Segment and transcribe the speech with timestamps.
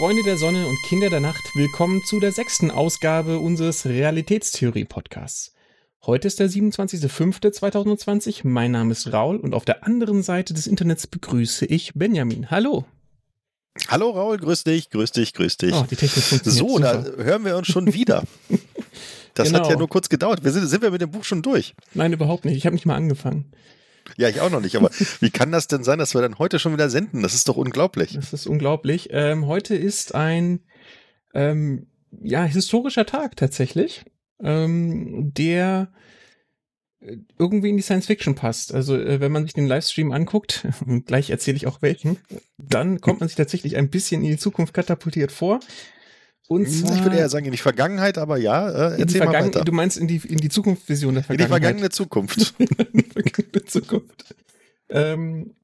[0.00, 5.52] Freunde der Sonne und Kinder der Nacht, willkommen zu der sechsten Ausgabe unseres Realitätstheorie-Podcasts.
[6.06, 11.06] Heute ist der 27.05.2020, mein Name ist Raul und auf der anderen Seite des Internets
[11.06, 12.50] begrüße ich Benjamin.
[12.50, 12.86] Hallo.
[13.88, 15.74] Hallo Raul, grüß dich, grüß dich, grüß dich.
[15.74, 17.12] Oh, die Technik funktioniert so, super.
[17.18, 18.24] da hören wir uns schon wieder.
[19.34, 19.60] Das Genau.
[19.60, 20.42] hat ja nur kurz gedauert.
[20.44, 21.74] Wir sind, sind wir mit dem Buch schon durch?
[21.92, 22.56] Nein, überhaupt nicht.
[22.56, 23.52] Ich habe nicht mal angefangen.
[24.16, 24.76] Ja, ich auch noch nicht.
[24.76, 24.90] Aber
[25.20, 27.22] wie kann das denn sein, dass wir dann heute schon wieder senden?
[27.22, 28.14] Das ist doch unglaublich.
[28.14, 29.08] Das ist unglaublich.
[29.12, 30.60] Ähm, heute ist ein
[31.34, 31.86] ähm,
[32.22, 34.04] ja, historischer Tag tatsächlich,
[34.42, 35.92] ähm, der
[37.00, 38.74] äh, irgendwie in die Science Fiction passt.
[38.74, 42.18] Also äh, wenn man sich den Livestream anguckt, und gleich erzähle ich auch welchen,
[42.58, 45.60] dann kommt man sich tatsächlich ein bisschen in die Zukunft katapultiert vor.
[46.50, 49.32] Und zwar Ich würde eher sagen in die Vergangenheit, aber ja, äh, in erzähl mal
[49.32, 49.62] weiter.
[49.62, 51.62] Du meinst in die, in die Zukunftsvision der In die Vergangenheit.
[51.62, 52.54] vergangene Zukunft.
[52.58, 54.34] die vergangene Zukunft.
[54.88, 55.54] Ähm,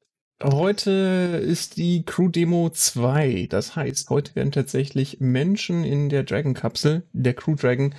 [0.41, 3.49] heute ist die Crew Demo 2.
[3.51, 7.93] Das heißt, heute werden tatsächlich Menschen in der Dragon-Kapsel, der Crew Dragon,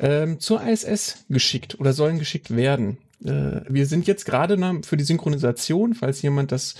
[0.00, 2.98] ähm, zur ISS geschickt oder sollen geschickt werden.
[3.24, 6.74] Äh, wir sind jetzt gerade für die Synchronisation, falls jemand das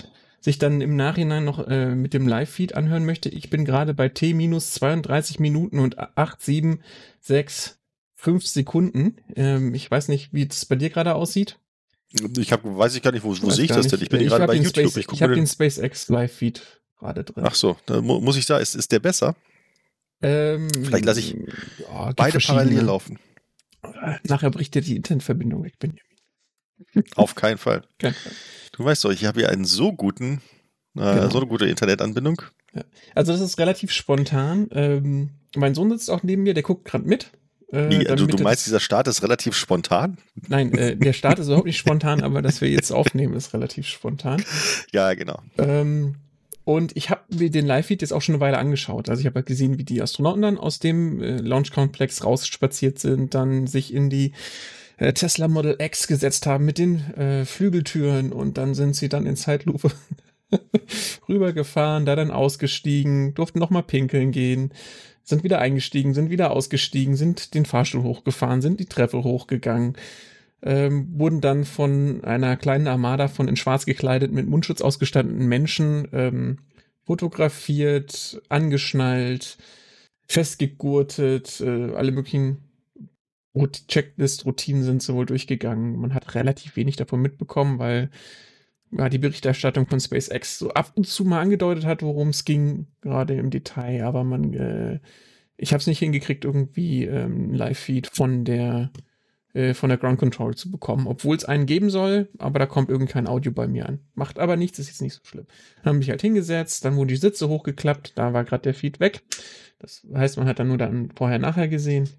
[0.45, 3.29] sich dann im Nachhinein noch äh, mit dem Live-Feed anhören möchte.
[3.29, 6.81] Ich bin gerade bei T minus 32 Minuten und 8, 7,
[7.19, 7.79] 6,
[8.13, 9.17] 5 Sekunden.
[9.35, 11.57] Ähm, ich weiß nicht, wie es bei dir gerade aussieht.
[12.37, 13.93] Ich hab, weiß ich gar nicht, wo, wo sehe ich das nicht.
[13.93, 14.01] denn?
[14.03, 14.87] Ich bin ich gerade bei YouTube.
[14.91, 15.47] Space, ich ich habe den.
[15.47, 16.61] SpaceX Live-Feed
[16.99, 17.43] gerade drin.
[17.47, 19.35] Ach so, da mu muss ich da, ist, ist der besser?
[20.21, 21.35] Ähm, Vielleicht lasse ich
[21.79, 23.17] ja, Beide parallel laufen.
[24.23, 26.01] Nachher bricht dir die Internetverbindung weg, Benjamin.
[27.15, 27.83] Auf keinen Fall.
[27.97, 28.31] Kein Fall.
[28.75, 30.41] Du weißt doch, ich habe hier einen so guten,
[30.97, 31.29] äh, Genau.
[31.29, 32.41] so eine gute Internetanbindung.
[33.13, 34.67] Also das ist relativ spontan.
[34.71, 37.31] Ähm, mein Sohn sitzt auch neben mir, der guckt gerade mit.
[37.71, 40.17] Äh, Wie, du, damit du er meinst, dieser Start ist relativ spontan?
[40.49, 43.87] Nein, äh, der Start ist überhaupt nicht spontan, aber dass wir jetzt aufnehmen, ist relativ
[43.87, 44.43] spontan.
[44.91, 45.39] Ja, genau.
[45.57, 46.15] Ähm,
[46.65, 49.07] und ich habe mir den Live-Feed jetzt auch schon eine Weile angeschaut.
[49.07, 53.35] Also ich habe halt gesehen, wie die Astronauten dann aus dem äh, Launch-Komplex rausspaziert sind,
[53.35, 54.33] dann sich in die
[54.97, 59.25] äh, Tesla Model X gesetzt haben mit den äh, Flügeltüren und dann sind sie dann
[59.25, 59.91] in Zeitlupe
[61.29, 64.71] rübergefahren, da dann ausgestiegen, durften nochmal pinkeln gehen,
[65.23, 69.97] sind wieder eingestiegen, sind wieder ausgestiegen, sind den Fahrstuhl hochgefahren, sind die Treppe hochgegangen,
[70.61, 76.07] ähm, wurden dann von einer kleinen Armada von in schwarz gekleidet mit Mundschutz ausgestatteten Menschen
[76.13, 76.59] ähm,
[77.05, 79.57] fotografiert, angeschnallt,
[80.27, 82.64] festgegurtet, äh, alle möglichen
[83.63, 85.97] Checklist-Routinen sind so wohl durchgegangen.
[85.99, 88.09] Man hat relativ wenig davon mitbekommen, weil
[88.91, 92.87] ja, die Berichterstattung von SpaceX so ab und zu mal angedeutet hat, worum es ging,
[93.01, 94.99] gerade im Detail, aber man, äh,
[95.57, 98.91] ich habe es nicht hingekriegt, irgendwie ähm, Live-Feed von der
[99.53, 102.89] äh, von der Ground Control zu bekommen, obwohl es einen geben soll, aber da kommt
[102.89, 103.99] irgend kein Audio bei mir an.
[104.13, 105.47] Macht aber nichts, ist jetzt nicht so schlimm.
[105.81, 108.99] Dann habe ich halt hingesetzt, dann wurden die Sitze hochgeklappt, da war gerade der Feed
[108.99, 109.23] weg.
[109.79, 112.09] Das heißt, man hat dann nur dann vorher nachher gesehen.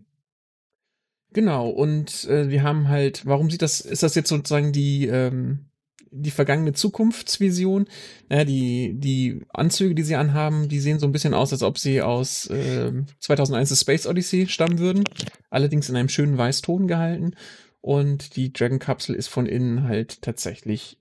[1.36, 5.66] Genau, und äh, wir haben halt, warum sieht das, ist das jetzt sozusagen die, ähm,
[6.10, 7.88] die vergangene Zukunftsvision?
[8.30, 11.78] Naja, die, die Anzüge, die sie anhaben, die sehen so ein bisschen aus, als ob
[11.78, 15.04] sie aus ähm, 2001 The Space Odyssey stammen würden.
[15.50, 17.34] Allerdings in einem schönen Weißton gehalten.
[17.82, 20.98] Und die Dragon-Kapsel ist von innen halt tatsächlich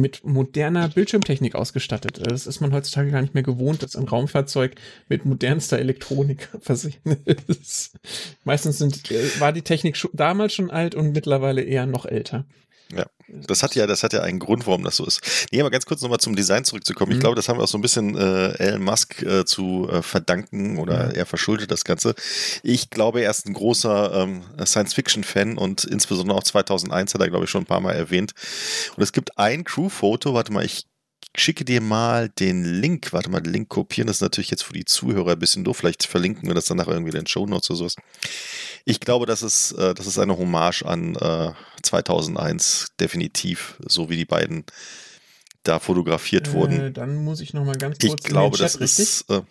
[0.00, 2.20] mit moderner Bildschirmtechnik ausgestattet.
[2.24, 4.74] Das ist man heutzutage gar nicht mehr gewohnt, dass ein Raumfahrzeug
[5.08, 7.16] mit modernster Elektronik versehen
[7.46, 7.98] ist.
[8.44, 12.44] Meistens sind, äh, war die Technik damals schon alt und mittlerweile eher noch älter.
[12.92, 15.20] Ja, Das hat ja, das hat ja einen Grund, warum das so ist.
[15.52, 17.12] Nee, aber ganz kurz nochmal zum Design zurückzukommen.
[17.12, 17.20] Ich Mhm.
[17.20, 20.78] glaube, das haben wir auch so ein bisschen äh, Elon Musk äh, zu äh, verdanken
[20.78, 21.10] oder Ja.
[21.12, 22.14] er verschuldet das Ganze.
[22.64, 27.44] Ich glaube, er ist ein großer ähm, Science-Fiction-Fan und insbesondere auch 2001 hat er, glaube
[27.44, 28.32] ich, schon ein paar Mal erwähnt.
[28.96, 30.86] Und es gibt ein Crew-Foto, warte mal, ich
[31.36, 33.12] schicke dir mal den Link.
[33.12, 34.06] Warte mal, den Link kopieren.
[34.06, 35.76] Das ist natürlich jetzt für die Zuhörer ein bisschen doof.
[35.78, 37.96] Vielleicht verlinken wir das dann nachher irgendwie in den Show Notes oder sowas.
[38.84, 44.16] Ich glaube, das ist, äh, das ist eine Hommage an äh, 2001, definitiv, so wie
[44.16, 44.64] die beiden
[45.62, 46.80] da fotografiert wurden.
[46.80, 49.04] Äh, dann muss ich noch mal ganz Ich kurz in glaube, Chat, das richtig?
[49.04, 49.30] ist.
[49.30, 49.42] Äh,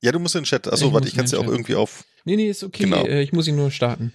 [0.00, 0.72] ja, du musst in den Chat.
[0.72, 2.04] Achso, Ich warte, ich kann es ja auch irgendwie auf.
[2.24, 2.84] Nee, nee, ist okay.
[2.84, 3.04] Genau.
[3.04, 4.12] Äh, ich muss ihn nur starten.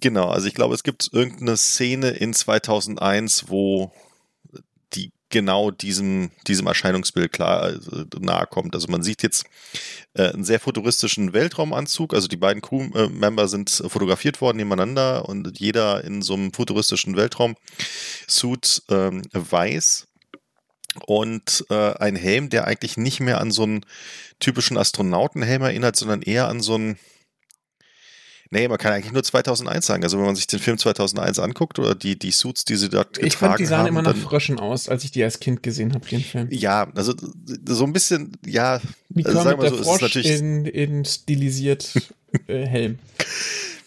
[0.00, 3.92] Genau, also ich glaube, es gibt irgendeine Szene in 2001, wo
[5.30, 7.78] genau diesem, diesem Erscheinungsbild klar äh,
[8.20, 8.74] nahe kommt.
[8.74, 9.44] Also man sieht jetzt
[10.14, 12.14] äh, einen sehr futuristischen Weltraumanzug.
[12.14, 18.82] Also die beiden Crewmember sind fotografiert worden nebeneinander und jeder in so einem futuristischen Weltraumsuit
[18.88, 20.06] ähm, weiß.
[21.06, 23.84] und äh, ein Helm, der eigentlich nicht mehr an so einen
[24.38, 26.98] typischen Astronautenhelm erinnert, sondern eher an so einen
[28.50, 30.02] Nee, man kann eigentlich nur 2001 sagen.
[30.04, 33.14] Also wenn man sich den Film 2001 anguckt oder die, die Suits, die sie dort
[33.14, 35.62] getragen Ich fand, die sahen haben, immer nach Fröschen aus, als ich die als Kind
[35.62, 36.48] gesehen habe, den Film.
[36.50, 37.14] Ja, also
[37.68, 41.92] so ein bisschen, ja, Wie also sagen wir der so, ist natürlich, in, in stilisiert
[42.46, 42.98] äh, Helm.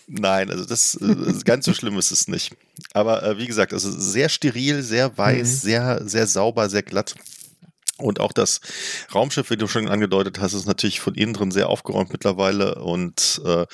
[0.07, 1.15] nein, also das, äh,
[1.45, 2.51] ganz so schlimm ist es nicht.
[2.93, 5.45] Aber äh, wie gesagt, also sehr steril, sehr weiß, Mhm.
[5.67, 7.15] sehr, sehr sauber, sehr glatt.
[7.99, 8.61] Und auch das
[9.13, 13.41] Raumschiff, wie du schon angedeutet hast, ist natürlich von innen drin sehr aufgeräumt mittlerweile und
[13.45, 13.65] äh,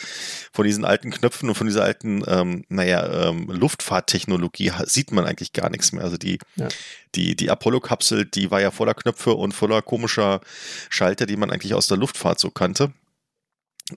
[0.51, 5.53] von diesen alten Knöpfen und von dieser alten, ähm, naja, ähm, Luftfahrttechnologie sieht man eigentlich
[5.53, 6.03] gar nichts mehr.
[6.03, 6.67] Also die, Ja.
[7.15, 10.41] die, die Apollo-Kapsel, die war ja voller Knöpfe und voller komischer
[10.89, 12.91] Schalter, die man eigentlich aus der Luftfahrt so kannte.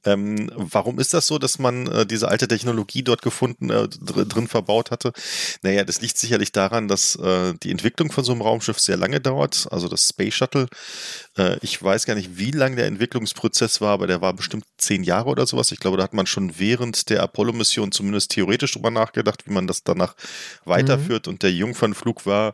[0.05, 4.27] Ähm, warum ist das so, dass man äh, diese alte Technologie dort gefunden, äh, dr
[4.27, 5.13] drin verbaut hatte?
[5.63, 9.19] Naja, das liegt sicherlich daran, dass äh, die Entwicklung von so einem Raumschiff sehr lange
[9.19, 9.67] dauert.
[9.71, 10.69] Also das Space Shuttle,
[11.39, 15.05] äh, ich weiß gar nicht, wie lang der Entwicklungsprozess war, aber der war bestimmt zehn
[15.05, 15.73] Jahre oder sowas.
[15.73, 19.67] Ich glaube, da hat man schon während der Apollo-Mission zumindest theoretisch drüber nachgedacht, wie man
[19.67, 20.17] das danach
[20.67, 21.29] weiterführt.
[21.29, 22.53] Und der Jungfernflug war,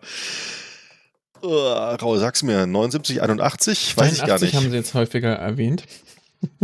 [1.43, 3.97] Raul, sag's mir, 79, 81?
[3.97, 4.57] Weiß ich gar 81 nicht.
[4.57, 5.85] haben sie jetzt häufiger erwähnt.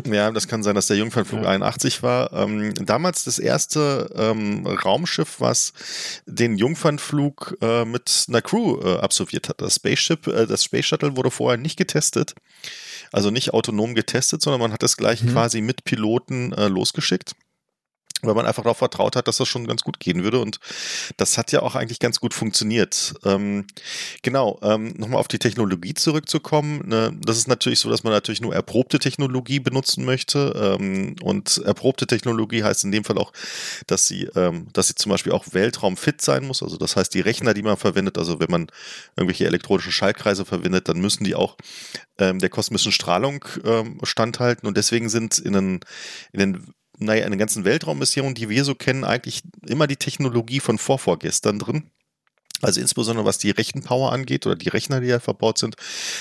[0.04, 1.48] Ja, das kann sein, dass der Jungfernflug Ja.
[1.50, 2.32] 81 war.
[2.32, 5.72] Ähm, damals das erste ähm, Raumschiff, was
[6.26, 9.60] den Jungfernflug äh, mit einer Crew äh, absolviert hat.
[9.60, 12.34] Das Spaceship, äh, das Space Shuttle wurde vorher nicht getestet.
[13.12, 15.32] Also nicht autonom getestet, sondern man hat es gleich Mhm.
[15.32, 17.32] quasi mit Piloten äh, losgeschickt.
[18.22, 20.40] Weil man einfach darauf vertraut hat, dass das schon ganz gut gehen würde.
[20.40, 20.60] Und
[21.16, 23.14] das hat ja auch eigentlich ganz gut funktioniert.
[23.24, 23.66] Ähm,
[24.22, 26.82] genau, ähm, nochmal auf die Technologie zurückzukommen.
[26.86, 30.78] Ne, das ist natürlich so, dass man natürlich nur erprobte Technologie benutzen möchte.
[30.80, 33.32] Ähm, und erprobte Technologie heißt in dem Fall auch,
[33.86, 36.62] dass sie, ähm, dass sie zum Beispiel auch weltraumfit sein muss.
[36.62, 38.66] Also das heißt, die Rechner, die man verwendet, also wenn man
[39.16, 41.56] irgendwelche elektronischen Schaltkreise verwendet, dann müssen die auch
[42.18, 44.68] ähm, der kosmischen Strahlung ähm, standhalten.
[44.68, 45.80] Und deswegen sind in den,
[46.32, 50.60] in den naja, in den ganzen Weltraummissionen, die wir so kennen, eigentlich immer die Technologie
[50.60, 51.90] von vorvorgestern drin.
[52.62, 55.76] Also insbesondere was die Rechenpower angeht oder die Rechner, die ja verbaut sind,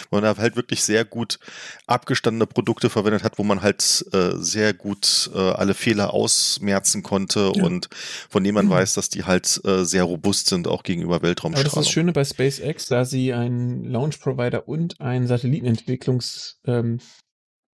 [0.10, 1.38] wo man da halt wirklich sehr gut
[1.86, 7.52] abgestandene Produkte verwendet hat, wo man halt äh, sehr gut äh, alle Fehler ausmerzen konnte
[7.54, 7.64] Ja.
[7.64, 7.90] und
[8.30, 8.70] von denen man Mhm.
[8.70, 11.76] weiß, dass die halt äh, sehr robust sind, auch gegenüber Aber das ist Weltraumstrahlung.
[11.84, 17.00] das Schöne bei SpaceX, da sie einen Launch-Provider und einen Satellitenentwicklungs, ähm,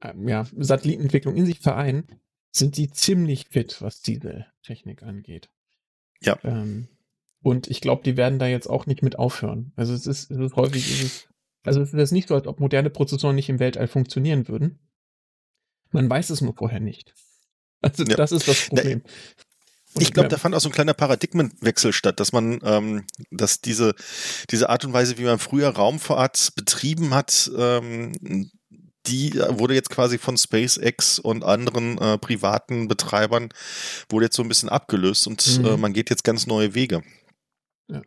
[0.01, 2.07] ähm, ja, Satellitenentwicklung in sich vereinen,
[2.55, 5.49] sind die ziemlich fit, was diese Technik angeht.
[6.21, 6.37] Ja.
[6.43, 6.87] Ähm,
[7.41, 9.73] und ich glaube, die werden da jetzt auch nicht mit aufhören.
[9.75, 11.27] Also es ist, es ist häufig, ist es,
[11.63, 14.79] also es ist nicht so, als ob moderne Prozessoren nicht im Weltall funktionieren würden.
[15.91, 17.13] Man weiß es nur vorher nicht.
[17.81, 18.15] Also Ja.
[18.15, 19.01] das ist das Problem.
[19.93, 23.61] Und, Ich glaube, da fand auch so ein kleiner Paradigmenwechsel statt, dass man, ähm, dass
[23.61, 23.95] diese,
[24.49, 28.49] diese Art und Weise, wie man früher Raumfahrt betrieben hat, ähm,
[29.07, 33.49] die wurde jetzt quasi von SpaceX und anderen äh, privaten Betreibern,
[34.09, 35.65] wurde jetzt so ein bisschen abgelöst und Mhm.
[35.65, 37.03] äh, man geht jetzt ganz neue Wege.
[37.89, 38.01] Ja.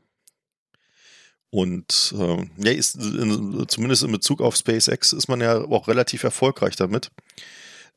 [1.50, 6.22] Und äh, ja, ist, in, zumindest in Bezug auf SpaceX ist man ja auch relativ
[6.24, 7.10] erfolgreich damit.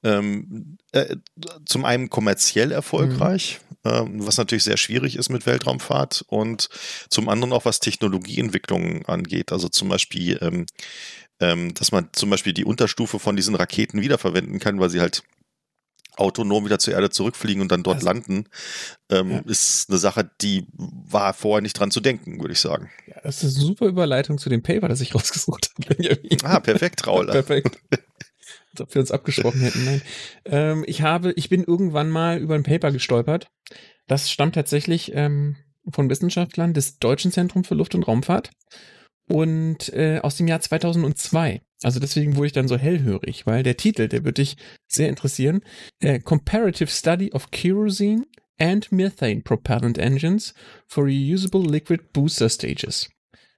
[0.04, 1.18] Ähm, äh,
[1.66, 6.70] zum einen kommerziell erfolgreich, ähm, was natürlich sehr schwierig ist mit Weltraumfahrt und
[7.10, 9.52] zum anderen auch was Technologieentwicklungen angeht.
[9.52, 10.66] Also zum Beispiel, ähm,
[11.42, 15.24] ähm, dass man zum Beispiel die Unterstufe von diesen Raketen wiederverwenden kann, weil sie halt
[16.18, 18.46] autonom wieder zur Erde zurückfliegen und dann dort Also- landen,
[19.10, 19.40] ähm, Ja.
[19.46, 22.90] ist eine Sache, die war vorher nicht dran zu denken, würde ich sagen.
[23.08, 25.96] ja, das ist eine super Überleitung zu dem Paper, das ich rausgesucht habe.
[25.96, 26.38] Benjamin.
[26.44, 27.26] Ah, perfekt, Raul.
[27.32, 27.80] Perfekt.
[28.74, 29.84] Als ob wir uns abgesprochen hätten.
[29.86, 30.02] Nein.
[30.46, 33.48] Ähm, ich habe, ich bin irgendwann mal über ein Paper gestolpert.
[34.08, 35.56] Das stammt tatsächlich ähm,
[35.92, 38.52] von Wissenschaftlern des Deutschen Zentrums für Luft- und Raumfahrt
[39.32, 41.62] und äh, aus dem Jahr 2002.
[41.84, 44.58] Also deswegen wurde ich dann so hellhörig, weil der Titel, der würde dich
[44.88, 45.62] sehr interessieren.
[46.00, 48.26] Äh, Comparative Study of Kerosene
[48.60, 50.54] and Methane Propellant Engines
[50.88, 53.10] for Reusable Liquid Booster Stages.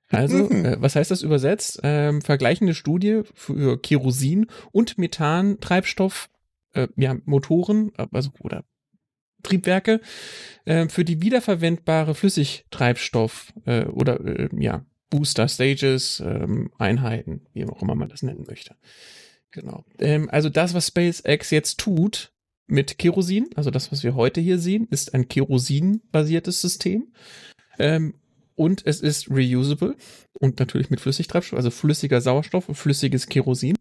[0.09, 0.65] Also, Mhm.
[0.65, 1.79] äh, was heißt das übersetzt?
[1.83, 6.29] Ähm, vergleichende Studie für Kerosin und Methan-Treibstoff,
[6.73, 8.63] äh, ja, Motoren, also, oder
[9.41, 9.99] Triebwerke,
[10.65, 17.83] äh, für die wiederverwendbare Flüssigtreibstoff, äh, oder, äh, ja, Booster Stages, ähm, Einheiten, wie auch
[17.83, 18.75] immer man das nennen möchte.
[19.51, 19.85] Genau.
[19.99, 22.31] Ähm, also das, was SpaceX jetzt tut
[22.65, 27.13] mit Kerosin, also das, was wir heute hier sehen, ist ein Kerosin-basiertes System.
[27.77, 28.15] Ähm,
[28.55, 29.95] und es ist reusable
[30.39, 33.75] und natürlich mit Flüssigtreibstoff, also flüssiger Sauerstoff und flüssiges Kerosin.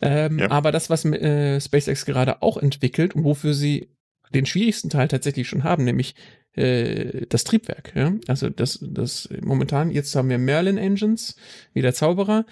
[0.00, 0.50] Ähm, Ja.
[0.50, 3.90] Aber das, was äh, SpaceX gerade auch entwickelt und wofür sie
[4.34, 6.16] den schwierigsten Teil tatsächlich schon haben, nämlich
[6.54, 7.92] äh, das Triebwerk.
[7.94, 8.14] Ja?
[8.26, 11.36] Also das, das momentan, jetzt haben wir Merlin Engines,
[11.72, 12.46] wie der Zauberer.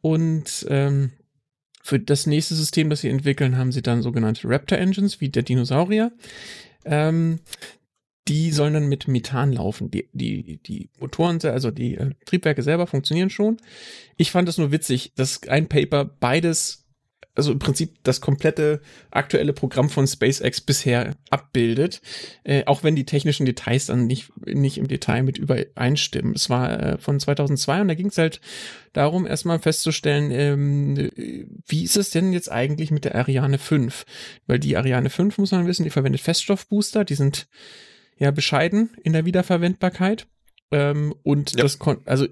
[0.00, 1.12] Und ähm,
[1.82, 5.42] für das nächste System, das sie entwickeln, haben sie dann sogenannte Raptor Engines, wie der
[5.42, 6.12] Dinosaurier.
[6.84, 7.40] Ähm,
[8.28, 9.90] die sollen dann mit Methan laufen.
[9.90, 13.56] Die, die, die Motoren, also die äh, Triebwerke selber funktionieren schon.
[14.16, 16.87] Ich fand es nur witzig, dass ein Paper beides
[17.38, 18.80] also im Prinzip das komplette
[19.10, 22.02] aktuelle Programm von SpaceX bisher abbildet,
[22.44, 26.34] äh, auch wenn die technischen Details dann nicht, nicht im Detail mit übereinstimmen.
[26.34, 28.40] Es war äh, von 2002 und da ging es halt
[28.92, 31.10] darum, erstmal festzustellen, ähm,
[31.66, 34.04] wie ist es denn jetzt eigentlich mit der Ariane 5?
[34.46, 37.46] Weil die Ariane 5, muss man wissen, die verwendet Feststoffbooster, die sind
[38.18, 40.26] ja bescheiden in der Wiederverwendbarkeit.
[40.70, 41.62] Ähm, und ja.
[41.62, 42.26] das kon also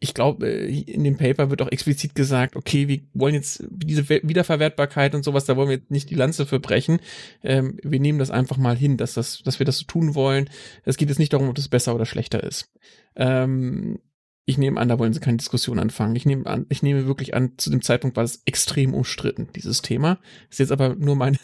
[0.00, 4.08] ich glaube, äh, in dem Paper wird auch explizit gesagt, okay, wir wollen jetzt diese
[4.08, 7.00] Wiederverwertbarkeit und sowas, da wollen wir jetzt nicht die Lanze für brechen.
[7.42, 10.48] Ähm, wir nehmen das einfach mal hin, dass, das, dass wir das so tun wollen.
[10.84, 12.70] Es geht jetzt nicht darum, ob das besser oder schlechter ist.
[13.16, 13.98] Ähm,
[14.44, 16.16] ich nehme an, da wollen sie keine Diskussion anfangen.
[16.16, 19.82] Ich nehme an, ich nehme wirklich an, zu dem Zeitpunkt war es extrem umstritten, dieses
[19.82, 20.20] Thema.
[20.48, 21.38] Ist jetzt aber nur meine,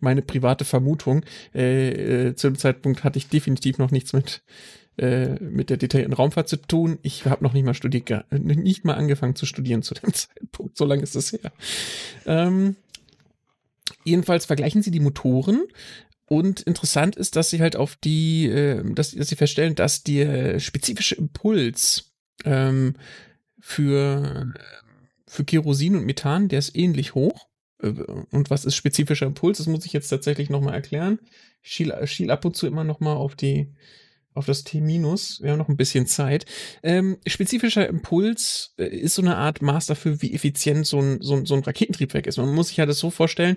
[0.00, 1.24] meine private Vermutung.
[1.54, 4.42] Äh, äh, zu dem Zeitpunkt hatte ich definitiv noch nichts mit
[4.96, 6.98] äh, mit der detaillierten Raumfahrt zu tun.
[7.02, 10.76] Ich habe noch nicht mal studiert, nicht mal angefangen zu studieren zu dem Zeitpunkt.
[10.76, 11.52] So lange ist es her.
[12.26, 12.76] Ähm,
[14.04, 15.64] jedenfalls vergleichen sie die Motoren
[16.26, 20.58] und interessant ist, dass sie halt auf die, äh, dass, dass sie feststellen, dass der
[20.60, 22.12] spezifische Impuls
[22.44, 22.94] ähm,
[23.60, 24.52] für,
[25.26, 27.48] für Kerosin und Methan, der ist ähnlich hoch.
[27.82, 27.88] Äh,
[28.30, 29.58] und was ist spezifischer Impuls?
[29.58, 31.18] Das muss ich jetzt tatsächlich nochmal erklären.
[31.62, 33.74] Ich schiel, schiel ab und zu immer nochmal auf die,
[34.34, 34.82] auf das T-.
[34.84, 36.44] Wir haben noch ein bisschen Zeit.
[36.82, 41.44] Ähm, spezifischer Impuls äh, ist so eine Art Maß dafür, wie effizient so ein, so,
[41.44, 42.36] so ein Raketentriebwerk ist.
[42.36, 43.56] Man muss sich ja das so vorstellen,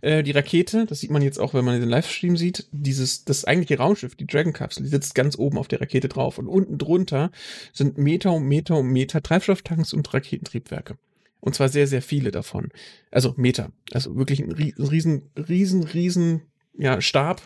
[0.00, 3.44] äh, die Rakete, das sieht man jetzt auch, wenn man den Livestream sieht, dieses, das
[3.44, 7.30] eigentliche Raumschiff, die Dragon-Kapsel, die sitzt ganz oben auf der Rakete drauf und unten drunter
[7.72, 10.96] sind Meter und Meter und Meter Treibstofftanks und Raketentriebwerke.
[11.40, 12.68] Und zwar sehr, sehr viele davon.
[13.10, 13.72] Also Meter.
[13.92, 16.42] Also wirklich ein riesen, riesen, riesen,
[16.78, 17.42] ja, Stab.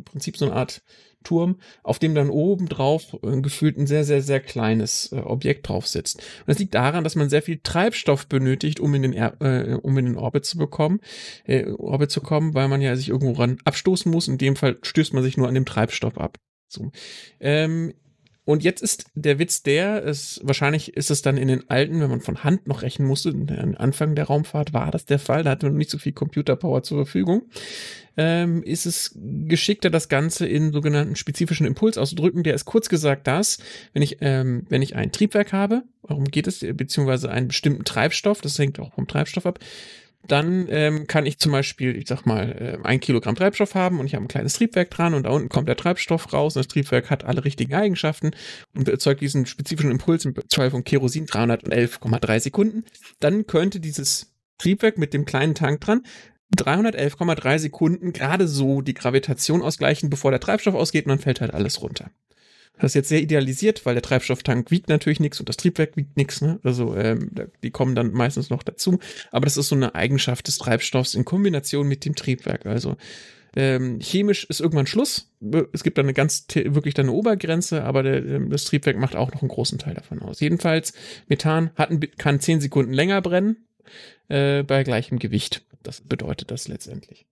[0.00, 0.82] Im Prinzip so eine Art
[1.22, 5.68] Turm, auf dem dann oben drauf äh, gefühlt ein sehr, sehr, sehr kleines äh, Objekt
[5.68, 6.16] drauf sitzt.
[6.16, 9.74] Und das liegt daran, dass man sehr viel Treibstoff benötigt, um in den, er äh,
[9.74, 11.00] um in den Orbit zu bekommen,
[11.44, 14.28] äh, Orbit zu kommen, weil man ja sich irgendwo ran abstoßen muss.
[14.28, 16.38] In dem Fall stößt man sich nur an dem Treibstoff ab.
[16.68, 16.90] So.
[17.38, 17.92] Ähm,
[18.50, 22.10] und jetzt ist der Witz der, ist, wahrscheinlich ist es dann in den alten, wenn
[22.10, 25.50] man von Hand noch rechnen musste, am Anfang der Raumfahrt war das der Fall, da
[25.50, 27.42] hatte man nicht so viel Computerpower zur Verfügung,
[28.16, 32.42] ähm, ist es geschickter, das Ganze in sogenannten spezifischen Impuls auszudrücken.
[32.42, 33.58] Der ist kurz gesagt das,
[33.92, 38.40] wenn ich, ähm, wenn ich ein Triebwerk habe, warum geht es, beziehungsweise einen bestimmten Treibstoff,
[38.40, 39.60] das hängt auch vom Treibstoff ab,
[40.26, 44.06] dann ähm, kann ich zum Beispiel, ich sag mal, äh, ein Kilogramm Treibstoff haben und
[44.06, 46.68] ich habe ein kleines Triebwerk dran und da unten kommt der Treibstoff raus und das
[46.68, 48.32] Triebwerk hat alle richtigen Eigenschaften
[48.74, 52.84] und erzeugt diesen spezifischen Impuls im Fall von Kerosin 311,3 Sekunden.
[53.18, 56.02] Dann könnte dieses Triebwerk mit dem kleinen Tank dran
[56.56, 61.54] 311,3 Sekunden gerade so die Gravitation ausgleichen, bevor der Treibstoff ausgeht und dann fällt halt
[61.54, 62.10] alles runter.
[62.80, 66.16] Das ist jetzt sehr idealisiert, weil der Treibstofftank wiegt natürlich nichts und das Triebwerk wiegt
[66.16, 66.40] nichts.
[66.40, 66.58] Ne?
[66.62, 67.30] Also ähm,
[67.62, 68.98] die kommen dann meistens noch dazu.
[69.30, 72.66] Aber das ist so eine Eigenschaft des Treibstoffs in Kombination mit dem Triebwerk.
[72.66, 72.96] Also
[73.56, 75.28] ähm, chemisch ist irgendwann Schluss.
[75.72, 79.16] Es gibt dann eine ganz wirklich dann eine Obergrenze, aber der, ähm, das Triebwerk macht
[79.16, 80.40] auch noch einen großen Teil davon aus.
[80.40, 80.92] Jedenfalls
[81.28, 83.56] Methan hat kann 10 Sekunden länger brennen
[84.28, 85.62] äh, bei gleichem Gewicht.
[85.82, 87.26] Das bedeutet das letztendlich.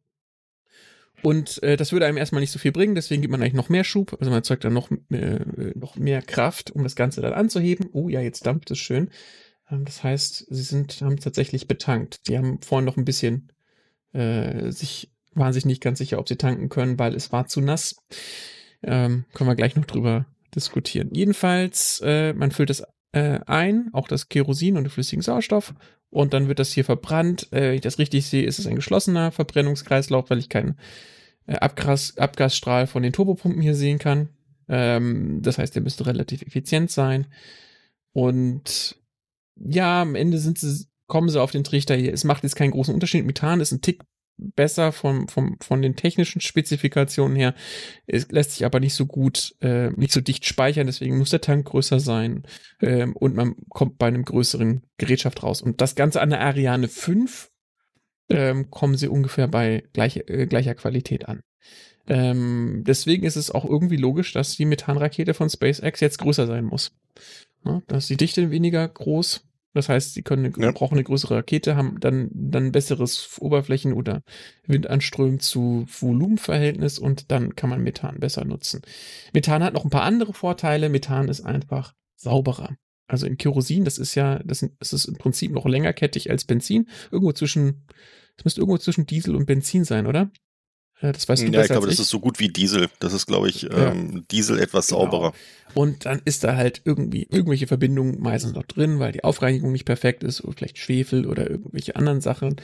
[1.22, 3.68] Und äh, das würde einem erstmal nicht so viel bringen, deswegen gibt man eigentlich noch
[3.68, 5.40] mehr Schub, also man erzeugt dann noch, äh,
[5.74, 7.88] noch mehr Kraft, um das Ganze dann anzuheben.
[7.92, 9.10] Oh ja, jetzt dampft es schön.
[9.70, 12.28] Ähm, das heißt, sie sind, haben tatsächlich betankt.
[12.28, 13.52] Die haben vorhin noch ein bisschen
[14.12, 17.60] äh, sich, waren sich nicht ganz sicher, ob sie tanken können, weil es war zu
[17.60, 17.96] nass.
[18.82, 21.10] Ähm, können wir gleich noch drüber diskutieren.
[21.12, 25.74] Jedenfalls, äh, man füllt es äh, ein, auch das Kerosin und den flüssigen Sauerstoff.
[26.10, 27.48] Und dann wird das hier verbrannt.
[27.52, 30.78] Äh, wenn ich das richtig sehe, ist es ein geschlossener Verbrennungskreislauf, weil ich keinen
[31.46, 34.30] äh, Abgas, Abgasstrahl von den Turbopumpen hier sehen kann.
[34.68, 37.26] Ähm, das heißt, der müsste relativ effizient sein.
[38.12, 38.96] Und
[39.56, 42.12] ja, am Ende sind sie, kommen sie auf den Trichter hier.
[42.12, 43.24] Es macht jetzt keinen großen Unterschied.
[43.24, 44.02] Methan ist ein Tick
[44.38, 47.54] besser vom, vom, von den technischen Spezifikationen her.
[48.06, 51.40] Es lässt sich aber nicht so gut, äh, nicht so dicht speichern, deswegen muss der
[51.40, 52.44] Tank größer sein
[52.80, 55.60] ähm, und man kommt bei einem größeren Gerätschaft raus.
[55.60, 57.50] Und das Ganze an der Ariane 5
[58.30, 61.40] ähm, kommen sie ungefähr bei gleich, äh, gleicher Qualität an.
[62.06, 66.64] Ähm, deswegen ist es auch irgendwie logisch, dass die Methanrakete von SpaceX jetzt größer sein
[66.64, 66.92] muss.
[67.64, 70.72] Ja, da ist die Dichte weniger groß Das heißt, sie können eine, Ja.
[70.72, 74.22] brauchen eine größere Rakete, haben dann, dann ein besseres Oberflächen- oder
[74.66, 78.82] Windanström zu Volumenverhältnis und dann kann man Methan besser nutzen.
[79.32, 80.88] Methan hat noch ein paar andere Vorteile.
[80.88, 82.76] Methan ist einfach sauberer.
[83.06, 86.88] Also in Kerosin, das ist ja, das, das ist im Prinzip noch längerkettig als Benzin.
[87.10, 87.86] Irgendwo zwischen,
[88.36, 90.30] es müsste irgendwo zwischen Diesel und Benzin sein, oder?
[91.00, 92.88] Äh, Das weißt du ja, besser ich glaube, das ist so gut wie Diesel.
[92.98, 93.92] Das ist, glaube ich, Ja.
[93.92, 95.02] ähm, Diesel etwas Genau.
[95.02, 95.32] sauberer.
[95.74, 99.84] Und dann ist da halt irgendwie irgendwelche Verbindungen meistens noch drin, weil die Aufreinigung nicht
[99.84, 102.56] perfekt ist oder vielleicht Schwefel oder irgendwelche anderen Sachen,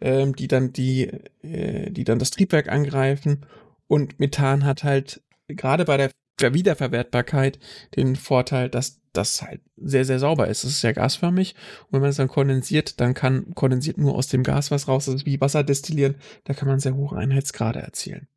[0.00, 1.10] ähm, die dann die,
[1.42, 3.46] äh, die dann das Triebwerk angreifen.
[3.88, 6.10] Und Methan hat halt gerade bei der
[6.54, 7.58] Wiederverwertbarkeit
[7.96, 10.64] den Vorteil, dass das halt sehr, sehr sauber ist.
[10.64, 11.54] Es ist ja gasförmig
[11.86, 15.06] und wenn man es dann kondensiert, dann kann kondensiert nur aus dem Gas was raus.
[15.06, 18.28] Das ist wie Wasser destillieren, da kann man sehr hohe Einheitsgrade erzielen.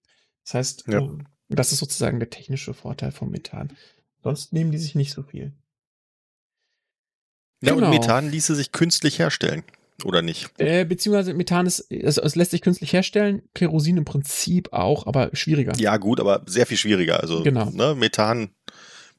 [0.46, 1.00] Das heißt, Ja.
[1.00, 3.72] ähm, das ist sozusagen der technische Vorteil vom Methan.
[4.24, 5.54] Sonst nehmen die sich nicht so viel.
[7.62, 7.88] Ja, Genau.
[7.88, 9.64] und Methan ließe sich künstlich herstellen.
[10.04, 10.50] Oder nicht?
[10.60, 15.30] Äh, beziehungsweise Methan ist, also es lässt sich künstlich herstellen, Kerosin im Prinzip auch, aber
[15.34, 15.74] schwieriger.
[15.78, 17.22] Ja, gut, aber sehr viel schwieriger.
[17.22, 17.70] Also, Genau.
[17.70, 18.50] ne, Methan,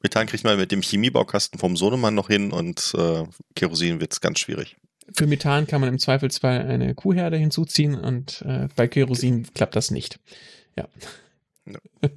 [0.03, 4.41] Methan kriegt man mit dem Chemiebaukasten vom Sohnemann noch hin und äh, Kerosin wird's ganz
[4.41, 4.77] schwierig.
[5.17, 9.91] Für Methan kann man im Zweifelsfall eine Kuhherde hinzuziehen und äh, bei Kerosin klappt das
[9.91, 10.19] nicht.
[10.77, 10.89] Ja.
[11.67, 11.79] Ja.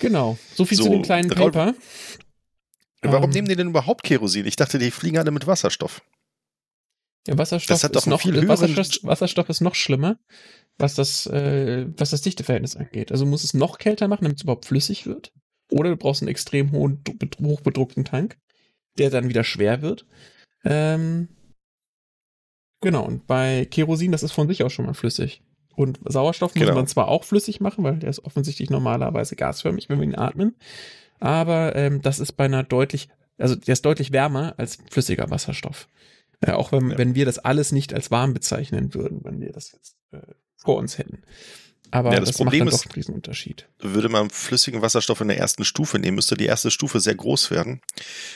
[0.00, 0.38] genau.
[0.54, 1.74] So viel zu So, dem kleinen Paper.
[3.02, 4.46] Warum Ähm, nehmen die denn überhaupt Kerosin?
[4.46, 6.02] Ich dachte, die fliegen alle mit Wasserstoff.
[7.28, 10.18] Ja, Wasserstoff ist noch, Wasserstoff, Wasserstoff ist noch schlimmer,
[10.78, 13.12] was das, äh, was das Dichteverhältnis angeht.
[13.12, 15.32] Also muss es noch kälter machen, damit es überhaupt flüssig wird.
[15.70, 18.38] Oder du brauchst einen extrem hohen, dru- hochbedruckten Tank,
[18.96, 20.06] der dann wieder schwer wird.
[20.64, 21.28] Ähm,
[22.80, 25.42] genau, und bei Kerosin, das ist von sich auch schon mal flüssig.
[25.76, 26.74] Und Sauerstoff muss Genau.
[26.74, 30.56] man zwar auch flüssig machen, weil der ist offensichtlich normalerweise gasförmig, wenn wir ihn atmen.
[31.20, 35.88] Aber ähm, das ist bei einer deutlich, also der ist deutlich wärmer als flüssiger Wasserstoff.
[36.40, 36.98] Äh, auch wenn, Ja.
[36.98, 40.18] wenn wir das alles nicht als warm bezeichnen würden, wenn wir das jetzt äh,
[40.56, 41.22] vor uns hätten.
[41.90, 43.66] Aber Ja, das das, Problem macht dann ist- doch einen Riesenunterschied.
[43.78, 47.50] Würde man flüssigen Wasserstoff in der ersten Stufe nehmen, müsste die erste Stufe sehr groß
[47.50, 47.80] werden.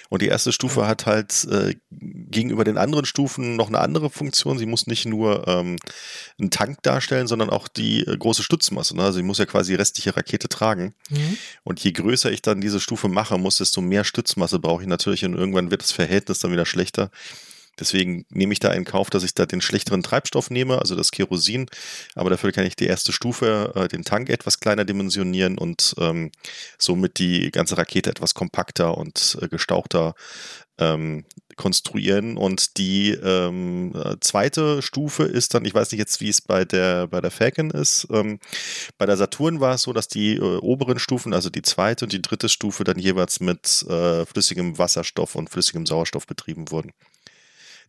[0.08, 4.56] Und die erste Stufe hat halt äh, gegenüber den anderen Stufen noch eine andere Funktion.
[4.58, 5.76] Sie muss nicht nur ähm,
[6.40, 8.96] einen Tank darstellen, sondern auch die äh, große Stützmasse.
[8.96, 9.02] Ne?
[9.02, 10.94] Also sie muss ja quasi die restliche Rakete tragen.
[11.62, 15.26] Und je größer ich dann diese Stufe machen muss, desto mehr Stützmasse brauche ich natürlich
[15.26, 17.10] und irgendwann wird das Verhältnis dann wieder schlechter.
[17.78, 21.10] Deswegen nehme ich da in Kauf, dass ich da den schlechteren Treibstoff nehme, also das
[21.10, 21.66] Kerosin.
[22.14, 26.30] Aber dafür kann ich die erste Stufe, äh, den Tank etwas kleiner dimensionieren und ähm,
[26.78, 30.14] somit die ganze Rakete etwas kompakter und äh, gestauchter
[30.78, 31.24] ähm,
[31.56, 32.36] konstruieren.
[32.36, 36.64] Und die ähm, äh, zweite Stufe ist dann, ich weiß nicht jetzt, wie es bei
[36.64, 38.06] der, bei der Falcon ist.
[38.10, 38.38] Ähm,
[38.98, 42.12] bei der Saturn war es so, dass die äh, oberen Stufen, also die zweite und
[42.12, 46.92] die dritte Stufe, dann jeweils mit äh, flüssigem Wasserstoff und flüssigem Sauerstoff betrieben wurden.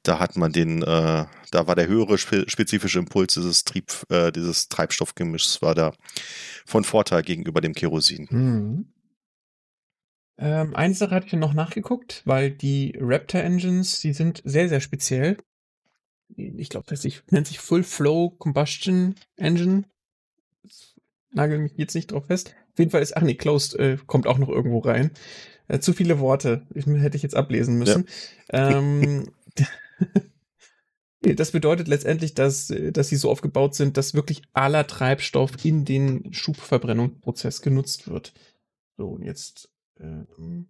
[0.04, 4.32] Da hat man den, äh, da war der höhere spe spezifische Impuls dieses Trieb, äh,
[4.32, 5.94] dieses Treibstoffgemischs war da
[6.66, 8.28] von Vorteil gegenüber dem Kerosin.
[8.30, 8.94] Mhm.
[10.38, 14.82] Ähm, eine Sache hatte ich noch nachgeguckt, weil die Raptor Engines, die sind sehr, sehr
[14.82, 15.38] speziell.
[16.36, 19.84] Ich glaube, das nennt sich Full Flow Combustion Engine.
[20.64, 20.96] Das
[21.32, 22.56] Nagel mich jetzt nicht drauf fest.
[22.72, 25.12] Auf jeden Fall ist, ach nee, Closed äh, kommt auch noch irgendwo rein.
[25.68, 26.66] Äh, zu viele Worte.
[26.74, 28.08] Ich, hätte ich jetzt ablesen müssen.
[28.50, 29.32] Ähm,
[31.22, 35.86] das bedeutet letztendlich, dass, äh, dass sie so aufgebaut sind, dass wirklich aller Treibstoff in
[35.86, 38.34] den Schubverbrennungsprozess genutzt wird.
[38.98, 39.70] So, und jetzt.
[40.00, 40.68] ähm,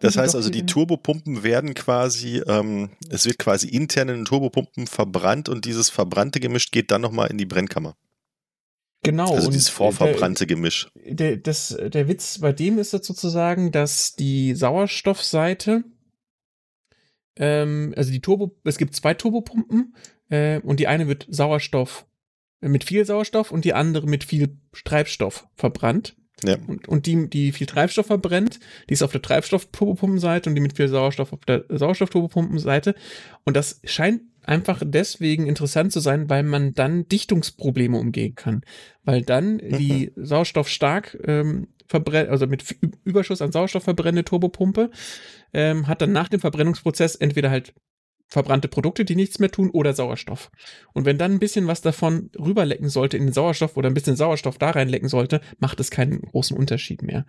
[0.00, 4.86] Das heißt also, die Turbopumpen werden quasi, ähm, es wird quasi intern in den Turbopumpen
[4.86, 7.96] verbrannt und dieses verbrannte Gemisch geht dann nochmal in die Brennkammer.
[9.02, 9.32] Genau.
[9.34, 10.88] Also dieses vorverbrannte Gemisch.
[10.96, 15.84] Der, der, das, der Witz bei dem ist jetzt sozusagen, dass die Sauerstoffseite,
[17.36, 19.94] ähm, also die Turbo, es gibt zwei Turbopumpen
[20.28, 22.06] äh, und die eine wird Sauerstoff
[22.60, 26.16] äh, mit viel Sauerstoff und die andere mit viel Treibstoff verbrannt.
[26.44, 26.56] Ja.
[26.66, 30.76] Und, und die, die viel Treibstoff verbrennt, die ist auf der Treibstoff-Turbopumpenseite und die mit
[30.76, 32.94] viel Sauerstoff auf der Sauerstoff-Turbopumpenseite.
[33.44, 38.62] Und das scheint einfach deswegen interessant zu sein, weil man dann Dichtungsprobleme umgehen kann.
[39.04, 42.64] Weil dann die Sauerstoff stark ähm, verbrennt, also mit
[43.04, 44.90] Überschuss an Sauerstoff verbrennende Turbopumpe,
[45.52, 47.74] ähm, hat dann nach dem Verbrennungsprozess entweder halt
[48.28, 50.50] verbrannte Produkte, die nichts mehr tun, oder Sauerstoff.
[50.92, 54.16] Und wenn dann ein bisschen was davon rüberlecken sollte in den Sauerstoff oder ein bisschen
[54.16, 57.26] Sauerstoff da reinlecken sollte, macht es keinen großen Unterschied mehr.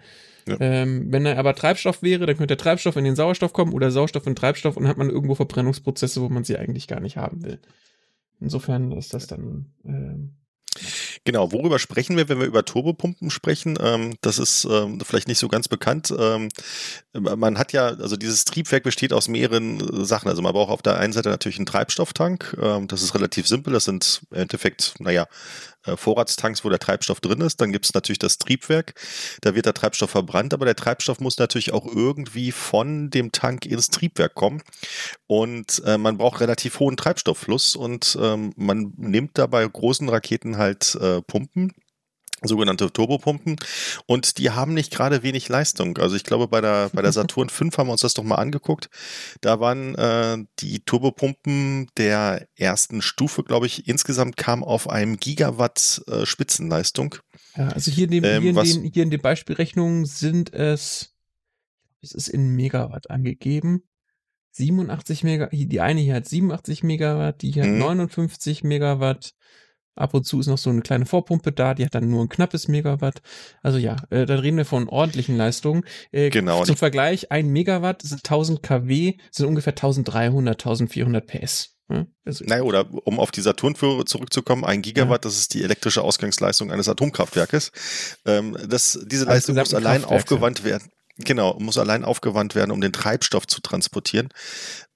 [0.48, 0.58] Ja.
[0.60, 3.92] Ähm, wenn er aber Treibstoff wäre, dann könnte der Treibstoff in den Sauerstoff kommen oder
[3.92, 7.44] Sauerstoff in Treibstoff und hat man irgendwo Verbrennungsprozesse, wo man sie eigentlich gar nicht haben
[7.44, 7.60] will.
[8.40, 10.38] Insofern ist das dann ähm,
[11.28, 13.78] Genau, worüber sprechen wir, wenn wir über Turbopumpen sprechen?
[13.82, 16.14] Ähm, das ist ähm, vielleicht nicht so ganz bekannt.
[16.18, 16.48] Ähm,
[17.12, 20.30] man hat ja, also dieses Triebwerk besteht aus mehreren äh, Sachen.
[20.30, 22.56] Also man braucht auf der einen Seite natürlich einen Treibstofftank.
[22.62, 23.74] Ähm, das ist relativ simpel.
[23.74, 25.28] Das sind im Endeffekt, naja,
[25.96, 27.62] Vorratstanks, wo der Treibstoff drin ist.
[27.62, 28.94] Dann gibt es natürlich das Triebwerk.
[29.42, 33.66] Da wird der Treibstoff verbrannt, aber der Treibstoff muss natürlich auch irgendwie von dem Tank
[33.66, 34.62] ins Triebwerk kommen.
[35.28, 40.58] Und äh, man braucht relativ hohen Treibstofffluss und ähm, man nimmt da bei großen Raketen
[40.58, 41.74] halt äh, Pumpen
[42.44, 43.56] sogenannte Turbopumpen
[44.06, 45.98] und die haben nicht gerade wenig Leistung.
[45.98, 48.36] Also ich glaube bei der bei der Saturn 5 haben wir uns das doch mal
[48.36, 48.90] angeguckt.
[49.42, 56.04] Da waren äh, die Turbopumpen der ersten Stufe, glaube ich, insgesamt kam auf einem Gigawatt
[56.08, 57.16] äh, Spitzenleistung.
[57.56, 61.16] Ja, also hier in dem ähm, hier, in den, hier in den Beispielrechnungen sind es
[62.02, 63.84] es ist in Megawatt angegeben.
[64.52, 67.76] 87 Megawatt, die eine hier hat 87 Megawatt, die hier mhm.
[67.76, 69.34] hat 59 Megawatt,
[69.98, 72.30] Ab und zu ist noch so eine kleine Vorpumpe da, die hat dann nur ein
[72.30, 73.22] knappes Megawatt.
[73.62, 75.84] Also ja, äh, da reden wir von ordentlichen Leistungen.
[76.12, 76.64] Äh, genau.
[76.64, 81.78] Zum Vergleich, ein Megawatt sind 1000 kW, sind ungefähr 1300, 1400 PS.
[81.90, 85.30] Ja, also naja, oder um auf die Saturn zurückzukommen, ein Gigawatt, ja.
[85.30, 87.72] das ist die elektrische Ausgangsleistung eines Atomkraftwerkes.
[88.26, 90.90] Ähm, das, diese Leistung muss allein aufgewandt werden.
[91.20, 94.30] Genau, muss allein aufgewandt werden, um den Treibstoff zu transportieren.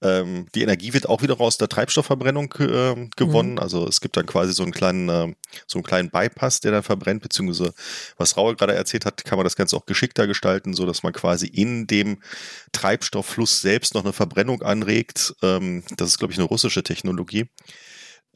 [0.03, 3.53] Ähm, die Energie wird auch wieder aus der Treibstoffverbrennung äh, gewonnen.
[3.53, 3.59] Mhm.
[3.59, 5.33] Also es gibt dann quasi so einen kleinen, äh,
[5.65, 7.73] so einen kleinen Bypass, der dann verbrennt, beziehungsweise
[8.17, 11.13] was Raul gerade erzählt hat, kann man das Ganze auch geschickter gestalten, so dass man
[11.13, 12.21] quasi in dem
[12.71, 15.33] Treibstofffluss selbst noch eine Verbrennung anregt.
[15.41, 17.47] Ähm, das ist, glaube ich, eine russische Technologie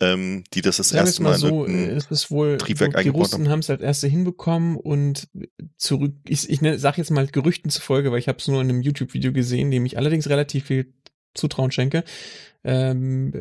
[0.02, 3.60] ähm, die das das Sagen erste Mal, so, es ist wohl, Triebwerk die Russen haben
[3.60, 5.30] es als erste hinbekommen und
[5.78, 8.70] zurück, ich, ich ne, sage jetzt mal Gerüchten zufolge, weil ich habe es nur in
[8.70, 10.94] einem YouTube-Video gesehen, dem ich allerdings relativ viel
[11.34, 12.04] Zutrauen schenke,
[12.64, 13.32] ähm,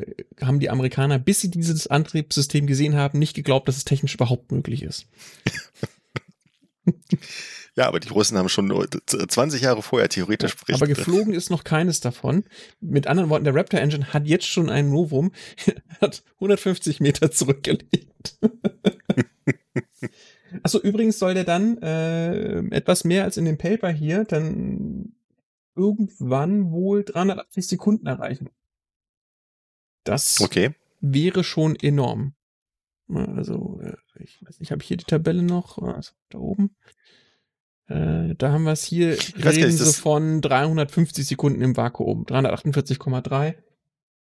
[0.40, 4.52] haben die Amerikaner, bis sie dieses Antriebssystem gesehen haben, nicht geglaubt, dass es technisch überhaupt
[4.52, 5.06] möglich ist.
[7.76, 8.72] Ja, aber die Russen haben schon
[9.06, 12.44] 20 Jahre vorher theoretisch ja, Aber geflogen ist noch keines davon.
[12.80, 15.32] Mit anderen Worten, der Raptor Engine hat jetzt schon ein Novum,
[16.00, 18.38] hat 150 Meter zurückgelegt.
[20.62, 25.14] Achso, übrigens soll der dann äh, etwas mehr als in dem Paper hier dann
[25.74, 28.50] irgendwann wohl 380 Sekunden erreichen.
[30.04, 30.74] Das okay.
[31.00, 32.34] wäre schon enorm.
[33.08, 35.78] Also, äh, ich weiß nicht, habe ich hier die Tabelle noch?
[35.78, 36.76] Also, da oben.
[37.88, 43.55] Äh, da haben wir es hier, ich reden sie von 350 Sekunden im Vakuum, 348,3.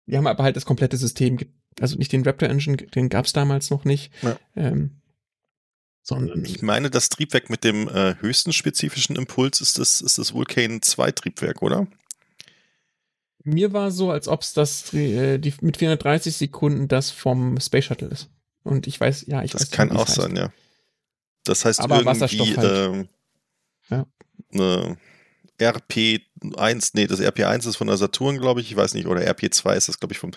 [0.06, 1.38] Wir haben aber halt das komplette System,
[1.80, 4.12] also nicht den Raptor Engine, den gab es damals noch nicht.
[4.22, 4.38] Ja.
[4.56, 5.02] Ähm,
[6.02, 10.34] sondern ich meine, das Triebwerk mit dem äh, höchsten spezifischen Impuls ist das, ist das
[10.34, 11.86] Vulcan 2 Triebwerk, oder?
[13.44, 17.86] Mir war so, als ob es das äh, die, mit 430 Sekunden das vom Space
[17.86, 18.30] Shuttle ist.
[18.64, 19.70] Und ich weiß, ja, ich das weiß.
[19.70, 20.52] Das kann auch sein, ja.
[21.44, 22.94] Das heißt Aber irgendwie, halt.
[22.94, 23.10] ähm,
[23.90, 24.06] ja.
[24.54, 24.98] Eine
[25.60, 29.76] RP1, nee, das RP1 ist von der Saturn, glaube ich, ich weiß nicht, oder RP2
[29.76, 30.32] ist das, glaube ich, vom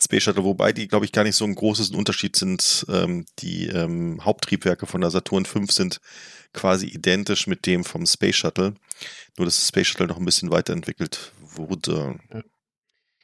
[0.00, 2.86] Space Shuttle, wobei die, glaube ich, gar nicht so ein großes Unterschied sind.
[2.88, 6.00] Ähm, die ähm, Haupttriebwerke von der Saturn 5 sind
[6.52, 8.74] quasi identisch mit dem vom Space Shuttle,
[9.36, 12.18] nur dass das Space Shuttle noch ein bisschen weiterentwickelt wurde.
[12.32, 12.42] Ja.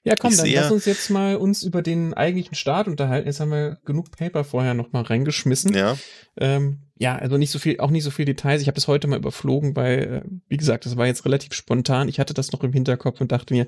[0.05, 3.27] Ja, komm, ich dann lass uns jetzt mal uns über den eigentlichen Start unterhalten.
[3.27, 5.75] Jetzt haben wir genug Paper vorher noch mal reingeschmissen.
[5.75, 5.97] Ja.
[6.37, 8.61] Ähm, ja, also nicht so viel, auch nicht so viel Details.
[8.61, 12.09] Ich habe das heute mal überflogen, weil, äh, wie gesagt, das war jetzt relativ spontan.
[12.09, 13.67] Ich hatte das noch im Hinterkopf und dachte mir,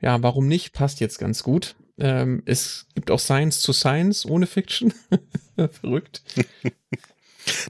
[0.00, 0.74] ja, warum nicht?
[0.74, 1.74] Passt jetzt ganz gut.
[1.98, 4.92] Ähm, es gibt auch Science zu Science ohne Fiction.
[5.80, 6.22] Verrückt.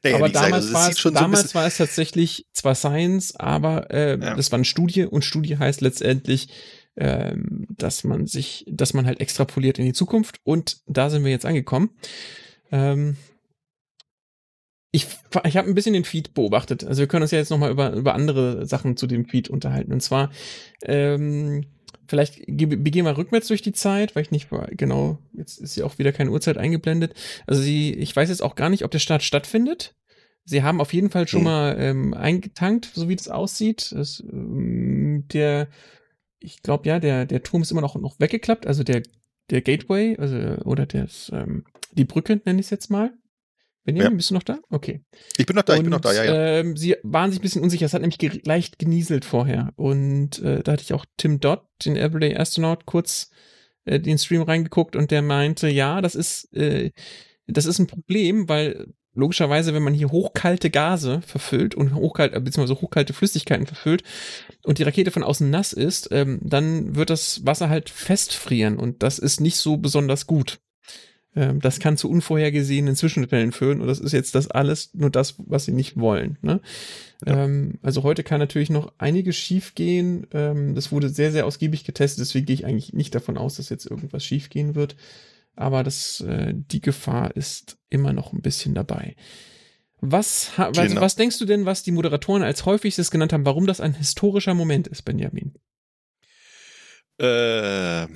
[0.03, 3.91] Naja, aber damals, gesagt, also war, es, damals so war es tatsächlich zwar Science, aber
[3.91, 4.35] äh, ja.
[4.35, 6.49] das war eine Studie und Studie heißt letztendlich,
[6.97, 11.31] ähm, dass man sich, dass man halt extrapoliert in die Zukunft und da sind wir
[11.31, 11.91] jetzt angekommen.
[12.71, 13.17] Ähm,
[14.93, 15.07] ich,
[15.45, 16.85] ich habe ein bisschen den Feed beobachtet.
[16.85, 19.93] Also wir können uns ja jetzt nochmal über, über andere Sachen zu dem Feed unterhalten.
[19.93, 20.31] Und zwar,
[20.83, 21.65] ähm,
[22.07, 25.99] vielleicht begehen wir rückwärts durch die Zeit, weil ich nicht genau, jetzt ist ja auch
[25.99, 27.15] wieder keine Uhrzeit eingeblendet.
[27.47, 29.95] Also sie, ich weiß jetzt auch gar nicht, ob der Start stattfindet.
[30.45, 31.45] Sie haben auf jeden Fall schon hm.
[31.45, 33.93] mal ähm, eingetankt, so wie das aussieht.
[33.93, 35.69] Das, ähm, der
[36.45, 39.03] ich glaube ja, der, der Turm ist immer noch, noch weggeklappt, also der,
[39.51, 43.13] der Gateway, also, oder das, ähm, die Brücke nenne ich es jetzt mal.
[43.85, 44.17] Benjamin, ja.
[44.17, 44.61] bist du noch da?
[44.71, 45.05] Okay.
[45.37, 46.59] Ich bin noch da, und, ich bin noch da, ja, ja.
[46.59, 49.73] Ähm, sie waren sich ein bisschen unsicher, es hat nämlich ge leicht genieselt vorher.
[49.77, 53.31] Und äh, da hatte ich auch Tim Dodd, den Everyday Astronaut, kurz
[53.85, 56.93] äh, den Stream reingeguckt und der meinte, ja, das ist, äh,
[57.47, 62.81] das ist ein Problem, weil logischerweise, wenn man hier hochkalte Gase verfüllt und hochkalte, beziehungsweise
[62.81, 64.03] hochkalte Flüssigkeiten verfüllt
[64.65, 69.03] und die Rakete von außen nass ist, ähm, dann wird das Wasser halt festfrieren und
[69.03, 70.61] das ist nicht so besonders gut.
[71.35, 75.35] Ähm, das kann zu unvorhergesehenen Zwischenfällen führen und das ist jetzt das alles nur das,
[75.39, 76.39] was sie nicht wollen.
[76.43, 76.61] Ne?
[77.27, 77.45] Ja.
[77.45, 80.27] Ähm, also heute kann natürlich noch einiges schiefgehen.
[80.33, 83.71] Ähm, das wurde sehr, sehr ausgiebig getestet, deswegen gehe ich eigentlich nicht davon aus, dass
[83.71, 84.97] jetzt irgendwas schiefgehen wird.
[85.55, 89.17] Aber das, äh, die Gefahr ist immer noch ein bisschen dabei.
[90.01, 91.01] Was, was, genau.
[91.01, 94.55] was denkst du denn, was die Moderatoren als häufigstes genannt haben, warum das ein historischer
[94.55, 95.55] Moment ist, Benjamin?
[97.19, 98.09] Äh,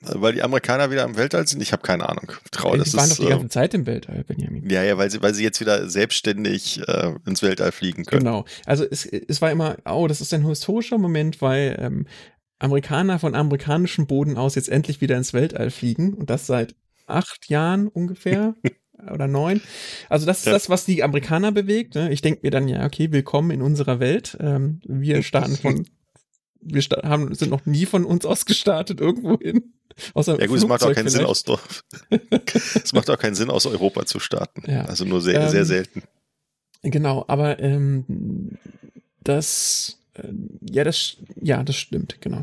[0.00, 1.62] weil die Amerikaner wieder im Weltall sind?
[1.62, 2.32] Ich habe keine Ahnung.
[2.50, 4.70] Trau, die waren ist, doch die ganze äh, Zeit im Weltall, Benjamin.
[4.70, 8.24] Ja, ja, weil sie, weil sie jetzt wieder selbstständig äh, ins Weltall fliegen können.
[8.24, 8.46] Genau.
[8.64, 12.06] Also es, es war immer, oh, das ist ein historischer Moment, weil ähm,
[12.60, 17.48] Amerikaner von amerikanischem Boden aus jetzt endlich wieder ins Weltall fliegen und das seit acht
[17.48, 18.54] Jahren ungefähr.
[19.10, 19.62] oder neun.
[20.10, 20.52] Also das ist ja.
[20.52, 21.94] das, was die Amerikaner bewegt.
[21.94, 22.12] Ne?
[22.12, 24.36] Ich denke mir dann, ja, okay, willkommen in unserer Welt.
[24.40, 25.86] Ähm, wir starten von,
[26.60, 29.72] wir haben, sind noch nie von uns aus gestartet irgendwo hin.
[30.14, 31.44] Außer ja gut, es macht auch keinen Sinn aus
[32.84, 34.70] es macht auch keinen Sinn aus Europa zu starten.
[34.70, 34.84] Ja.
[34.84, 36.02] Also nur sehr, ähm, sehr selten.
[36.82, 38.56] Genau, aber ähm,
[39.22, 42.42] das äh, ja, das ja, das stimmt, genau.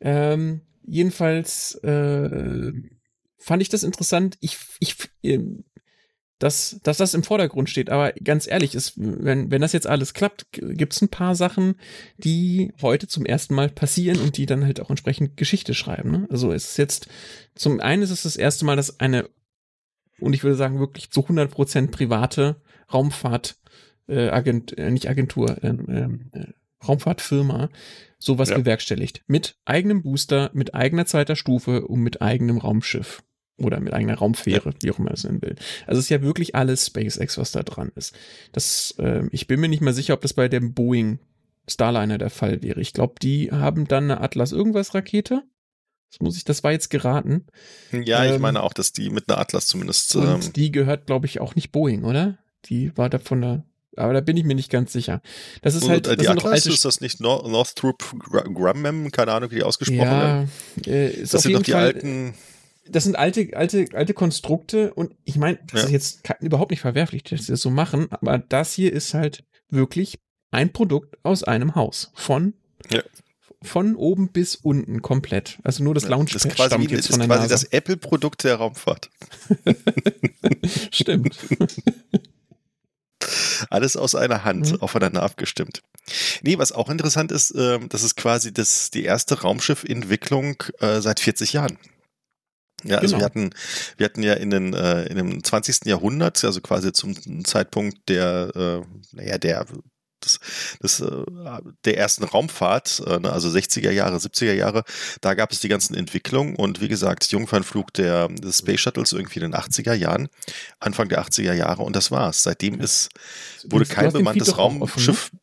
[0.00, 2.72] Ähm, jedenfalls äh,
[3.38, 4.36] fand ich das interessant.
[4.40, 5.64] Ich, ich, ähm,
[6.38, 7.90] dass, dass das im Vordergrund steht.
[7.90, 11.76] Aber ganz ehrlich, ist, wenn, wenn das jetzt alles klappt, gibt es ein paar Sachen,
[12.18, 16.10] die heute zum ersten Mal passieren und die dann halt auch entsprechend Geschichte schreiben.
[16.10, 16.26] Ne?
[16.30, 17.08] Also es ist jetzt,
[17.54, 19.28] zum einen ist es das erste Mal, dass eine,
[20.18, 22.60] und ich würde sagen wirklich zu 100% private
[22.92, 23.56] Raumfahrt,
[24.08, 26.08] äh, Agent, äh, nicht Agentur, äh, äh,
[26.88, 27.70] Raumfahrtfirma
[28.18, 28.58] sowas ja.
[28.58, 29.22] bewerkstelligt.
[29.26, 33.22] Mit eigenem Booster, mit eigener zweiter Stufe und mit eigenem Raumschiff.
[33.56, 34.76] Oder mit eigener Raumfähre, ja.
[34.80, 35.54] wie auch immer es nennen will.
[35.86, 38.12] Also es ist ja wirklich alles SpaceX, was da dran ist.
[38.50, 41.20] Das, äh, ich bin mir nicht mal sicher, ob das bei dem Boeing
[41.68, 42.80] Starliner der Fall wäre.
[42.80, 45.44] Ich glaube, die haben dann eine Atlas irgendwas Rakete.
[46.10, 47.46] Das muss ich, das war jetzt geraten.
[47.92, 50.14] Ja, ähm, ich meine auch, dass die mit einer Atlas zumindest.
[50.16, 52.38] Und ähm, die gehört, glaube ich, auch nicht Boeing, oder?
[52.66, 53.64] Die war da von der
[53.96, 55.22] aber da bin ich mir nicht ganz sicher.
[55.62, 56.06] Das ist halt.
[56.06, 59.10] Das die Atlas, ist das nicht North, Northrop Grumman?
[59.10, 60.50] Keine Ahnung, wie die ausgesprochen ja, werden.
[60.86, 62.34] Äh, ist das sind doch die Fall, alten
[62.88, 65.86] das sind alte, alte, alte Konstrukte und ich meine, das ja.
[65.86, 69.44] ist jetzt überhaupt nicht verwerflich, dass sie das so machen, aber das hier ist halt
[69.70, 70.18] wirklich
[70.50, 72.10] ein Produkt aus einem Haus.
[72.14, 72.54] Von,
[72.90, 73.02] ja.
[73.62, 75.58] von oben bis unten komplett.
[75.64, 79.10] Also nur das Launchpad das stammt jetzt von der quasi das Apple-Produkt der Raumfahrt.
[80.90, 81.36] Stimmt.
[83.74, 84.80] Alles aus einer Hand, mhm.
[84.80, 85.82] aufeinander abgestimmt.
[86.42, 91.18] Nee, was auch interessant ist, äh, das ist quasi das, die erste Raumschiffentwicklung äh, seit
[91.18, 91.78] 40 Jahren.
[92.84, 93.20] Ja, also genau.
[93.20, 93.50] wir hatten,
[93.96, 95.86] wir hatten ja in, den, äh, in dem 20.
[95.86, 99.66] Jahrhundert, also quasi zum Zeitpunkt der, äh, naja, der
[100.24, 100.40] des,
[100.82, 101.24] des, äh,
[101.84, 104.84] der ersten Raumfahrt, äh, ne, also 60er Jahre, 70er Jahre,
[105.20, 109.40] da gab es die ganzen Entwicklungen und wie gesagt, Jungfernflug der, des Space Shuttles irgendwie
[109.40, 110.28] in den 80er Jahren,
[110.80, 112.42] Anfang der 80er Jahre und das war's.
[112.42, 113.10] Seitdem ist,
[113.68, 115.32] wurde kein bemanntes Raumschiff.
[115.32, 115.38] Ne?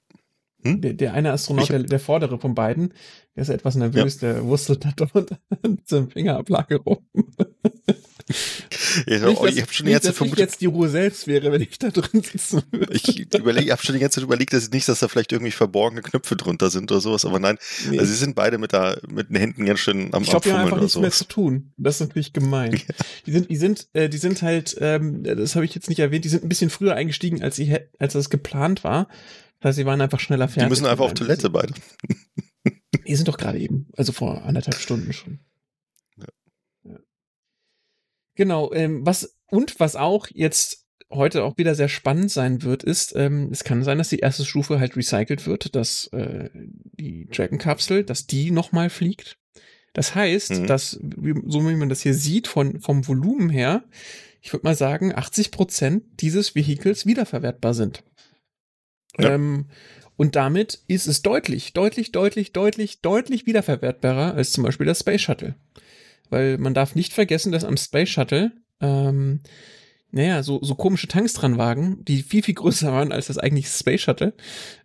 [0.64, 0.82] Hm?
[0.82, 2.94] Der, der, eine Astronaut, der, der, vordere von beiden,
[3.36, 4.34] der ist etwas nervös, ja.
[4.34, 5.08] der wurstelt da
[5.68, 7.06] mit seinem Fingerablage rum.
[9.08, 11.52] Ja, nicht, dass, ich habe schon die ganze Zeit vermutet, jetzt die Ruhe selbst wäre,
[11.52, 12.94] wenn ich da drin sitzen würde.
[12.94, 15.52] Ich überlege, ich habe schon die ganze Zeit überlegt, dass nicht, dass da vielleicht irgendwie
[15.52, 17.58] verborgene Knöpfe drunter sind oder sowas, aber nein,
[17.90, 18.00] nee.
[18.00, 20.54] also sie sind beide mit da mit den Händen ganz schön am Ich glaube, die
[20.54, 21.04] haben einfach nichts sowas.
[21.04, 21.74] mehr zu tun.
[21.78, 22.74] Das ist natürlich gemein.
[22.74, 22.96] Ja.
[23.26, 26.26] Die sind, die sind, äh, die sind halt, ähm, das habe ich jetzt nicht erwähnt,
[26.26, 29.08] die sind ein bisschen früher eingestiegen, als sie, als das geplant war.
[29.60, 30.64] Das heißt, sie waren einfach schneller fertig.
[30.64, 31.74] Die müssen einfach auf Toilette beide.
[33.08, 35.40] Die sind doch gerade eben, also vor anderthalb Stunden schon.
[38.36, 43.14] Genau, ähm, was und was auch jetzt heute auch wieder sehr spannend sein wird, ist,
[43.16, 48.04] ähm, es kann sein, dass die erste Stufe halt recycelt wird, dass äh, die Dragon-Kapsel,
[48.04, 49.38] dass die nochmal fliegt.
[49.94, 50.68] Das heißt, mhm.
[50.68, 53.84] dass, so wie man das hier sieht, von, vom Volumen her,
[54.42, 58.04] ich würde mal sagen, 80 Prozent dieses Vehikels wiederverwertbar sind.
[59.20, 59.36] Ja.
[59.36, 59.66] Ähm,
[60.16, 65.22] und damit ist es deutlich, deutlich, deutlich, deutlich, deutlich wiederverwertbarer als zum Beispiel das Space
[65.22, 65.56] Shuttle.
[66.32, 69.42] Weil man darf nicht vergessen, dass am Space Shuttle, ähm,
[70.12, 73.70] naja, so, so komische Tanks dran wagen, die viel, viel größer waren als das eigentliche
[73.70, 74.34] Space Shuttle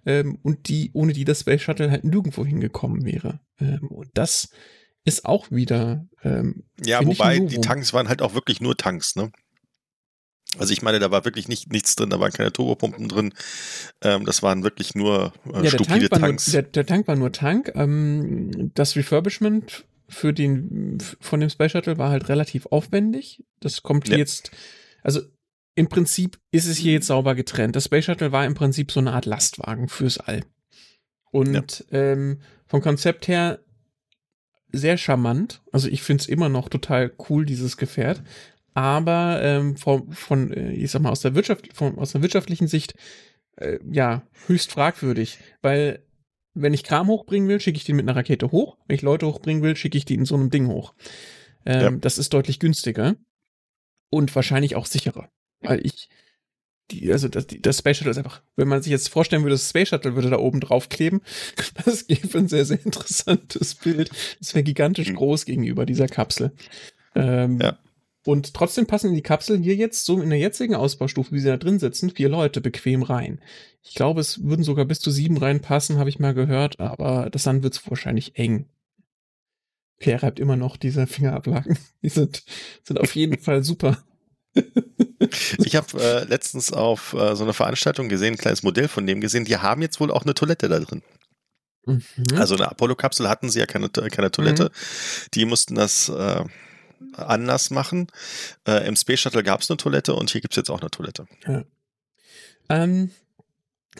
[0.04, 3.40] ähm, und die, ohne die das Space Shuttle halt nirgendwo hingekommen wäre.
[3.60, 4.50] Ähm, und das
[5.04, 6.06] ist auch wieder.
[6.22, 9.30] Ähm, ja, wobei die Tanks waren halt auch wirklich nur Tanks, ne?
[10.58, 13.34] Also ich meine, da war wirklich nicht, nichts drin, da waren keine Turbopumpen drin.
[14.02, 16.46] Ähm, das waren wirklich nur äh, ja, stupide Tank Tanks.
[16.48, 17.72] Nur, der, der, Tank war nur Tank.
[17.74, 23.44] Ähm, das Refurbishment für den von dem Space Shuttle war halt relativ aufwendig.
[23.60, 24.16] Das kommt ja.
[24.16, 24.50] jetzt,
[25.02, 25.20] also
[25.74, 27.76] im Prinzip ist es hier jetzt sauber getrennt.
[27.76, 30.42] Das Space Shuttle war im Prinzip so eine Art Lastwagen fürs All.
[31.30, 31.98] Und ja.
[31.98, 33.60] ähm, vom Konzept her
[34.72, 35.62] sehr charmant.
[35.72, 38.22] Also ich finde es immer noch total cool, dieses Gefährt.
[38.76, 42.68] aber ähm, von, von, äh, ich sag mal, aus der Wirtschaft, von, aus der wirtschaftlichen
[42.68, 42.94] Sicht,
[43.56, 46.05] äh, ja, höchst fragwürdig, weil
[46.56, 48.78] wenn ich Kram hochbringen will, schicke ich den mit einer Rakete hoch.
[48.86, 50.94] Wenn ich Leute hochbringen will, schicke ich die in so einem Ding hoch.
[51.64, 51.90] Ähm, ja.
[52.00, 53.16] Das ist deutlich günstiger
[54.10, 55.28] und wahrscheinlich auch sicherer,
[55.60, 56.08] weil ich
[56.90, 59.54] die, also das, die, das Space Shuttle ist einfach, wenn man sich jetzt vorstellen würde,
[59.54, 61.20] das Space Shuttle würde da oben drauf kleben,
[61.84, 64.10] das gäbe ein sehr, sehr interessantes Bild.
[64.38, 65.16] Das wäre gigantisch mhm.
[65.16, 66.52] groß gegenüber dieser Kapsel.
[67.14, 67.78] Ähm, ja.
[68.24, 71.48] Und trotzdem passen in die Kapsel hier jetzt, so in der jetzigen Ausbaustufe, wie sie
[71.48, 73.40] da drin sitzen, vier Leute bequem rein.
[73.88, 77.44] Ich glaube, es würden sogar bis zu sieben reinpassen, habe ich mal gehört, aber das
[77.44, 78.66] dann wird es wahrscheinlich eng.
[79.98, 81.78] Pierre reibt immer noch diese Fingerablagen.
[82.02, 82.42] Die sind,
[82.82, 84.02] sind auf jeden Fall super.
[85.58, 89.20] ich habe äh, letztens auf äh, so einer Veranstaltung gesehen, ein kleines Modell von dem
[89.20, 91.02] gesehen, die haben jetzt wohl auch eine Toilette da drin.
[91.84, 92.04] Mhm.
[92.36, 94.64] Also eine Apollo-Kapsel hatten sie ja keine, keine Toilette.
[94.64, 95.30] Mhm.
[95.34, 96.44] Die mussten das äh,
[97.12, 98.08] anders machen.
[98.66, 100.90] Äh, Im Space Shuttle gab es eine Toilette und hier gibt es jetzt auch eine
[100.90, 101.26] Toilette.
[101.46, 101.64] Ja.
[102.68, 103.10] Ähm,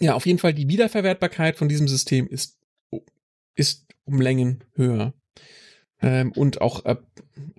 [0.00, 2.59] ja, auf jeden Fall die Wiederverwertbarkeit von diesem System ist,
[3.54, 5.14] ist um Längen höher.
[6.02, 6.96] Ähm, und auch, äh,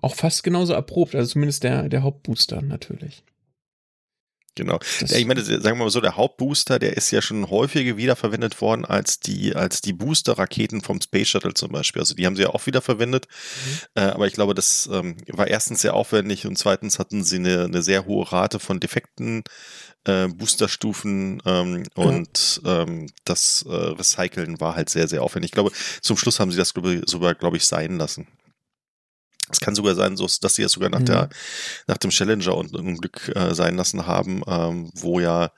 [0.01, 3.23] auch fast genauso erprobt, also zumindest der, der Hauptbooster natürlich.
[4.57, 4.79] Genau.
[5.01, 8.59] Ja, ich meine, sagen wir mal so, der Hauptbooster, der ist ja schon häufiger wiederverwendet
[8.59, 12.01] worden als die, als die Booster-Raketen vom Space Shuttle zum Beispiel.
[12.01, 13.27] Also die haben sie ja auch wiederverwendet.
[13.27, 14.01] Mhm.
[14.01, 17.65] Äh, aber ich glaube, das ähm, war erstens sehr aufwendig und zweitens hatten sie eine,
[17.65, 19.43] eine sehr hohe Rate von defekten
[20.05, 25.49] äh, Boosterstufen ähm, und ähm, das äh, Recyceln war halt sehr, sehr aufwendig.
[25.49, 26.73] Ich glaube, zum Schluss haben sie das
[27.05, 28.27] sogar, glaube ich, sein lassen.
[29.49, 31.05] Es kann sogar sein, dass sie es sogar nach, mhm.
[31.05, 31.29] der,
[31.87, 35.51] nach dem Challenger und Unglück äh, sein lassen haben, ähm, wo ja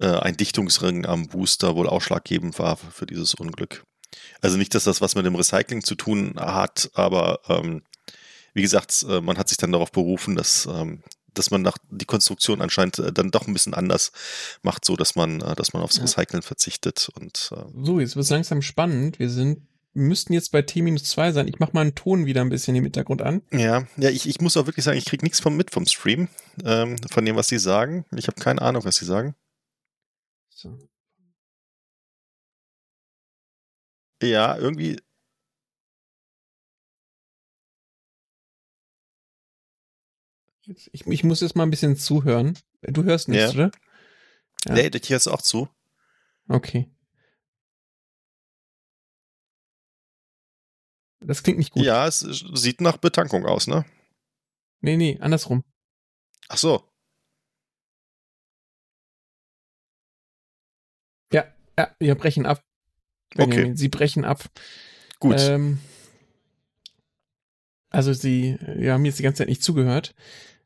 [0.00, 3.84] äh, ein Dichtungsring am Booster wohl ausschlaggebend war für dieses Unglück.
[4.40, 7.82] Also nicht, dass das was mit dem Recycling zu tun hat, aber ähm,
[8.54, 12.06] wie gesagt, äh, man hat sich dann darauf berufen, dass, ähm, dass man nach, die
[12.06, 14.10] Konstruktion anscheinend äh, dann doch ein bisschen anders
[14.62, 17.08] macht, so dass man, äh, dass man aufs Recyceln verzichtet.
[17.14, 19.18] Und, äh, so, jetzt wird es langsam spannend.
[19.18, 19.67] Wir sind
[19.98, 21.48] müssten jetzt bei T-2 sein.
[21.48, 23.42] Ich mache mal einen Ton wieder ein bisschen im Hintergrund an.
[23.52, 26.28] Ja, ja, ich, ich muss auch wirklich sagen, ich kriege nichts vom mit vom Stream,
[26.64, 28.04] ähm, von dem, was sie sagen.
[28.16, 29.34] Ich habe keine Ahnung, was sie sagen.
[30.48, 30.78] So.
[34.22, 35.00] Ja, irgendwie.
[40.66, 42.58] Ich, ich muss jetzt mal ein bisschen zuhören.
[42.82, 43.66] Du hörst nichts, ja.
[43.66, 43.70] oder?
[44.66, 44.74] Ja.
[44.74, 45.68] Nee, ich höre auch zu.
[46.48, 46.90] Okay.
[51.20, 51.82] Das klingt nicht gut.
[51.82, 53.84] Ja, es sieht nach Betankung aus, ne?
[54.80, 55.64] Nee, nee, andersrum.
[56.48, 56.84] Ach so.
[61.32, 61.44] Ja,
[61.76, 62.64] ja, wir brechen ab.
[63.34, 63.66] Benjamin.
[63.66, 63.76] Okay.
[63.76, 64.44] Sie brechen ab.
[65.18, 65.36] Gut.
[65.38, 65.80] Ähm,
[67.90, 70.14] also sie, wir haben jetzt die ganze Zeit nicht zugehört.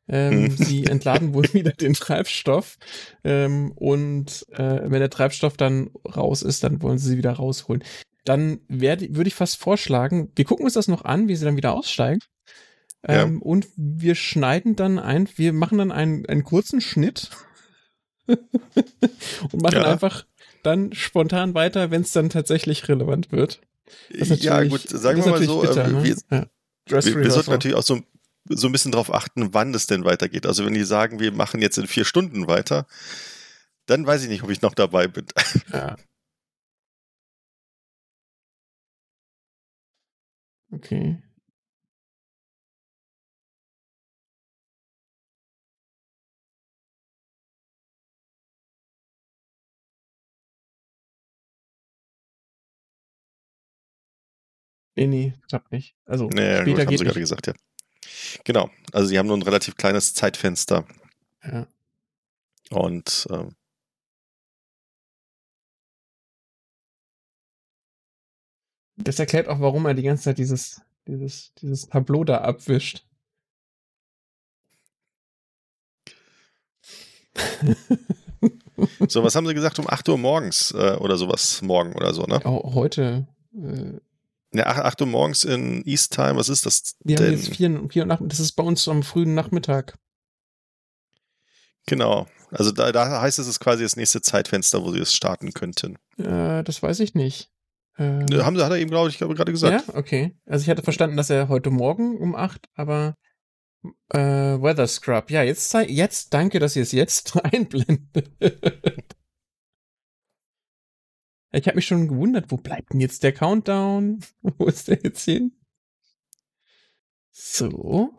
[0.07, 0.57] Ähm, hm.
[0.57, 2.77] sie entladen wohl wieder den Treibstoff
[3.23, 7.83] ähm, und äh, wenn der Treibstoff dann raus ist, dann wollen sie sie wieder rausholen
[8.23, 11.73] dann würde ich fast vorschlagen, wir gucken uns das noch an, wie sie dann wieder
[11.73, 12.19] aussteigen.
[13.05, 13.23] Ja.
[13.23, 17.29] Ähm, und wir schneiden dann ein, wir machen dann einen, einen kurzen Schnitt
[18.27, 19.91] und machen ja.
[19.91, 20.25] einfach
[20.63, 23.59] dann spontan weiter, wenn es dann tatsächlich relevant wird.
[24.09, 26.03] Ja, gut, sagen wir mal so, bitter, äh, ne?
[26.03, 26.45] wir, ja.
[26.87, 27.99] wir, wir sollten natürlich auch so,
[28.47, 30.45] so ein bisschen darauf achten, wann es denn weitergeht.
[30.45, 32.87] Also wenn die sagen, wir machen jetzt in vier Stunden weiter,
[33.85, 35.25] dann weiß ich nicht, ob ich noch dabei bin.
[35.71, 35.97] Ja.
[40.73, 41.21] Okay.
[54.95, 55.95] Nee, nee, klappt nicht.
[56.05, 57.53] Also nee, später gut, haben geht sie gerade gesagt, ja.
[58.43, 58.69] Genau.
[58.91, 60.85] Also sie haben nur ein relativ kleines Zeitfenster.
[61.43, 61.67] Ja.
[62.69, 63.55] Und ähm,
[68.97, 73.05] Das erklärt auch, warum er die ganze Zeit dieses, dieses, dieses Tableau da abwischt.
[79.07, 82.23] so, was haben sie gesagt um 8 Uhr morgens äh, oder sowas morgen oder so,
[82.23, 82.39] ne?
[82.45, 83.27] Oh, heute.
[83.55, 83.99] Äh,
[84.55, 86.95] ja, 8, 8 Uhr morgens in East Time, was ist das?
[87.03, 87.27] Wir denn?
[87.27, 89.97] haben jetzt 4, 4 Uhr Nachmittag, das ist bei uns am frühen Nachmittag.
[91.87, 92.27] Genau.
[92.51, 95.53] Also da, da heißt es, es ist quasi das nächste Zeitfenster, wo sie es starten
[95.53, 95.97] könnten.
[96.17, 97.49] Äh, das weiß ich nicht.
[97.97, 99.87] Ähm, Haben sie, hat er eben, glaube ich, gerade gesagt.
[99.87, 100.35] Ja, okay.
[100.45, 103.15] Also ich hatte verstanden, dass er heute Morgen um 8, aber
[104.09, 105.29] äh, Weather Scrub.
[105.29, 108.31] Ja, jetzt, jetzt danke, dass ihr es jetzt einblendet.
[111.51, 114.19] ich habe mich schon gewundert, wo bleibt denn jetzt der Countdown?
[114.41, 115.51] wo ist der jetzt hin?
[117.31, 118.11] So.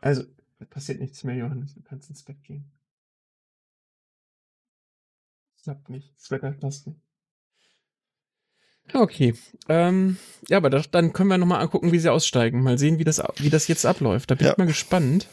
[0.00, 0.22] Also,
[0.70, 1.74] passiert nichts mehr, Johannes.
[1.74, 2.70] Du kannst ins Bett gehen.
[5.62, 6.14] Klappt nicht.
[6.14, 7.00] Das Wetter passt nicht.
[8.92, 9.34] Okay.
[9.68, 10.16] Ähm,
[10.48, 12.62] ja, aber das, dann können wir nochmal angucken, wie sie aussteigen.
[12.62, 14.30] Mal sehen, wie das, wie das jetzt abläuft.
[14.30, 14.52] Da bin ja.
[14.52, 15.28] ich mal gespannt.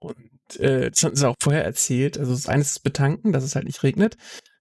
[0.00, 2.18] Und äh, das hatten sie auch vorher erzählt.
[2.18, 4.16] Also das eine ist das Betanken, dass es halt nicht regnet.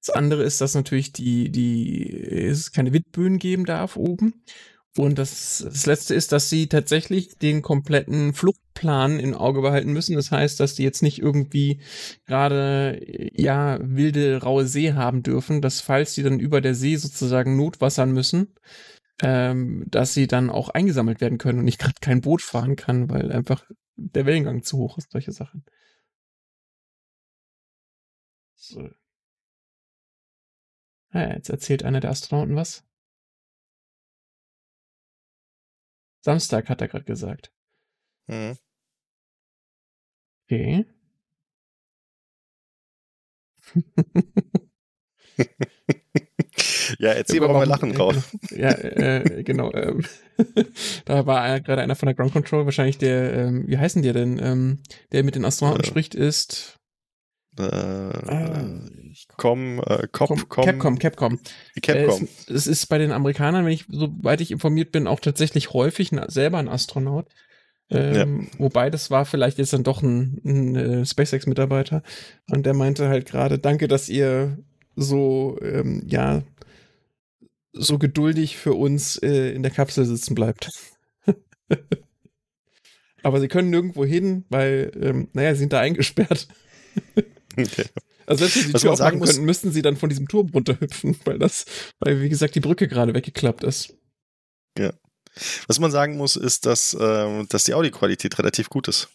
[0.06, 4.44] Das andere ist, dass natürlich die, die, es keine Windböen geben darf oben.
[4.98, 10.16] Und das, das letzte ist, dass sie tatsächlich den kompletten Fluchtplan im Auge behalten müssen.
[10.16, 11.82] Das heißt, dass die jetzt nicht irgendwie
[12.26, 13.00] gerade,
[13.34, 18.12] ja, wilde, raue See haben dürfen, dass falls sie dann über der See sozusagen notwassern
[18.12, 18.54] müssen,
[19.22, 23.10] ähm, dass sie dann auch eingesammelt werden können und ich gerade kein Boot fahren kann,
[23.10, 23.64] weil einfach
[23.96, 25.64] der Wellengang zu hoch ist, solche Sachen.
[28.56, 28.90] So.
[31.14, 32.84] Ja, jetzt erzählt einer der Astronauten was.
[36.22, 37.52] Samstag hat er gerade gesagt.
[38.28, 38.58] Mhm.
[40.46, 40.86] Okay.
[47.00, 48.36] ja, erzähl mal, wir lachen drauf.
[48.52, 49.72] Ja, äh, genau.
[49.74, 50.04] Ähm,
[51.06, 54.40] da war gerade einer von der Ground Control, wahrscheinlich der, ähm, wie heißen die denn,
[54.40, 54.80] ähm,
[55.12, 56.80] der mit den Astronauten äh, spricht, ist
[57.58, 58.82] äh, ah,
[59.42, 61.40] Com, äh, Cop, Com, Capcom, Capcom.
[61.82, 62.22] Capcom.
[62.22, 65.74] Äh, es, es, ist bei den Amerikanern, wenn ich, soweit ich informiert bin, auch tatsächlich
[65.74, 67.26] häufig ein, selber ein Astronaut.
[67.90, 68.60] Ähm, ja.
[68.60, 72.04] Wobei das war vielleicht jetzt dann doch ein, ein äh, SpaceX-Mitarbeiter.
[72.52, 74.60] Und der meinte halt gerade, danke, dass ihr
[74.96, 76.44] so, ähm, ja,
[77.74, 80.70] so geduldig für uns äh, in der Kapsel sitzen bleibt.
[83.24, 86.48] Aber sie können nirgendwo hin, weil, ähm, naja, sie sind da eingesperrt.
[87.58, 87.86] Okay.
[88.26, 91.18] Also selbst wenn sie die Tür aufmachen könnten, müssten sie dann von diesem Turm runterhüpfen,
[91.26, 91.66] weil das,
[92.00, 93.94] weil wie gesagt die Brücke gerade weggeklappt ist.
[94.78, 94.94] Ja.
[95.68, 99.10] Was man sagen muss, ist, dass, äh, dass die Audioqualität relativ gut ist.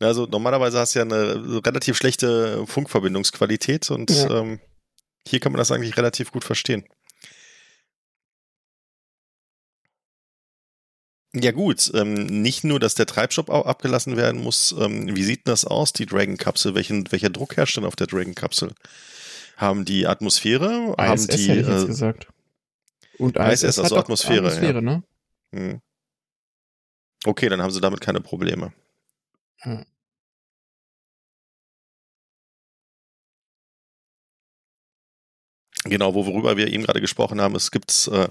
[0.00, 4.40] Also normalerweise hast du ja eine relativ schlechte Funkverbindungsqualität und ja.
[4.40, 4.60] ähm,
[5.26, 6.84] hier kann man das eigentlich relativ gut verstehen.
[11.34, 14.74] Ja gut, ähm, nicht nur, dass der Treibstoff abgelassen werden muss.
[14.78, 16.74] Ähm, wie sieht das aus, die Dragon-Kapsel?
[16.74, 18.72] Welchen, welcher Druck herrscht denn auf der Dragon-Kapsel?
[19.56, 20.94] Haben die Atmosphäre?
[20.98, 22.26] ISS haben die, hätte ich jetzt äh, gesagt.
[23.16, 24.48] Und ISS, ISS also Atmosphäre.
[24.48, 24.80] Atmosphäre ja.
[24.80, 25.02] ne?
[25.52, 25.80] Hm.
[27.24, 28.72] Okay, dann haben sie damit keine Probleme.
[29.58, 29.84] Hm.
[35.84, 38.28] Genau, worüber wir eben gerade gesprochen haben, es gibt äh,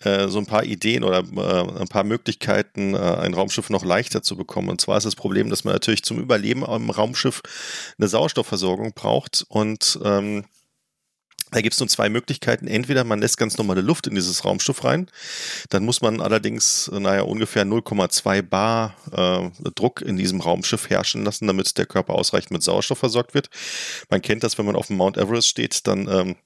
[0.00, 4.22] äh, so ein paar Ideen oder äh, ein paar Möglichkeiten, äh, ein Raumschiff noch leichter
[4.22, 4.68] zu bekommen.
[4.68, 7.42] Und zwar ist das Problem, dass man natürlich zum Überleben am Raumschiff
[7.98, 10.44] eine Sauerstoffversorgung braucht und ähm,
[11.50, 12.66] da gibt es nur zwei Möglichkeiten.
[12.66, 15.10] Entweder man lässt ganz normale Luft in dieses Raumschiff rein,
[15.70, 21.46] dann muss man allerdings, naja, ungefähr 0,2 Bar äh, Druck in diesem Raumschiff herrschen lassen,
[21.46, 23.48] damit der Körper ausreichend mit Sauerstoff versorgt wird.
[24.10, 26.36] Man kennt das, wenn man auf dem Mount Everest steht, dann ähm,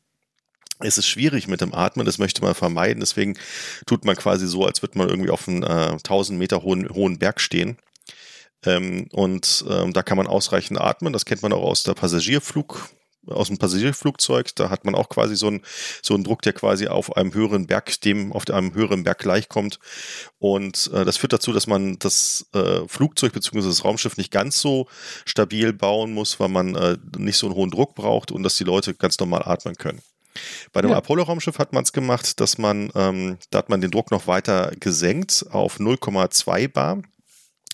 [0.83, 3.01] es ist schwierig mit dem Atmen, das möchte man vermeiden.
[3.01, 3.39] Deswegen
[3.87, 7.19] tut man quasi so, als würde man irgendwie auf einem äh, 1000 Meter hohen, hohen
[7.19, 7.77] Berg stehen.
[8.65, 11.13] Ähm, und ähm, da kann man ausreichend atmen.
[11.13, 12.89] Das kennt man auch aus der Passagierflug,
[13.27, 14.55] aus dem Passagierflugzeug.
[14.55, 15.63] Da hat man auch quasi so einen,
[16.03, 19.81] so einen Druck, der quasi auf einem höheren Berg, dem auf einem höheren Berg gleichkommt.
[20.39, 23.63] Und äh, das führt dazu, dass man das äh, Flugzeug bzw.
[23.63, 24.87] das Raumschiff nicht ganz so
[25.25, 28.65] stabil bauen muss, weil man äh, nicht so einen hohen Druck braucht und dass die
[28.65, 30.03] Leute ganz normal atmen können.
[30.73, 30.97] Bei dem ja.
[30.97, 34.73] Apollo-Raumschiff hat man es gemacht, dass man, ähm, da hat man den Druck noch weiter
[34.79, 36.99] gesenkt auf 0,2 bar.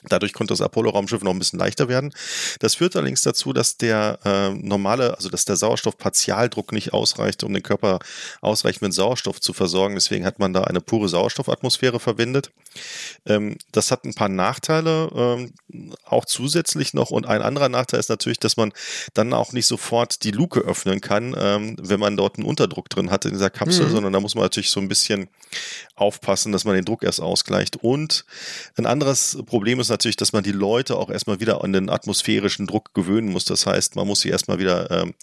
[0.09, 2.13] Dadurch konnte das Apollo-Raumschiff noch ein bisschen leichter werden.
[2.61, 7.53] Das führt allerdings dazu, dass der äh, normale, also dass der Sauerstoffpartialdruck nicht ausreicht, um
[7.53, 7.99] den Körper
[8.41, 9.95] ausreichend mit Sauerstoff zu versorgen.
[9.95, 12.51] Deswegen hat man da eine pure Sauerstoffatmosphäre verwendet.
[13.27, 17.11] Ähm, das hat ein paar Nachteile, ähm, auch zusätzlich noch.
[17.11, 18.73] Und ein anderer Nachteil ist natürlich, dass man
[19.15, 23.11] dann auch nicht sofort die Luke öffnen kann, ähm, wenn man dort einen Unterdruck drin
[23.11, 23.91] hat in dieser Kapsel, mhm.
[23.91, 25.29] sondern da muss man natürlich so ein bisschen
[25.97, 27.77] aufpassen, dass man den Druck erst ausgleicht.
[27.77, 28.25] Und
[28.77, 32.67] ein anderes Problem ist natürlich, dass man die Leute auch erstmal wieder an den atmosphärischen
[32.67, 33.45] Druck gewöhnen muss.
[33.45, 35.15] Das heißt, man muss sie erstmal wieder ähm,